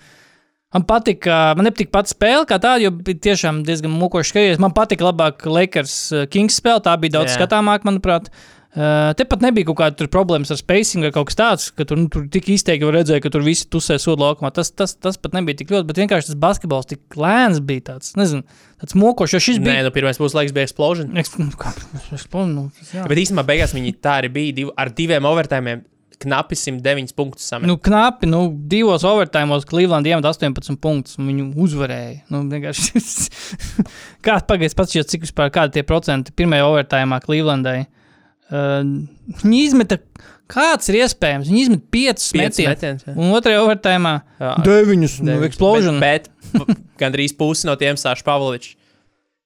Man 0.71 0.85
patika, 0.87 1.37
man 1.59 1.67
nepatika 1.67 1.91
pati 1.97 2.13
spēle, 2.13 2.45
kā 2.47 2.61
tāda, 2.63 2.79
jo 2.85 2.93
bija 2.95 3.19
tiešām 3.27 3.65
diezgan 3.67 3.91
mukoši 3.91 4.31
skatīties. 4.31 4.61
Man 4.63 4.71
patika 4.77 5.09
labāk 5.09 5.43
Lakers 5.51 5.97
uh, 6.15 6.25
Kings 6.31 6.61
spēle, 6.63 6.85
tā 6.87 6.95
bija 7.03 7.19
daudz 7.19 7.33
Jā. 7.33 7.41
skatāmāka, 7.41 7.89
manuprāt. 7.91 8.31
Uh, 8.31 8.60
Tepat 8.71 9.43
nebija 9.43 9.67
kaut 9.67 9.81
kāda 9.81 9.97
tur 9.99 10.07
problēmas 10.13 10.53
ar 10.55 10.59
spacing 10.61 11.03
vai 11.03 11.11
kaut 11.15 11.27
kas 11.27 11.39
tāds, 11.39 11.65
ka 11.75 11.83
tur, 11.89 11.99
nu, 11.99 12.07
tur 12.13 12.29
tik 12.31 12.53
izteikti 12.55 12.87
redzēt, 12.95 13.19
ka 13.25 13.33
tur 13.35 13.43
visi 13.43 13.67
tusē 13.67 13.97
sodu 13.99 14.23
laukumā. 14.23 14.53
Tas, 14.55 14.71
tas, 14.71 14.95
tas 14.95 15.19
pat 15.19 15.35
nebija 15.35 15.59
tik 15.59 15.73
ļoti, 15.75 15.89
bet 15.89 15.99
vienkārši 15.99 16.31
tas 16.31 16.39
basketbols 16.39 16.87
tik 16.93 17.19
lēns 17.19 17.59
bija 17.67 17.89
tāds, 17.91 18.15
nezinu, 18.21 18.47
tāds 18.79 18.95
mokošs, 18.95 19.35
jo 19.35 19.43
šis 19.43 19.59
Nē, 19.59 19.67
bija. 19.67 19.83
nu 19.89 19.93
pirmais 19.97 20.23
puslaiks 20.23 20.55
bija 20.55 20.71
explosion. 20.71 21.11
Nu, 21.11 22.23
plonu, 22.31 22.69
nu, 22.71 22.89
jā. 22.95 23.09
Bet 23.11 23.25
īstenībā 23.25 23.49
beigās 23.51 23.75
viņi 23.75 23.97
tā 23.99 24.21
arī 24.23 24.31
bija 24.39 24.59
div, 24.63 24.75
ar 24.79 24.95
diviem 24.95 25.27
overtājumiem. 25.31 25.87
Knapi 26.21 26.53
109 26.53 27.15
punktus 27.17 27.47
samet. 27.49 27.65
Nu, 27.65 27.79
knapi, 27.81 28.29
nu, 28.29 28.43
divos 28.69 29.07
overtājumos 29.09 29.65
Cleveland 29.65 30.05
iemet 30.05 30.27
18 30.29 30.77
punktus, 30.77 31.17
un 31.17 31.31
viņu 31.31 31.47
uzvarēja. 31.65 32.19
Nu, 32.29 32.43
vienkārši. 32.51 33.01
kā 34.27 34.35
pagaidiet, 34.45 34.77
pats 34.77 34.93
cik 34.93 35.25
vispār 35.25 35.49
kādi 35.55 35.79
tie 35.79 35.87
procenti 35.89 36.35
pirmajā 36.37 36.67
overtājumā 36.69 37.23
Clevelandai. 37.25 37.79
Uh, 38.51 38.83
viņi 39.45 39.63
izmeta, 39.69 40.01
kāds 40.51 40.91
ir 40.91 41.01
iespējams, 41.05 41.49
viņi 41.51 41.63
izmet 41.67 41.87
5 41.95 42.27
Pieci 42.35 42.67
metienus. 42.67 43.07
Un 43.15 43.31
otrajā 43.37 43.63
overtājumā 43.63 44.15
Jā, 44.41 44.53
9, 44.67 45.07
nu, 45.29 45.39
explosion. 45.47 46.03
Bet, 46.03 46.29
bet 46.57 46.75
gandrīz 47.01 47.35
pusi 47.39 47.69
no 47.71 47.77
tiem 47.81 47.99
Sāša 48.01 48.27
Pavlovičs. 48.27 48.75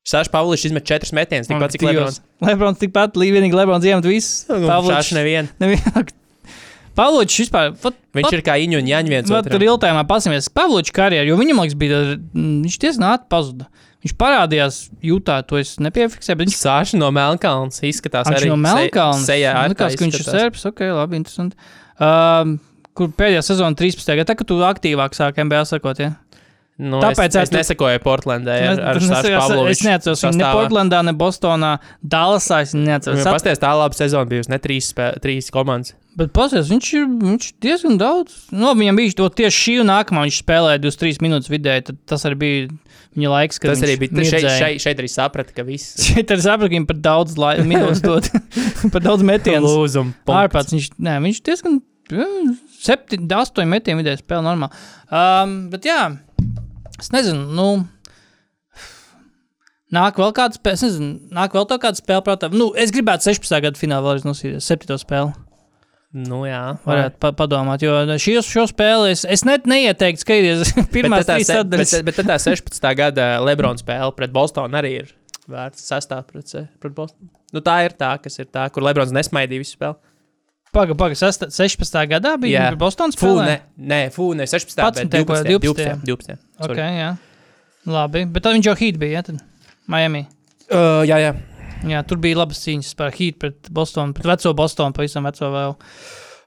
Sāša 0.08 0.32
Pavlovičs 0.32 0.66
izmet 0.68 0.84
četras 0.88 1.14
metienas, 1.16 1.48
tikpat 1.48 1.76
cik 1.76 1.86
Lebrons. 1.86 2.20
Lebrons 2.44 2.80
tikpat, 2.80 3.16
vienīgi 3.16 3.56
Lebrons 3.56 3.86
iemet 3.88 4.08
visu. 4.08 4.44
Sāša 4.48 5.16
nevienu. 5.16 5.52
nevienu. 5.62 6.04
Pavlovičs 6.98 7.40
vispār. 7.42 7.72
Pat, 7.82 7.96
Viņš 8.14 8.36
ir 8.36 8.42
kā 8.46 8.54
Iņu 8.62 8.78
un 8.78 8.88
Jaņa 8.90 9.10
viens 9.10 9.26
tur 9.26 9.40
otram. 9.40 9.64
ilgtājumā 9.66 10.04
pasimies 10.06 10.46
Pavloviča 10.54 10.94
karjeru, 10.94 11.32
jo 11.32 11.38
viņam, 11.40 11.62
liekas, 11.64 11.78
bija, 11.80 12.02
mm, 12.14 12.60
viņš 12.66 12.76
diezgan 12.84 13.08
ātri 13.10 13.30
pazuda. 13.34 13.66
Viņš 14.04 14.12
parādījās 14.20 14.78
jūtā, 15.00 15.38
to 15.48 15.56
es 15.56 15.78
nepiefiksēju, 15.80 16.36
viņš 16.42 16.56
Sāša 16.60 16.98
no 17.00 17.08
Melnkalnas 17.14 17.80
izskatās 17.88 18.28
Viņš 18.28 18.36
arī 18.42 18.50
no 18.52 18.58
Melnkalnes. 18.60 19.24
Sejā 19.24 19.54
Man 19.56 19.64
ar 19.64 19.72
Likās, 19.72 19.96
ka 19.96 20.04
viņš 20.04 20.18
ir 20.20 20.26
serbs. 20.28 20.66
Ok, 20.68 20.82
labi, 20.92 21.16
interesanti. 21.22 21.56
Um, 22.04 22.58
kur 22.92 23.08
pēdējā 23.16 23.40
sezona 23.46 23.74
13. 23.80 24.12
gadā, 24.20 24.28
tā, 24.28 24.36
kad 24.36 24.50
tu 24.50 24.60
aktīvāk 24.60 25.16
sāki 25.16 25.40
MBA 25.46 25.62
sakot, 25.72 26.02
ja? 26.04 26.12
Nu, 26.76 26.98
Tāpēc 27.00 27.30
es, 27.30 27.36
es 27.46 27.50
tu- 27.52 27.56
nesekoju 27.56 28.00
Portlandē 28.02 28.54
ar, 28.68 28.80
ar 28.90 28.96
Es- 28.98 29.08
Pavloviču. 29.08 29.70
Es 29.70 29.82
neatceros 29.86 30.24
viņu 30.26 30.40
ne 30.40 30.44
Portlandā, 30.52 31.04
ne 31.06 31.12
Bostonā, 31.14 31.78
Dallasā. 32.02 32.62
Es 32.66 32.74
neatceros. 32.74 33.20
Viņam 33.22 33.36
pasties 33.38 33.62
tā 33.62 33.70
laba 33.78 33.94
sezona 33.94 34.26
bijusi, 34.26 34.50
ne 34.50 34.58
trīs, 34.58 34.90
spē, 34.92 35.12
trīs 35.22 35.50
komandas. 35.54 35.94
Bet 36.14 36.30
pasies, 36.30 36.68
viņš 36.70 36.88
ir 36.94 37.06
viņš 37.10 37.46
ir 37.48 37.54
diezgan 37.64 37.96
daudz. 37.98 38.34
No, 38.54 38.70
viņam 38.78 38.98
bija 39.00 39.14
to 39.18 39.24
tieši 39.40 39.58
šī 39.64 39.72
un 39.82 39.88
nākamā 39.90 40.26
viņš 40.28 40.36
spēlēja 40.44 40.82
23 40.84 41.22
minūtes 41.24 41.50
vidēji. 41.50 41.86
Tad 41.88 41.96
tas 42.12 42.26
arī 42.28 42.36
bija 42.38 42.68
viņa 43.18 43.32
laiks, 43.32 43.58
kad 43.58 43.72
Tas 43.72 43.82
arī 43.82 43.96
viņš 43.96 44.02
bija, 44.04 44.12
šeit, 44.14 44.36
mirdzēja. 44.44 44.60
šeit, 44.60 44.84
šeit 44.84 45.02
arī 45.02 45.10
saprata, 45.10 45.56
ka 45.56 45.64
viss 45.66 45.96
Šeit 46.06 46.30
ka 46.30 46.70
viņam 46.70 46.86
par 46.86 47.00
daudz 47.02 47.34
lai- 47.40 47.56
minūtes 47.72 48.02
dod. 48.04 48.30
par 48.94 49.02
daudz 49.02 49.26
metienu. 49.26 49.66
lūzum. 49.66 50.14
Ārpats 50.30 50.76
viņš, 50.76 50.92
nē, 51.02 51.16
viņš 51.26 51.42
diezgan 51.50 51.80
7, 52.84 53.26
8 53.26 53.66
metienu 53.74 54.02
vidēji 54.04 54.22
spēlē 54.22 54.44
normāli. 54.46 54.84
Um, 55.10 55.56
bet 55.72 55.88
jā, 55.88 55.98
es 57.00 57.10
nezinu, 57.14 57.48
nu. 57.58 57.68
Nāk 59.94 60.16
vēl 60.18 60.32
kāda 60.34 60.56
spēle, 60.58 60.74
es 60.78 60.82
nezinu, 60.82 61.10
nāk 61.36 61.52
vēl 61.54 61.66
tā 61.70 61.76
kāda 61.82 61.98
spēle, 62.00 62.22
prātā. 62.26 62.48
Nu, 62.50 62.72
es 62.78 62.90
gribētu 62.94 63.28
16. 63.30 63.58
gada 63.62 63.78
finālā 63.78 64.02
vēlreiz 64.08 64.24
nosīties, 64.26 64.66
7. 64.66 64.96
spēli. 64.98 65.34
Nu 66.14 66.44
jā. 66.46 66.62
Varētu 66.86 67.18
pa 67.18 67.32
padomāt, 67.34 67.82
jo 67.82 67.94
šī, 68.22 68.36
šo 68.46 68.68
spēli 68.70 69.10
es, 69.10 69.24
es 69.26 69.42
net 69.46 69.64
neieteiktu 69.66 70.22
skatīties 70.22 70.74
tā 70.76 71.22
trīs 71.26 71.50
sadaļas. 71.50 71.94
Bet, 72.06 72.20
bet 72.20 72.28
tā 72.30 72.36
16. 72.38 72.90
gada 73.00 73.28
Lebrona 73.42 73.80
spēle 73.82 74.14
pret 74.14 74.30
Bostonu 74.34 74.78
arī 74.78 74.92
ir 75.00 75.10
vērts 75.50 75.88
sastāvā 75.90 76.22
pret, 76.28 76.54
pret 76.78 76.94
Bostonu. 76.94 77.26
Nu, 77.54 77.62
tā 77.66 77.80
ir 77.86 77.96
tā, 77.98 78.12
kas 78.22 78.38
ir 78.38 78.46
tā, 78.46 78.68
kur 78.74 78.86
Lebrons 78.86 79.10
nesmaidīja 79.14 79.62
visu 79.64 79.74
spēli. 79.74 79.98
Pagaid, 80.74 80.96
pagaid, 80.98 81.18
16. 81.54 81.98
gadā 82.10 82.32
bija 82.42 82.64
Jā. 82.68 82.70
Bostonas 82.78 83.14
Fū, 83.18 83.28
spēlē. 83.30 83.44
ne, 83.46 83.58
nē, 83.92 84.00
fū, 84.14 84.32
ne 84.34 84.46
16. 84.50 84.74
bet 84.82 85.02
11., 85.06 85.10
12. 85.22 85.50
12., 85.62 86.06
12. 86.06 86.06
12. 86.08 86.38
Ok, 86.58 86.72
Sorry. 86.72 86.86
jā. 86.98 87.10
Labi, 87.94 88.24
bet 88.34 88.42
tad 88.46 88.56
viņš 88.56 88.70
jau 88.70 88.74
hīt 88.80 88.98
bija, 88.98 89.20
ja, 89.20 89.26
tad 89.26 89.42
Miami. 89.90 90.24
Uh, 90.66 91.04
jā, 91.06 91.20
jā. 91.22 91.34
Jā, 91.90 92.00
tur 92.08 92.18
bija 92.22 92.38
labas 92.40 92.60
cīņas 92.64 92.94
par 92.96 93.10
hīt 93.16 93.38
pret 93.42 93.68
Bostonu, 93.74 94.14
pret 94.16 94.26
veco 94.32 94.54
Bostonu, 94.56 94.94
pavisam 94.96 95.26
veco 95.28 95.50
vēl. 95.54 95.74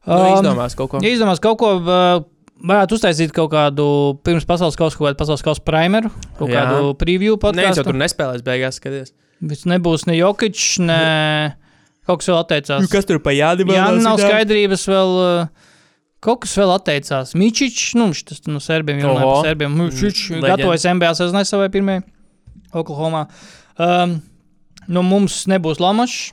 Nu, 0.07 0.15
Um, 0.17 0.37
izdomās 0.37 0.75
kaut 0.79 0.89
ko. 0.93 0.99
Izdomās 1.03 1.41
kaut 1.43 1.57
ko, 1.59 1.69
uh, 1.83 2.21
varētu 2.63 2.95
uztaisīt 2.95 3.33
kaut 3.35 3.51
kādu 3.51 3.87
pirms 4.23 4.45
pasaules 4.47 4.77
kausa, 4.79 4.95
kaut 4.95 5.09
kādu 5.09 5.19
pasaules 5.19 5.43
kausa 5.43 5.61
primeru, 5.67 6.09
kaut 6.39 6.47
Jā. 6.49 6.61
kādu 6.63 6.93
preview 6.95 7.35
Nē, 7.35 7.37
jau 7.37 7.41
podkāstu. 7.43 7.83
tur 7.89 7.97
nespēlēs 7.99 8.45
beigās, 8.45 8.79
skaties. 8.79 9.11
Viss 9.41 9.67
nebūs 9.67 10.07
ne 10.07 10.15
Jokic, 10.17 10.57
ne 10.79 11.01
kaut 12.07 12.21
kas 12.23 12.29
vēl 12.31 12.39
atteicās. 12.39 12.81
Nu, 12.81 12.87
Kas 12.89 13.05
tur 13.05 13.19
pa 13.19 13.35
jādi? 13.35 13.67
Jā, 13.67 13.89
nu 13.91 13.99
nav 14.01 14.17
skaidrības 14.23 14.87
vēl. 14.87 15.17
uh, 15.43 15.65
Kaut 16.23 16.39
kas 16.47 16.55
vēl 16.57 16.71
atteicās. 16.73 17.35
Mičičs, 17.37 17.91
nu, 17.99 18.07
tas 18.25 18.39
no 18.49 18.57
serbiem 18.63 18.97
jau 19.03 19.11
nav 19.19 19.43
serbiem. 19.45 19.75
Mičičs 19.77 20.31
Leģenda. 20.31 20.55
gatavojas 20.55 20.87
NBA 20.89 21.11
sezonai 21.19 21.43
savai 21.45 21.67
pirmajai 21.69 22.01
Oklahomā. 22.73 23.27
Um, 23.77 24.15
nu, 24.87 25.03
mums 25.05 25.43
nebūs 25.51 25.81
Lamačs, 25.83 26.31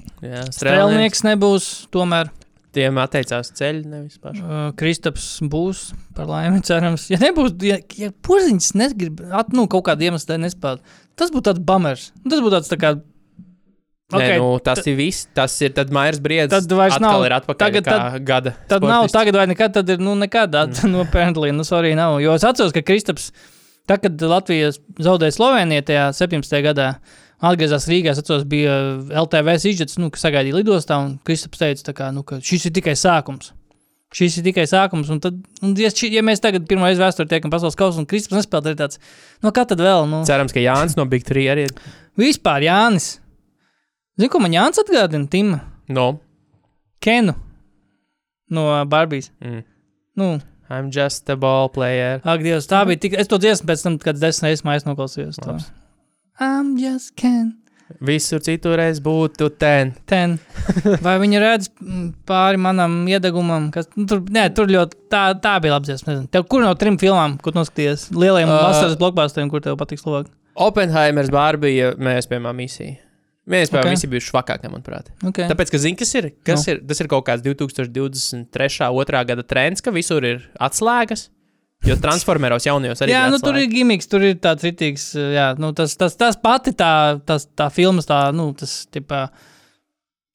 strēlnieks. 0.55 1.24
Nebūs, 1.26 1.68
tomēr 1.94 2.30
Tiem 2.74 2.96
atteicās 2.98 3.52
ceļi, 3.55 3.84
nevis 3.86 4.18
paši. 4.18 4.40
uh, 4.42 4.62
Kristaps 4.74 5.38
būs, 5.46 5.92
par 6.16 6.26
laimi, 6.26 6.59
cerams. 6.66 7.07
Ja 7.12 7.20
nebūs, 7.22 7.55
ja, 7.62 7.76
ja 8.00 8.11
porziņš 8.26 8.72
negrib, 8.80 9.20
at, 9.30 9.52
nu, 9.55 9.68
kaut 9.70 9.84
kādu 9.86 10.09
iemeslu 10.09 10.32
dēļ 10.32 10.40
nespēlēt, 10.48 10.96
tas 11.14 11.30
būtu 11.30 11.52
tāds 11.52 11.62
bamers. 11.62 12.09
Nu, 12.24 12.32
Tas 12.32 12.42
būtu 12.42 12.57
tāds 12.57 12.72
tā 12.72 12.80
kā. 12.82 12.90
Okay, 14.14 14.34
Nē, 14.34 14.42
nu, 14.42 14.59
tas 14.62 14.82
ir 14.90 14.98
viss. 14.98 15.28
Tas 15.34 15.55
ir 15.64 15.72
tad 15.74 15.90
Mairs 15.94 16.18
Briedis. 16.22 16.52
Tad 16.52 16.70
vairs 16.76 16.98
nav- 17.02 17.22
ir 17.24 17.32
atpakaļ 17.38 17.59
tagad- 17.62 17.86
kā 17.88 18.18
gada. 18.26 18.52
Tad 18.68 18.82
nav 18.82 19.07
sportists. 19.07 19.16
tagad 19.16 19.38
vai 19.38 19.46
nekad, 19.46 19.72
tad 19.72 19.88
ir, 19.94 19.98
nu, 19.98 20.14
nekad, 20.18 20.52
mm. 20.52 20.90
no 20.90 21.05
Pentlī, 21.14 21.55
nu, 21.55 21.64
sorry, 21.66 21.94
nav. 21.96 22.18
Jo 22.22 22.34
es 22.34 22.44
atceros, 22.44 22.74
ka 22.74 22.82
Kristaps, 22.82 23.30
tā, 23.88 23.96
kad 24.02 24.18
Latvijas 24.20 24.78
zaudēja 24.98 25.38
Sloveniju 25.38 25.86
tajā 25.88 26.05
17. 26.12 26.61
gadā, 26.62 26.88
atgriezās 27.43 27.89
Rīgā, 27.91 28.12
es 28.14 28.18
atceros, 28.22 28.45
bija 28.49 28.74
LTV 29.24 29.57
izģets, 29.59 29.99
nu, 29.99 30.11
kas 30.14 30.22
sagaidīja 30.26 30.55
lidostā, 30.61 30.99
un 31.03 31.18
Kristaps 31.26 31.59
teica, 31.59 31.93
kā, 31.97 32.12
nu, 32.14 32.22
ka 32.22 32.39
šis 32.45 32.66
ir 32.70 32.72
tikai 32.78 32.95
sākums. 32.97 33.53
Šis 34.14 34.37
ir 34.39 34.45
tikai 34.47 34.62
sākums, 34.70 35.09
un 35.11 35.18
tad, 35.18 35.41
un, 35.62 35.72
ja, 35.74 35.89
ši- 35.91 36.12
ja 36.14 36.22
mēs 36.22 36.39
tagad 36.41 36.68
pirmo 36.70 36.87
reizi 36.87 37.03
vēsturē 37.03 37.26
tiekam 37.32 37.51
pasaules 37.51 37.74
kausā, 37.74 37.99
un 37.99 38.07
Kristaps 38.07 38.37
nespēlē, 38.39 38.62
tad 38.62 38.70
ir 38.70 38.78
tāds, 38.85 38.99
nu, 39.43 39.51
kā 39.51 39.64
tad 39.66 39.78
vēl, 39.82 40.07
nu, 40.09 40.20
Cerams, 40.28 40.53
ka 40.55 40.62
Jānis 40.62 40.95
no 40.97 41.05
Big 41.11 41.24
3 41.26 41.49
arī 41.51 41.64
ir. 41.66 41.74
vispār 42.16 42.62
Jānis. 42.62 43.18
Zini, 44.16 44.28
ko 44.30 44.39
man 44.39 44.53
Jānis 44.55 44.78
atgādina, 44.78 45.26
Tima? 45.28 45.61
No. 45.89 46.20
Kenu 47.03 47.35
no 48.55 48.68
Barbijas. 48.87 49.30
Mm. 49.43 49.64
Nu, 50.16 50.41
I'm 50.70 50.91
just 50.95 51.28
a 51.28 51.35
ball 51.37 51.68
player. 51.68 52.20
Ak, 52.24 52.41
Dievs, 52.41 52.68
tā 52.70 52.85
bija 52.87 53.01
tik. 53.03 53.16
Es 53.18 53.26
to 53.28 53.37
dziesmu 53.43 53.66
pēc 53.68 53.82
tam, 53.82 53.99
kad 53.99 54.16
desmit 54.22 54.47
reizes 54.53 54.62
mājās 54.64 54.87
noklausījos. 54.87 55.41
I'm 56.41 56.74
just 56.80 57.14
can. 57.16 57.55
Visur 58.05 58.41
citur 58.43 58.80
es 58.82 58.99
būtu 59.05 59.51
ten. 59.61 59.93
Ten. 60.09 60.39
Vai 61.05 61.18
viņi 61.22 61.41
redz 61.43 61.68
mm, 61.68 62.07
pāri 62.26 62.59
manam 62.61 63.03
iedegumam? 63.11 63.68
Kas, 63.74 63.91
nu, 63.95 64.07
tur, 64.11 64.22
nē, 64.35 64.49
tur 64.57 64.70
ļoti 64.72 64.99
tā, 65.12 65.26
tā 65.41 65.55
bija 65.62 65.76
labi. 65.76 65.97
Tev 66.32 66.47
kur 66.51 66.64
no 66.64 66.72
trim 66.80 66.97
filmām, 67.01 67.37
kur 67.45 67.55
noskaties? 67.57 68.09
Lielajiem 68.16 68.51
Uh, 68.51 68.62
vasaras 68.70 68.99
blokbāstiem, 69.01 69.53
kur 69.53 69.62
tev 69.64 69.78
patīk 69.80 70.01
Slovākija? 70.01 70.35
Oppenheimers, 70.64 71.30
Barbija, 71.35 71.93
mēs 71.99 72.30
piemēram 72.30 72.59
misija. 72.62 72.97
Mēs 73.51 73.68
Ok. 73.68 73.76
okay. 73.76 73.93
visi 73.93 74.09
bijuši 74.09 74.30
švakākie, 74.30 74.70
manuprāt. 74.72 75.11
Okay. 75.20 75.51
Tāpēc, 75.51 75.70
ka 75.74 75.80
zini, 75.82 75.99
kas 76.01 76.14
ir? 76.16 76.30
Kas 76.47 76.64
ir? 76.70 76.80
Tas 76.89 77.03
ir 77.05 77.11
kaut 77.12 77.26
kāds 77.26 77.45
2023. 77.45 78.89
otrā 78.89 79.20
gada 79.28 79.45
trends, 79.45 79.85
ka 79.85 79.93
visur 79.93 80.24
ir 80.24 80.47
atslēgas. 80.57 81.28
Jo 81.85 81.97
transformeros 82.01 82.64
jaunajos 82.64 83.03
arī 83.05 83.12
Jā, 83.12 83.26
ir 83.28 83.35
nu, 83.35 83.39
tur 83.43 83.53
ir 83.59 83.66
atslēgas. 83.66 83.74
gimiks, 83.76 84.09
tur 84.09 84.22
ir 84.24 84.39
tāds 84.41 84.64
rītīgs. 84.64 85.03
Jā, 85.37 85.51
nu, 85.61 85.72
tas, 85.76 85.93
tas, 86.01 86.14
tas 86.16 86.39
pati 86.41 86.72
tā, 86.72 86.93
tas, 87.28 87.45
tā 87.59 87.66
filmas, 87.74 88.09
tā, 88.09 88.22
nu, 88.32 88.47
tas, 88.57 88.87
tipā, 88.95 89.26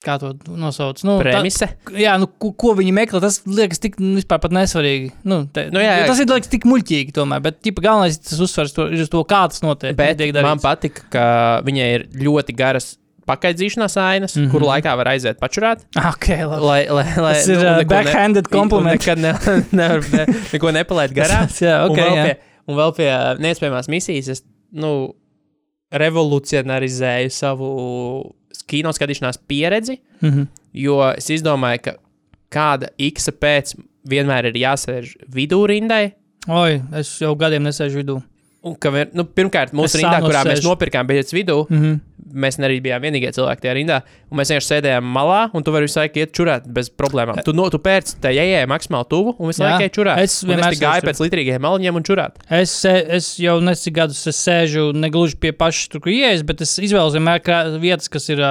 kā 0.06 0.20
to 0.22 0.30
nosauc. 0.56 1.02
Nu, 1.04 1.18
tā- 1.18 1.26
Premise. 1.32 1.72
Jā, 1.98 2.14
nu, 2.22 2.30
ko, 2.40 2.54
ko 2.54 2.76
viņi 2.78 2.94
meklē, 2.96 3.20
tas 3.26 3.42
liekas 3.50 3.82
tik 3.82 3.98
nu, 4.00 4.14
vispār 4.22 4.40
pat 4.46 4.54
nesvarīgi. 4.56 5.10
Nu, 5.26 5.42
te, 5.52 5.66
Nu, 5.74 5.82
jā, 5.82 5.98
jā. 6.04 6.06
Tas 6.12 6.22
ir 6.22 6.30
liekas 6.30 6.54
tik 6.54 6.70
muļķīgi, 6.70 7.16
tomēr. 7.18 7.42
Bet 7.50 7.60
ķipa, 7.66 7.82
galvenais 7.90 8.22
tas 8.22 8.40
uzsvars 8.46 8.78
to, 8.78 8.86
ir 8.94 9.02
uz 9.02 9.10
to, 9.10 9.24
kā 9.26 9.42
tas 9.50 9.66
notiek. 9.66 9.98
Bet 9.98 10.22
man 10.46 10.62
patika, 10.62 11.02
ka 11.10 11.26
viņai 11.66 11.90
ir 11.98 12.08
ļoti 12.14 12.56
garas 12.56 12.94
pakaidzīšanās 13.30 13.96
ainas, 14.02 14.36
mm 14.36 14.42
Mhm. 14.42 14.48
-hmm. 14.48 14.52
kur 14.52 14.62
laikā 14.68 14.96
var 14.98 15.08
aiziet 15.14 15.40
pačurāt. 15.40 15.86
Okay, 15.96 16.42
labi. 16.46 16.66
Lai, 16.66 16.82
lai, 16.90 17.06
lai, 17.18 17.34
Tas 17.38 17.48
ir, 17.48 17.58
un 17.62 17.66
uh, 17.66 17.78
neko 17.78 17.90
backhanded 17.94 18.46
un 18.52 18.60
compliment. 18.60 19.00
Nekad 19.00 19.18
ne, 19.20 19.34
nevar, 19.80 20.04
ne, 20.14 20.26
neko 20.54 20.72
nepalaid 20.74 21.14
garām. 21.14 21.48
jā, 21.68 21.78
un, 21.86 21.92
okay, 21.92 22.04
vēl 22.10 22.18
jā. 22.18 22.24
pie, 22.26 22.36
un 22.68 22.76
vēl 22.82 22.96
pie 22.98 23.12
neiespējamās 23.46 23.88
misijas 23.90 24.28
es 24.36 24.44
nu, 24.72 25.14
revolucionarizēju 26.14 27.32
savu 27.34 27.70
kino 28.70 28.92
skatīšanās 28.94 29.40
pieredzi, 29.50 30.00
Mhm. 30.22 30.44
jo 30.74 31.00
es 31.18 31.30
izdomāju, 31.34 31.82
ka 31.82 31.94
kāda 32.52 32.90
X 33.00 33.30
pēc 33.40 33.76
vienmēr 34.08 34.46
ir 34.52 34.54
jāsēž 34.54 35.16
vidū 35.34 35.64
rindai. 35.70 36.12
Oi, 36.48 36.82
es 36.98 37.20
jau 37.22 37.36
gadiem 37.36 37.64
nesēžu 37.66 38.02
vidū. 38.04 38.22
Un 38.64 38.76
ka, 38.76 38.90
nu, 39.14 39.24
pirmkārt, 39.24 39.72
mūsu 39.72 39.86
Es 39.86 39.96
rindā, 40.02 40.20
kurā 40.22 40.44
mēs 40.44 40.60
sēžu. 40.60 40.68
nopirkām 40.70 41.08
biļetes 41.08 41.34
vidū, 41.34 41.66
Mhm. 41.70 42.00
Mēs 42.34 42.60
arī 42.62 42.80
bijām 42.84 43.04
vienīgie 43.04 43.32
cilvēki 43.36 43.64
tajā 43.66 43.76
rindā. 43.78 44.00
Mēs 44.36 44.52
vienkārši 44.52 44.72
sēdējām 44.74 45.10
malā, 45.16 45.40
un 45.56 45.66
tu 45.66 45.74
vari 45.74 45.88
visu 45.88 46.00
laiku 46.02 46.22
iet 46.22 46.34
čurāt 46.38 46.68
bez 46.70 46.92
problēmām. 46.94 47.42
Tu, 47.46 47.54
no, 47.58 47.68
tu 47.74 47.82
pērci 47.82 48.20
tai 48.24 48.36
ejai 48.38 48.66
maksimāli 48.70 49.10
tuvu, 49.12 49.36
un 49.38 49.52
visu 49.52 49.66
laiku 49.66 49.88
iet 49.88 49.96
čurāt. 49.98 50.22
Es 50.24 50.40
vienmēr 50.46 50.78
es 50.78 50.84
gāju 50.84 51.08
pēc 51.08 51.24
litrīgiem 51.26 51.64
maliņiem 51.66 52.00
un 52.00 52.08
čurāt. 52.08 52.42
Es, 52.60 52.76
es 52.86 53.32
jau 53.42 53.58
nesu 53.64 53.94
gadus 53.96 54.22
es 54.30 54.42
sēžu 54.46 54.90
ne 54.96 55.12
gluži 55.14 55.40
pie 55.42 55.54
pašas 55.56 55.92
tur, 55.94 56.04
kur 56.06 56.14
ieejas, 56.14 56.46
bet 56.48 56.64
es 56.66 56.78
izvēlos 56.80 57.18
vienmēr 57.18 57.42
vietas, 57.82 58.12
kas 58.12 58.30
ir 58.34 58.44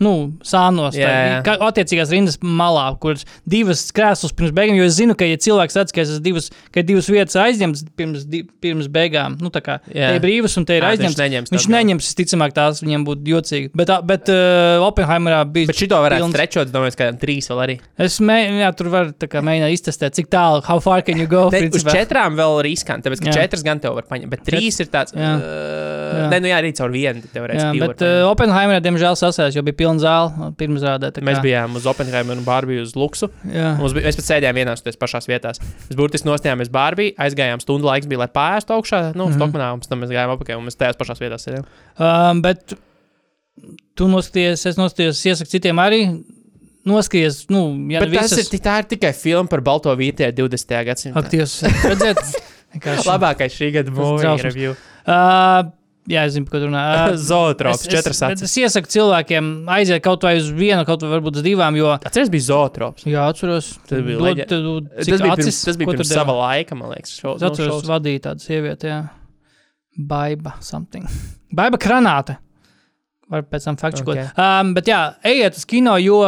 nu, 0.00 0.32
sānos. 0.46 0.96
Jā, 0.98 1.08
jā. 1.08 1.38
Tā, 1.46 1.56
attiecīgās 1.68 2.12
rindas 2.14 2.38
malā, 2.42 2.86
kur 3.02 3.14
ir 3.16 3.24
divas 3.48 3.84
krēslas 3.94 4.34
pirms 4.36 4.54
beigām. 4.56 4.78
Jo 4.78 4.88
es 4.88 4.96
zinu, 4.98 5.16
ka, 5.18 5.26
ja 5.28 5.38
cilvēks 5.40 5.78
redz, 5.80 5.94
ka 5.94 6.04
divas, 6.24 6.50
ka 6.74 6.82
ir 6.82 6.88
divas 6.88 7.08
vietas 7.12 7.36
aizņemtas 7.40 7.84
pirms, 7.98 8.24
di, 8.30 8.42
pirms 8.64 8.88
beigām, 8.92 9.36
nu, 9.42 9.52
tā 9.54 9.62
kā 9.64 9.78
Jā. 9.88 10.12
te 10.12 10.18
ir 10.18 10.24
brīvas 10.24 10.56
un 10.60 10.66
te 10.68 10.78
ir 10.78 10.84
Ā, 10.86 10.94
viņš 10.94 11.04
aizņemtas. 11.04 11.20
neņems 11.24 11.54
Viņš 11.54 11.68
neņems, 11.74 12.08
visticamāk, 12.10 12.54
tās 12.56 12.82
viņam 12.84 13.04
būtu 13.06 13.34
jocīgi. 13.34 13.70
Bet, 13.76 13.92
bet 14.08 14.30
uh, 14.32 14.84
Oppenheimerā 14.86 15.42
bija. 15.50 15.70
Bet 15.70 15.80
šito 15.80 16.00
varētu 16.02 16.24
pilns- 16.24 16.36
strečot, 16.36 16.72
domāju, 16.74 16.96
ka 16.98 17.10
trīs 17.20 17.48
vēl 17.50 17.62
arī. 17.66 17.78
Es 17.98 18.18
mē, 18.24 18.38
jā, 18.62 18.70
tur 18.76 18.90
var 18.92 19.12
mēģināt 19.14 19.74
iztestēt, 19.76 20.16
cik 20.18 20.30
tālu, 20.32 20.62
how 20.66 20.80
far 20.82 21.02
can 21.06 21.20
you 21.20 21.28
go. 21.30 21.46
Te, 21.52 21.62
uz 21.64 21.68
principā. 21.84 21.94
četrām 22.00 22.36
vēl 22.38 22.60
riskanti, 22.66 23.08
tāpēc 23.08 23.22
ka 23.24 23.30
Jā. 23.30 23.36
četras 23.44 23.64
gan 23.66 23.80
tev 23.82 23.94
var 23.98 24.08
paņemt, 24.10 24.30
bet 24.32 24.44
trīs 24.46 24.80
ir 24.82 24.90
tāds. 24.92 25.14
Jā. 25.14 25.34
Uh, 25.38 26.24
Jā. 26.24 26.28
nē, 26.32 26.40
nu 26.44 26.50
jā, 26.50 26.58
arī 26.62 26.72
caur 26.76 26.92
vienu 26.94 27.22
tev 27.32 27.48
divi 27.50 27.82
bet 27.82 28.02
uh, 28.04 28.24
Oppenheimerā, 28.30 28.80
diemžēl, 28.84 29.16
sasēs, 29.18 29.56
jo 29.56 29.62
bija 29.66 29.73
pilna 29.76 30.02
zāle 30.02 30.50
pirms 30.58 30.84
rādē. 30.84 31.10
tā 31.14 31.24
Mēs 31.24 31.40
bijām 31.44 31.76
uz 31.78 31.86
Oppenheimer 31.90 32.38
un 32.38 32.46
Barbiju 32.46 32.84
uz 32.86 32.94
Luksu. 32.98 33.28
Jā. 33.48 33.74
Mums 33.80 33.94
bija, 33.96 34.08
mēs 34.08 34.18
pat 34.20 34.28
sēdējām 34.28 34.60
vienās 34.60 34.84
tajās 34.84 35.00
pašās 35.00 35.28
vietās. 35.30 35.60
Mēs 35.88 35.98
burtiski 35.98 36.28
nostājāmies 36.28 36.72
Barbiju, 36.74 37.14
aizgājām 37.26 37.62
stundu 37.62 37.90
laiks, 37.90 38.08
bija, 38.10 38.24
lai 38.24 38.30
pāriest 38.32 38.72
augšā, 38.74 39.02
nu, 39.12 39.26
mm. 39.26 39.28
-hmm. 39.28 39.38
Stokmanā, 39.38 39.72
un 39.74 39.82
pēc 39.82 39.92
tam 39.92 40.02
mēs 40.04 40.14
gājām 40.14 40.34
apakaļ, 40.36 40.60
un 40.60 40.68
mēs 40.70 40.80
tajās 40.80 41.00
pašās 41.00 41.22
vietās 41.22 41.46
sēdējām. 41.48 41.68
Um, 41.98 42.42
bet 42.44 42.76
tu 43.98 44.08
noskaties, 44.10 44.66
es 44.70 44.80
noskatījos, 44.80 45.22
iesaku 45.30 45.52
citiem 45.52 45.82
arī. 45.82 46.00
Noskaties, 46.84 47.46
nu, 47.48 47.62
ja 47.88 48.02
Bet 48.04 48.12
tas 48.12 48.34
ir, 48.36 48.60
tā 48.60 48.80
ir 48.82 48.90
tikai 48.90 49.14
filma 49.16 49.48
par 49.48 49.62
balto 49.64 49.94
vītē 49.96 50.28
20. 50.36 50.74
gadsimtā. 50.90 51.22
aktīvs. 51.22 51.54
Redzēt, 51.88 52.20
vienkārši. 52.74 53.08
Labākais 53.08 53.56
šī 53.56 53.70
gada 53.78 53.94
drausmas. 53.94 54.44
review. 54.44 54.74
Uh, 55.06 55.70
jā, 56.10 56.22
es 56.28 56.34
zinu, 56.36 56.46
ko 56.50 56.58
tu 56.60 56.66
runā. 56.68 56.82
Zootrops, 57.30 57.86
četras 57.88 58.18
es, 58.18 58.22
acis. 58.26 58.42
es 58.50 58.56
iesaku 58.60 58.90
cilvēkiem 58.94 59.48
aiziet 59.76 60.02
kaut 60.04 60.22
vai 60.26 60.34
uz 60.40 60.50
vienu, 60.52 60.84
kaut 60.88 61.02
vai 61.06 61.12
varbūt 61.16 61.40
uz 61.40 61.44
divām, 61.46 61.76
jo, 61.80 61.90
Atceries, 61.96 62.30
bija 62.32 62.46
zootrops. 62.50 63.06
jā, 63.08 63.24
atceros, 63.32 63.72
Tas 63.88 64.02
bija 64.04 64.18
leģe- 64.20 64.48
dod- 64.52 64.88
Tas 64.98 65.08
bija 65.10 65.32
acis, 65.36 65.44
pirms, 65.50 65.60
tas 65.70 65.76
bija 65.80 65.86
ko 65.90 65.92
tu 65.96 66.02
pirms 66.04 66.14
sava 66.18 66.36
laika, 66.40 66.76
man 66.78 66.92
liekas. 66.94 67.14
Šo, 67.20 67.36
Es 67.38 67.46
atceros, 67.50 67.82
nu, 67.84 67.90
vadīja 67.94 68.24
tādu 68.30 68.44
sievieti, 68.44 68.90
jā. 68.92 69.02
Baiba 69.98 70.56
something. 70.60 71.04
Baiba 71.54 71.78
granāte. 71.78 72.36
Var 73.30 73.42
pēc 73.48 73.64
tam 73.64 73.76
faktu 73.80 74.02
Ok. 74.02 74.08
okay. 74.12 74.26
um, 74.36 74.74
Bet 74.74 74.88
jā, 74.90 74.98
ejiet 75.24 75.56
uz 75.56 75.64
kino, 75.70 75.94
jo, 76.02 76.18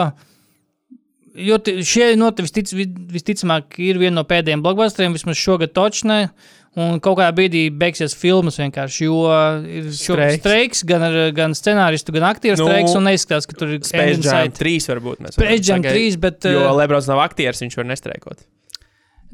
jo 1.37 1.59
šie 1.85 2.14
notiek 2.16 2.47
vistic, 2.47 2.70
vi- 2.72 2.87
visticamāk 3.12 3.77
ir 3.83 3.99
viena 4.01 4.14
no 4.20 4.24
pēdējiem 4.24 4.62
blockbusteriem, 4.64 5.12
vismaz 5.18 5.37
šogad 5.37 5.74
točnē. 5.77 6.31
Un 6.77 6.99
kaut 7.01 7.16
kādā 7.16 7.33
brīdī 7.33 7.62
beigsies 7.72 8.12
filmas 8.20 8.59
vienkārši, 8.61 9.07
jo 9.07 9.20
ir 9.64 9.87
Streiks. 9.97 10.43
streiks, 10.43 10.83
gan, 10.85 11.07
ar, 11.07 11.14
gan 11.33 11.55
scenāristu, 11.57 12.12
gan 12.12 12.27
aktieru 12.29 12.59
Nu, 12.61 12.66
streiks, 12.68 12.93
un 12.99 13.07
neizskatās, 13.09 13.47
ka 13.49 13.57
tur 13.57 13.70
ir 13.72 13.81
Space 13.81 14.18
Jam 14.20 14.43
Inside. 14.45 14.59
3 14.61 14.91
varbūt. 14.93 15.22
Space 15.33 15.62
Jam 15.64 15.81
sagaidīt. 15.81 16.12
3, 16.18 16.20
bet 16.27 16.49
Jo 16.53 16.66
uh, 16.66 16.74
Lebrons 16.77 17.09
nav 17.09 17.22
aktieris, 17.24 17.62
viņš 17.64 17.79
var 17.81 17.89
nestreikot. 17.95 18.45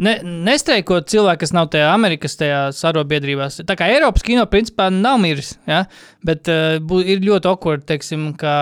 Ne, 0.03 0.15
nestreikot 0.23 1.11
cilvēki, 1.11 1.43
kas 1.43 1.53
nav 1.53 1.67
tajā 1.75 1.91
Amerikas 1.93 2.39
tajā 2.41 2.63
sarobiedrībās. 2.79 3.59
Tā 3.69 3.75
kā 3.77 3.91
Eiropas 3.93 4.23
kino 4.25 4.47
principā 4.51 4.87
nav 4.95 5.19
miris, 5.21 5.57
ja? 5.69 5.83
bet 6.25 6.47
uh, 6.49 6.79
bū, 6.81 7.03
ir 7.05 7.21
ļoti 7.27 7.51
awkward, 7.51 7.85
teiksim, 7.91 8.31
ka 8.39 8.55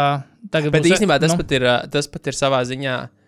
tagad 0.51 0.72
Bet 0.74 0.83
būs- 0.89 0.97
īstenībā 0.97 1.20
tas, 1.22 1.37
nu, 1.37 1.45
pat 1.45 1.53
ir, 1.55 1.68
ā, 1.68 1.76
tas 1.93 2.09
pat 2.11 2.33
ir 2.33 2.41
savā 2.41 2.64
ziņā 2.64 2.97
Nu. 3.05 3.20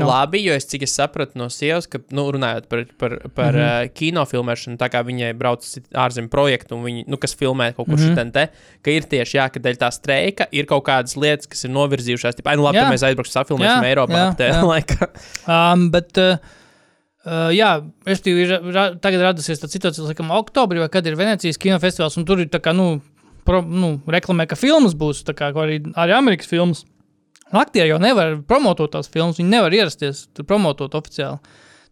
Nu. 0.00 0.08
labi, 0.08 0.40
jo 0.44 0.54
es 0.56 0.66
cik 0.68 0.84
es 0.86 0.94
sapratu 0.96 1.38
no 1.40 1.48
sievas, 1.52 1.88
ka, 1.90 2.00
nu, 2.14 2.26
runājot 2.34 2.68
par, 2.70 2.84
par, 2.98 3.16
par 3.34 3.56
mm. 3.56 3.60
-hmm. 3.60 3.86
uh, 3.86 3.94
kinofilmēšanu, 4.00 4.78
tā 4.80 4.88
kā 4.92 5.02
viņai 5.06 5.32
brauc 5.38 5.64
uz 5.64 5.78
ārzemju 5.92 6.30
projektu, 6.32 6.76
un 6.76 6.84
viņi, 6.86 7.06
nu, 7.10 7.18
kas 7.20 7.36
filmē 7.36 7.72
kaut 7.76 7.88
kur 7.88 7.98
mm. 7.98 8.14
-hmm. 8.16 8.32
te, 8.32 8.48
ka 8.82 8.90
ir 8.90 9.08
tieši, 9.08 9.38
jā, 9.38 9.48
ka 9.52 9.60
dēļ 9.60 9.80
tā 9.80 9.90
streika 9.92 10.46
ir 10.52 10.66
kaut 10.66 10.84
kādas 10.86 11.16
lietas, 11.16 11.46
kas 11.46 11.64
ir 11.64 11.70
novirzījušās. 11.70 12.36
Tipā, 12.36 12.56
nu, 12.56 12.62
labi, 12.66 12.78
Jā. 12.78 12.84
tad 12.84 12.94
mēs 12.94 13.06
aizbrauksim, 13.06 13.32
safilmēsim 13.32 13.82
Jā, 13.82 13.90
Eiropā 13.90 14.18
jā, 14.22 14.28
tajā 14.36 14.54
jā. 14.54 14.62
laikā. 14.72 15.08
Um, 15.46 15.90
bet, 15.90 16.18
uh, 16.18 16.38
uh, 17.26 17.50
jā, 17.54 17.70
respektīvi, 18.06 18.46
ir 18.46 18.74
ra 18.74 18.88
tagad 18.94 19.20
radusies 19.20 19.62
tā 19.62 19.70
situācija, 19.70 20.06
laikam, 20.06 20.30
oktobrī, 20.30 20.88
kad 20.88 21.06
ir 21.06 21.16
Venecijas 21.16 21.58
kinofestivāls, 21.58 22.18
un 22.18 22.24
tur 22.24 22.40
ir 22.40 22.48
tā 22.52 22.60
kā, 22.60 22.74
nu, 22.76 23.00
pro, 23.46 23.62
nu 23.62 23.96
reklamē, 24.06 24.48
ka 24.50 24.58
filmas 24.58 24.94
būs, 24.98 25.24
tā 25.26 25.36
kā 25.36 25.52
arī, 25.54 25.80
arī 25.94 26.16
Amerikas 26.16 26.50
filmas. 26.50 26.84
Aktieri 27.54 27.92
jau 27.92 28.00
nevar 28.02 28.36
promotot 28.48 28.90
tās 28.96 29.06
filmas, 29.12 29.38
viņi 29.38 29.52
nevar 29.52 29.74
ierasties, 29.76 30.24
tur 30.34 30.46
promotot 30.48 30.94
oficiāli. 30.98 31.38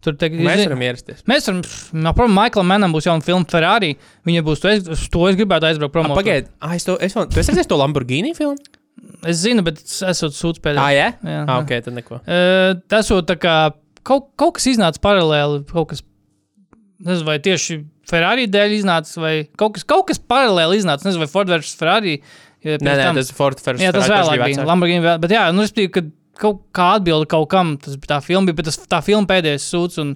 Tur 0.05 0.13
te, 0.19 0.27
Mēs 0.29 0.59
varam 0.67 0.81
ierasties. 0.85 1.23
Mēs 1.25 1.47
varam, 1.49 1.61
no 1.97 2.11
problēmas, 2.13 2.35
Maiklam 2.37 2.67
Manam 2.69 2.91
būs 2.93 3.07
jauna 3.07 3.23
filma 3.25 3.47
Ferrari. 3.49 3.93
Viņa 4.27 4.43
būs, 4.45 4.59
to 4.61 4.69
es, 4.69 5.05
to 5.09 5.23
es 5.31 5.37
gribētu 5.39 5.65
aizbraukt 5.71 5.95
promotot. 5.95 6.19
Pagaidiet, 6.19 6.51
ah, 6.61 6.75
es 6.77 6.85
to, 6.85 6.97
es, 7.01 7.15
tu 7.15 7.39
esi 7.41 7.53
redzējis 7.55 7.71
to 7.71 7.79
Lamborghini 7.79 8.35
filmu? 8.37 8.59
Es 9.25 9.39
zinu, 9.41 9.63
bet 9.65 9.79
es 9.81 9.95
esmu 10.05 10.29
sūdzis 10.35 10.61
pēdējā. 10.61 10.83
Ah, 10.83 10.91
jā? 10.93 11.07
jā, 11.25 11.39
Ah, 11.41 11.55
jā. 11.55 11.57
ok, 11.63 11.73
tad 11.87 11.97
neko. 11.97 12.19
Uh, 12.21 12.75
tas 12.91 13.09
jau 13.09 13.17
tā 13.25 13.39
kā 13.41 13.55
kaut, 14.05 14.27
kaut 14.37 14.59
kas 14.59 14.67
iznāca 14.75 15.01
paralēli, 15.01 15.63
kaut 15.71 15.89
kas, 15.95 16.03
nezinu, 17.01 17.25
vai 17.31 17.39
tieši 17.43 17.79
Ferrari 18.05 18.45
dēļ 18.51 18.75
iznāca, 18.77 19.15
vai 19.23 19.33
kaut 19.57 19.79
kas, 19.79 19.87
kaut 19.89 20.05
kas 20.11 20.21
paralēli 20.21 20.77
iznāca, 20.83 21.07
nezinu, 21.07 21.25
vai 21.25 21.31
Ford 21.31 21.49
vs. 21.49 21.73
Ferrari. 21.79 22.19
Ja 22.65 22.77
Nē, 22.81 22.85
nē, 22.91 23.03
tam- 23.05 23.19
tas 23.21 23.29
ir 23.31 23.37
Ford 23.37 23.61
Ferrari. 23.61 23.85
jā, 23.85 23.91
tas 23.95 24.09
vēlāk 24.11 24.41
bija 24.47 24.65
Lamborghini, 24.67 25.03
vēl, 25.05 25.19
bet 25.23 25.35
jā, 25.37 25.43
nu, 25.55 25.61
es 25.67 25.71
biju, 25.75 25.91
ka 25.95 26.03
kaut 26.41 26.63
kā 26.75 26.89
atbildi 26.97 27.29
kaut 27.31 27.45
kam, 27.53 27.75
tas 27.79 27.95
bija 27.95 28.15
tā 28.17 28.23
filma, 28.25 28.49
bija, 28.49 28.57
bet 28.59 28.69
tas, 28.71 28.79
tā 28.91 28.99
filma 29.05 29.29
pēdējais 29.29 29.67
sūds, 29.71 29.99
un 30.03 30.15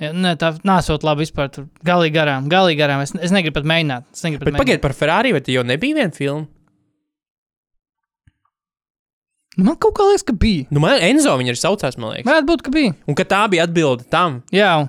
jā, 0.00 0.12
ne, 0.16 0.32
tā 0.40 0.54
nesot 0.64 1.04
labi 1.04 1.26
vispār, 1.26 1.50
tur 1.52 1.66
galīgi 1.84 2.14
garām, 2.16 2.46
galīgi 2.52 2.78
garām, 2.80 3.02
es, 3.04 3.12
es 3.20 3.34
negribu 3.34 3.58
pat 3.58 3.68
mēģināt. 3.68 4.06
Es 4.14 4.22
negribu 4.24 4.46
Bet 4.48 4.54
pat 4.56 4.62
pagaidiet 4.64 4.84
par 4.86 4.94
Ferrari, 4.96 5.34
te 5.44 5.52
jau 5.58 5.66
nebija 5.66 5.98
viena 6.00 6.14
filma? 6.16 6.46
mēģināt. 6.46 6.56
Man 9.60 9.76
kaut 9.82 9.96
kā 9.98 10.06
liekas, 10.08 10.22
ka 10.24 10.32
bija. 10.40 10.64
Nu, 10.72 10.80
man 10.80 11.02
Enzo 11.04 11.32
viņa 11.36 11.52
ir 11.52 11.58
saucās, 11.58 11.96
man 12.00 12.14
liekas. 12.14 12.28
Varētu 12.30 12.48
būt, 12.48 12.62
ka 12.64 12.72
bija. 12.72 12.94
Un 13.10 13.16
ka 13.18 13.26
tā 13.28 13.42
bija 13.50 13.66
atbilde 13.66 14.06
tam. 14.12 14.38
Jā, 14.54 14.86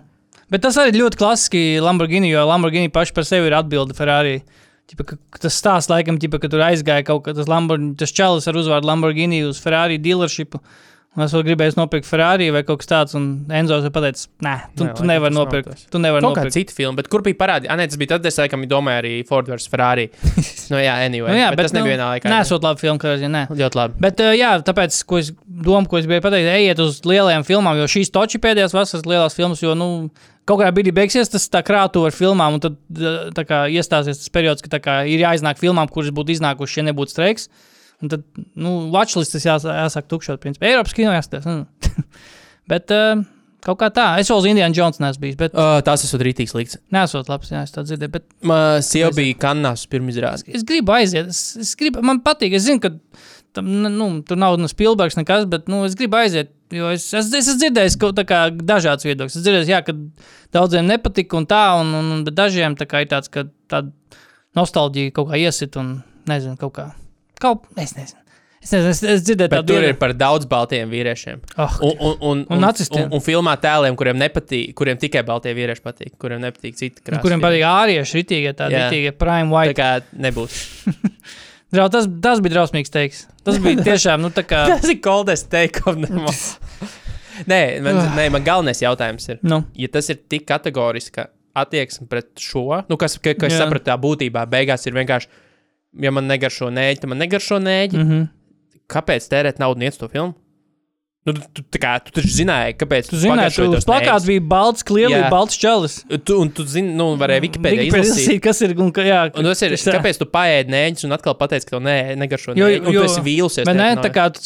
bet 0.54 0.62
tas 0.64 0.78
arī 0.80 0.94
ļoti 1.02 1.20
klasiski 1.20 1.64
Lamborghini, 1.84 2.30
jo 2.32 2.46
Lamborghini 2.48 2.92
paši 2.94 3.16
par 3.18 3.26
sevi 3.28 3.50
ir 3.50 3.56
atbilde 3.58 3.98
Ferrari. 3.98 4.38
Ķipa, 4.40 4.61
ka, 5.00 5.18
ka 5.32 5.44
tas 5.48 5.58
stāsts 5.58 5.92
laikam, 5.92 6.20
ķipa, 6.22 6.42
ka 6.44 6.52
tur 6.52 6.64
aizgāja 6.68 7.06
kaut 7.08 7.26
kas 7.26 7.40
tāds, 7.40 7.92
tas 8.00 8.12
čalis 8.16 8.48
ar 8.48 8.60
uzvārdu 8.60 8.90
Lamborghini 8.90 9.44
uz 9.48 9.62
Ferrari 9.64 10.00
dealershipu. 10.02 10.62
Un 11.12 11.26
es 11.26 11.34
vēl 11.36 11.42
gribēju 11.44 11.76
nopirkt 11.76 12.08
Ferrari 12.08 12.46
vai 12.56 12.62
kaut 12.64 12.80
kas 12.80 12.88
tāds, 12.88 13.16
un 13.20 13.44
Enzo 13.52 13.76
jau 13.82 13.90
pateica, 13.92 14.30
nē, 14.48 14.54
tu, 14.80 14.86
Nē, 14.88 14.94
tu 14.96 15.04
nevari 15.10 15.36
nopirkt. 15.36 15.82
Tu 15.92 16.00
nevari 16.00 16.24
Kaut 16.24 16.38
nopirkt. 16.38 16.56
cita 16.56 16.72
filma, 16.78 16.96
bet 17.02 17.10
kur 17.12 17.20
bija 17.26 17.36
parādīta? 17.36 17.68
Ah, 17.68 17.76
nē, 17.76 17.90
tas 17.92 18.00
bija 18.00 18.14
tad, 18.14 18.30
es 18.30 18.40
laikam 18.40 18.64
domāju 18.72 19.02
arī 19.02 19.12
Ford 19.28 19.52
vs. 19.52 19.68
Ferrari. 19.74 20.08
nu, 20.72 20.80
jā, 20.80 20.94
anyway. 21.04 21.34
Nu, 21.36 21.42
jā, 21.42 21.50
bet, 21.52 21.60
bet 21.60 21.68
tas 21.68 21.76
nebija 21.76 21.98
vienā 21.98 22.08
laikā. 22.14 22.32
Nē, 22.32 22.40
esot 22.46 22.64
labi 22.64 22.80
filma, 22.86 23.04
kā 23.04 23.12
arī 23.18 23.28
nē. 23.28 23.44
Ļoti 23.52 23.80
labi. 23.82 24.00
Bet, 24.08 24.24
uh, 24.24 24.32
jā, 24.40 24.54
tāpēc, 24.72 25.02
ko 25.12 25.20
es 25.20 25.34
domāju, 25.36 25.92
ko 25.92 26.00
es 26.00 26.08
gribēju 26.08 26.26
pateikt, 26.30 26.52
ejiet 26.56 26.80
uz 26.88 27.02
lielajām 27.12 27.44
filmām, 27.44 27.84
jo 27.84 27.92
šīs 27.92 28.16
toči 28.16 28.40
pēdējās 28.48 28.78
vasaras 28.80 29.04
lielās 29.12 29.36
filmas, 29.36 29.60
jo, 29.68 29.76
nu, 29.76 29.90
kaut 30.50 30.62
kādā 30.62 30.72
brīdī 30.76 30.94
beigsies 30.96 31.32
tas 31.32 31.50
krātu 31.66 32.06
ar 32.08 32.16
filmām, 32.16 32.58
un 32.58 32.64
tad 32.64 33.44
kā 33.50 33.66
iestāsies 33.72 34.22
tas 34.22 34.34
periods, 34.34 34.64
ka 34.66 34.82
kā 34.84 35.02
ir 35.10 35.24
jāiznāk 35.26 35.62
filmām, 35.62 35.90
kuras 35.92 36.14
būtu 36.16 36.36
iznākušas, 36.38 36.80
ja 36.82 36.88
nebūtu 36.90 37.16
streiks. 37.16 37.50
Un 38.02 38.10
tad, 38.10 38.24
nu, 38.58 38.88
watchlistas 38.94 39.46
jās, 39.46 39.68
jāsāk 39.68 40.08
tukšot, 40.10 40.42
principā. 40.42 40.72
Eiropas 40.72 40.96
kino 40.98 41.14
jāstāsta. 41.14 41.54
Mm. 41.54 42.08
bet 42.72 42.94
uh, 42.96 43.22
kaut 43.62 43.78
kā 43.84 43.92
tā, 43.94 44.08
es 44.22 44.32
vēl 44.32 44.42
uz 44.42 44.48
Indiana 44.50 44.74
Jones 44.74 44.98
neesmu 45.04 45.22
bijis, 45.28 45.38
bet 45.38 45.54
Uh, 45.54 45.78
tas 45.86 46.02
esmu 46.08 46.22
rītīgs 46.26 46.56
līdz. 46.58 46.80
nesot 46.96 47.30
labs, 47.30 47.52
jā, 47.54 47.62
es 47.68 47.76
tā 47.76 47.84
dzirdēju. 47.86 48.14
Bet 48.16 48.26
Man 48.50 48.82
sieva 48.86 49.12
bija 49.14 49.38
kanās 49.44 49.86
pirmizrādes. 49.92 50.48
es 50.50 50.66
gribu 50.66 50.96
aiziet. 50.98 51.30
Es, 51.30 51.44
es 51.62 51.76
gribu, 51.78 52.02
man 52.06 52.24
patīk, 52.26 52.58
es 52.58 52.66
zinu, 52.66 52.82
ka 52.82 52.96
tam, 53.54 53.70
nu, 53.86 54.10
tur 54.26 54.40
nav 54.42 54.58
ne 54.58 54.72
Spilbergs, 54.72 55.20
nekas, 55.20 55.46
bet 55.52 55.70
nu, 55.70 55.84
es 55.86 55.94
gribu 56.00 56.18
aiziet. 56.24 56.50
Jo 56.72 56.92
es, 56.94 57.06
es, 57.14 57.28
es 57.34 57.42
esmu 57.46 57.58
dzirdējis 57.66 57.98
kaut 58.00 58.22
kā 58.30 58.46
dažādas 58.52 59.08
viedokļas. 59.08 59.36
Es 59.40 59.44
dzirdēju, 59.46 59.70
jā, 59.74 59.82
ka 59.88 59.96
daudziem 60.56 60.88
nepatika 60.88 61.38
un 61.40 61.48
tā, 61.50 61.64
un, 61.82 61.92
un, 62.00 62.24
dažiem 62.32 62.78
tā 62.80 62.88
kā 62.88 63.04
ir 63.04 63.12
tāds, 63.12 63.32
ka 63.34 63.46
tāda 63.72 63.92
nostalģija 64.58 65.14
kaut 65.16 65.32
kā 65.32 65.40
iesit 65.42 65.76
un 65.82 65.98
nezinu, 66.32 66.58
kaut 66.62 66.76
kā. 66.80 66.88
Kaut, 67.42 67.68
es 67.82 67.96
nezinu. 67.98 68.18
Es, 68.62 68.70
nezinu, 68.76 68.92
es, 68.94 69.00
es 69.16 69.24
dzirdēju 69.26 69.50
tādu 69.56 69.74
tur 69.74 69.84
ir 69.88 69.96
par 69.98 70.12
daudz 70.14 70.46
baltiem 70.46 70.92
vīriešiem. 70.94 71.40
Oh, 71.58 71.78
Un, 71.82 71.96
un, 71.98 72.12
un, 72.22 72.44
Un. 72.62 72.66
Un, 72.70 73.08
un 73.18 73.24
filmā 73.26 73.56
tēliem, 73.58 73.96
kuriem 73.98 74.20
nepatīk, 74.22 74.76
kuriem 74.78 75.00
tikai 75.02 75.24
baltie 75.26 75.56
vīrieši 75.58 75.82
patīk, 75.82 76.12
kuriem 76.22 76.44
nepatīk 76.46 76.78
citi 76.78 77.02
krāsas. 77.02 77.24
kuriem 77.26 77.42
patīk 77.42 77.66
ārieši, 77.66 78.20
ritīgie, 78.22 78.52
tādi 78.60 78.78
ritīgie 78.78 79.16
prime 79.18 79.50
Tā 79.50 79.56
white. 79.56 79.80
kā 79.82 79.90
nebūs. 80.28 80.60
Drau, 81.72 81.88
tas, 81.92 82.08
tas 82.24 82.42
bija 82.44 82.58
drausmīgs 82.58 82.92
teiks. 82.92 83.26
Tas 83.46 83.60
bija 83.64 83.84
tiešām, 83.90 84.24
nu, 84.24 84.32
tā 84.36 84.44
kā. 84.48 84.66
Tas 84.74 84.90
ir 84.92 85.00
them 86.08 86.26
all. 86.28 86.42
Nē, 87.48 87.62
man, 87.86 88.02
nē, 88.18 88.26
man 88.34 88.44
galvenais 88.46 88.84
jautājums 88.84 89.30
ir, 89.32 89.40
Nu, 89.48 89.64
ja 89.80 89.88
tas 89.90 90.12
ir 90.12 90.20
tik 90.30 90.44
kategoriski 90.50 91.26
attieksme 91.58 92.08
pret 92.12 92.30
šo, 92.40 92.84
nu, 92.88 92.98
kas, 93.00 93.18
ka, 93.20 93.34
ka 93.40 93.48
es 93.48 93.56
Jā. 93.56 93.64
sapratu, 93.64 93.88
tā 93.90 93.96
būtībā 94.00 94.44
beigās 94.52 94.86
ir 94.88 94.96
vienkārši, 94.96 95.32
ja 96.04 96.12
man 96.14 96.30
negaršo 96.30 96.70
nēģi, 96.72 97.02
tad 97.02 97.12
man 97.12 97.20
negaršo 97.24 97.60
nēģi. 97.64 97.98
Mm 97.98 98.12
-hmm. 98.12 98.30
Kāpēc 98.92 99.28
tērēt 99.32 99.60
naudu 99.60 99.80
un 99.80 99.88
iet 99.88 99.96
uz 99.96 100.00
to 100.00 100.08
filmu? 100.12 100.36
Nu, 101.22 101.36
tu, 101.38 101.62
tu, 101.62 101.78
kā, 101.78 102.00
tu 102.02 102.10
taču 102.16 102.32
zināji, 102.34 102.74
kāpēc 102.82 103.12
Tu 103.12 103.18
zināji, 103.22 103.52
ka 103.54 103.66
plakāta 103.86 104.16
nēģus. 104.18 104.26
bija 104.26 104.42
balts, 104.50 104.82
klievs, 104.90 105.14
Jā. 105.14 105.28
balts 105.30 105.60
čalis. 105.62 106.00
Tu, 106.26 106.34
un 106.42 106.50
tu 106.50 106.66
zini, 106.66 106.96
nu, 106.98 107.12
varēja 107.22 107.44
Wikipēdijā 107.46 107.84
izlasīt. 107.92 108.40
kas 108.42 108.62
ir. 108.66 108.74
Un, 108.82 108.90
ka, 108.96 109.06
jā, 109.06 109.20
Un 109.38 109.46
tas 109.46 109.62
ir, 109.62 109.76
tas 109.76 109.84
tā. 109.86 109.94
kāpēc 110.00 110.18
tu 110.18 110.26
paēdi 110.26 110.74
nēģis 110.74 111.06
un 111.06 111.14
atkal 111.14 111.38
pateici, 111.38 111.68
ka 111.70 111.76
tev 111.78 111.84
nē, 111.86 112.18
negaršo 112.18 112.56
Jo- 112.58 112.66
nēģi, 112.66 112.82
un 112.88 112.94
jo- 112.98 113.04
tu 113.06 113.12
esi 113.12 113.22
vīlusies. 113.22 113.70
Bet 113.70 113.78
nē, 113.78 113.92
tā 114.02 114.10
kā 114.10 114.26
tu 114.34 114.42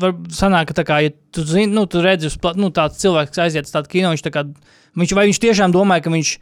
var 0.00 0.12
sanāk, 0.32 0.72
ka 0.72 0.78
tā 0.80 0.86
kā, 0.88 1.02
ja 1.04 1.10
tu 1.36 1.44
zini, 1.44 1.68
nu, 1.68 1.84
tu 1.84 2.00
redzi, 2.00 2.32
nu, 2.56 2.70
tāds 2.72 2.96
cilvēks, 3.04 3.36
aiziet 3.36 3.68
uz 3.68 3.72
tādu 3.76 3.86
kino, 3.92 4.08
viņš 4.16 4.24
tā 4.24 4.32
kā, 4.32 4.46
viņš, 4.96 5.12
vai 5.12 5.26
viņš 5.28 5.38
tiešām 5.44 5.68
domāja, 5.76 6.00
ka 6.08 6.08
viņš, 6.16 6.32
zi- 6.32 6.40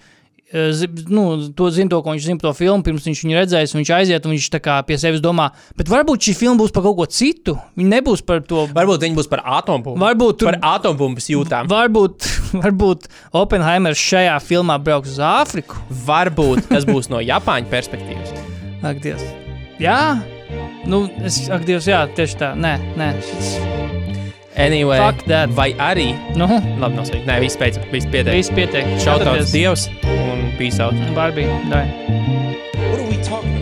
nu, 1.09 1.53
to 1.57 1.71
zina 1.75 1.91
to, 1.91 1.99
ko 2.05 2.13
viņš 2.15 2.27
zina 2.29 2.39
par 2.41 2.51
to 2.51 2.59
filmu, 2.59 2.85
pirms 2.87 3.07
viņš 3.09 3.23
viņu 3.25 3.39
redzējis, 3.39 3.75
viņš 3.75 3.93
aiziet, 3.97 4.27
un 4.29 4.35
viņš 4.37 4.49
tā 4.55 4.61
kā 4.63 4.77
pie 4.87 4.99
sevis 5.01 5.23
domā, 5.25 5.49
bet 5.79 5.89
varbūt 5.91 6.29
šī 6.29 6.35
filma 6.39 6.61
būs 6.61 6.75
par 6.75 6.85
kaut 6.87 6.99
ko 7.01 7.07
citu, 7.11 7.57
viņa 7.79 7.91
nebūs 7.97 8.23
par 8.27 8.43
to. 8.47 8.67
Varbūt 8.77 9.07
viņi 9.07 9.19
būs 9.19 9.31
par 9.33 9.43
atompumpu. 9.61 9.99
Varbūt 10.03 10.39
tur- 10.43 10.53
par 10.53 10.61
atompumpas 10.77 11.31
jūtām. 11.33 11.71
Varbūt, 11.73 12.29
varbūt 12.63 13.09
Oppenheimers 13.35 13.99
šajā 13.99 14.37
filmā 14.45 14.79
brauks 14.83 15.17
uz 15.17 15.23
Āfriku. 15.25 15.81
Varbūt 16.07 16.69
tas 16.71 16.87
būs 16.87 17.11
no 17.11 17.23
Japāņu 17.25 17.71
perspektīvas. 17.73 18.37
Ak, 18.89 19.01
Dievs. 19.01 19.25
Jā, 19.81 20.21
nu, 20.87 21.07
es, 21.25 21.41
ak, 21.51 21.65
Dievs, 21.67 21.89
jā, 21.91 22.05
tieši 22.15 22.37
tā. 22.39 22.53
Nē, 22.55 22.77
nē, 23.01 23.09
šis, 23.27 23.55
Anyway, 24.57 24.99
vai 25.55 25.73
arī. 25.83 26.13
Nu, 26.39 26.47
labi, 26.79 26.95
nosaukt. 26.95 27.27
Nē, 27.27 27.41
viss 27.43 27.59
pēc, 27.59 27.81
viss 27.91 28.07
pietiek. 28.07 28.35
Viss 28.37 28.55
pietiek. 28.55 28.87
Šautauts 29.03 29.51
Dievs 29.55 29.89
un 30.07 30.47
peace 30.59 30.79
out. 30.83 30.95
Barbie, 31.15 31.51
dai. 31.73 31.89
What 32.91 33.01
are 33.01 33.09
we 33.11 33.19
talking? 33.23 33.54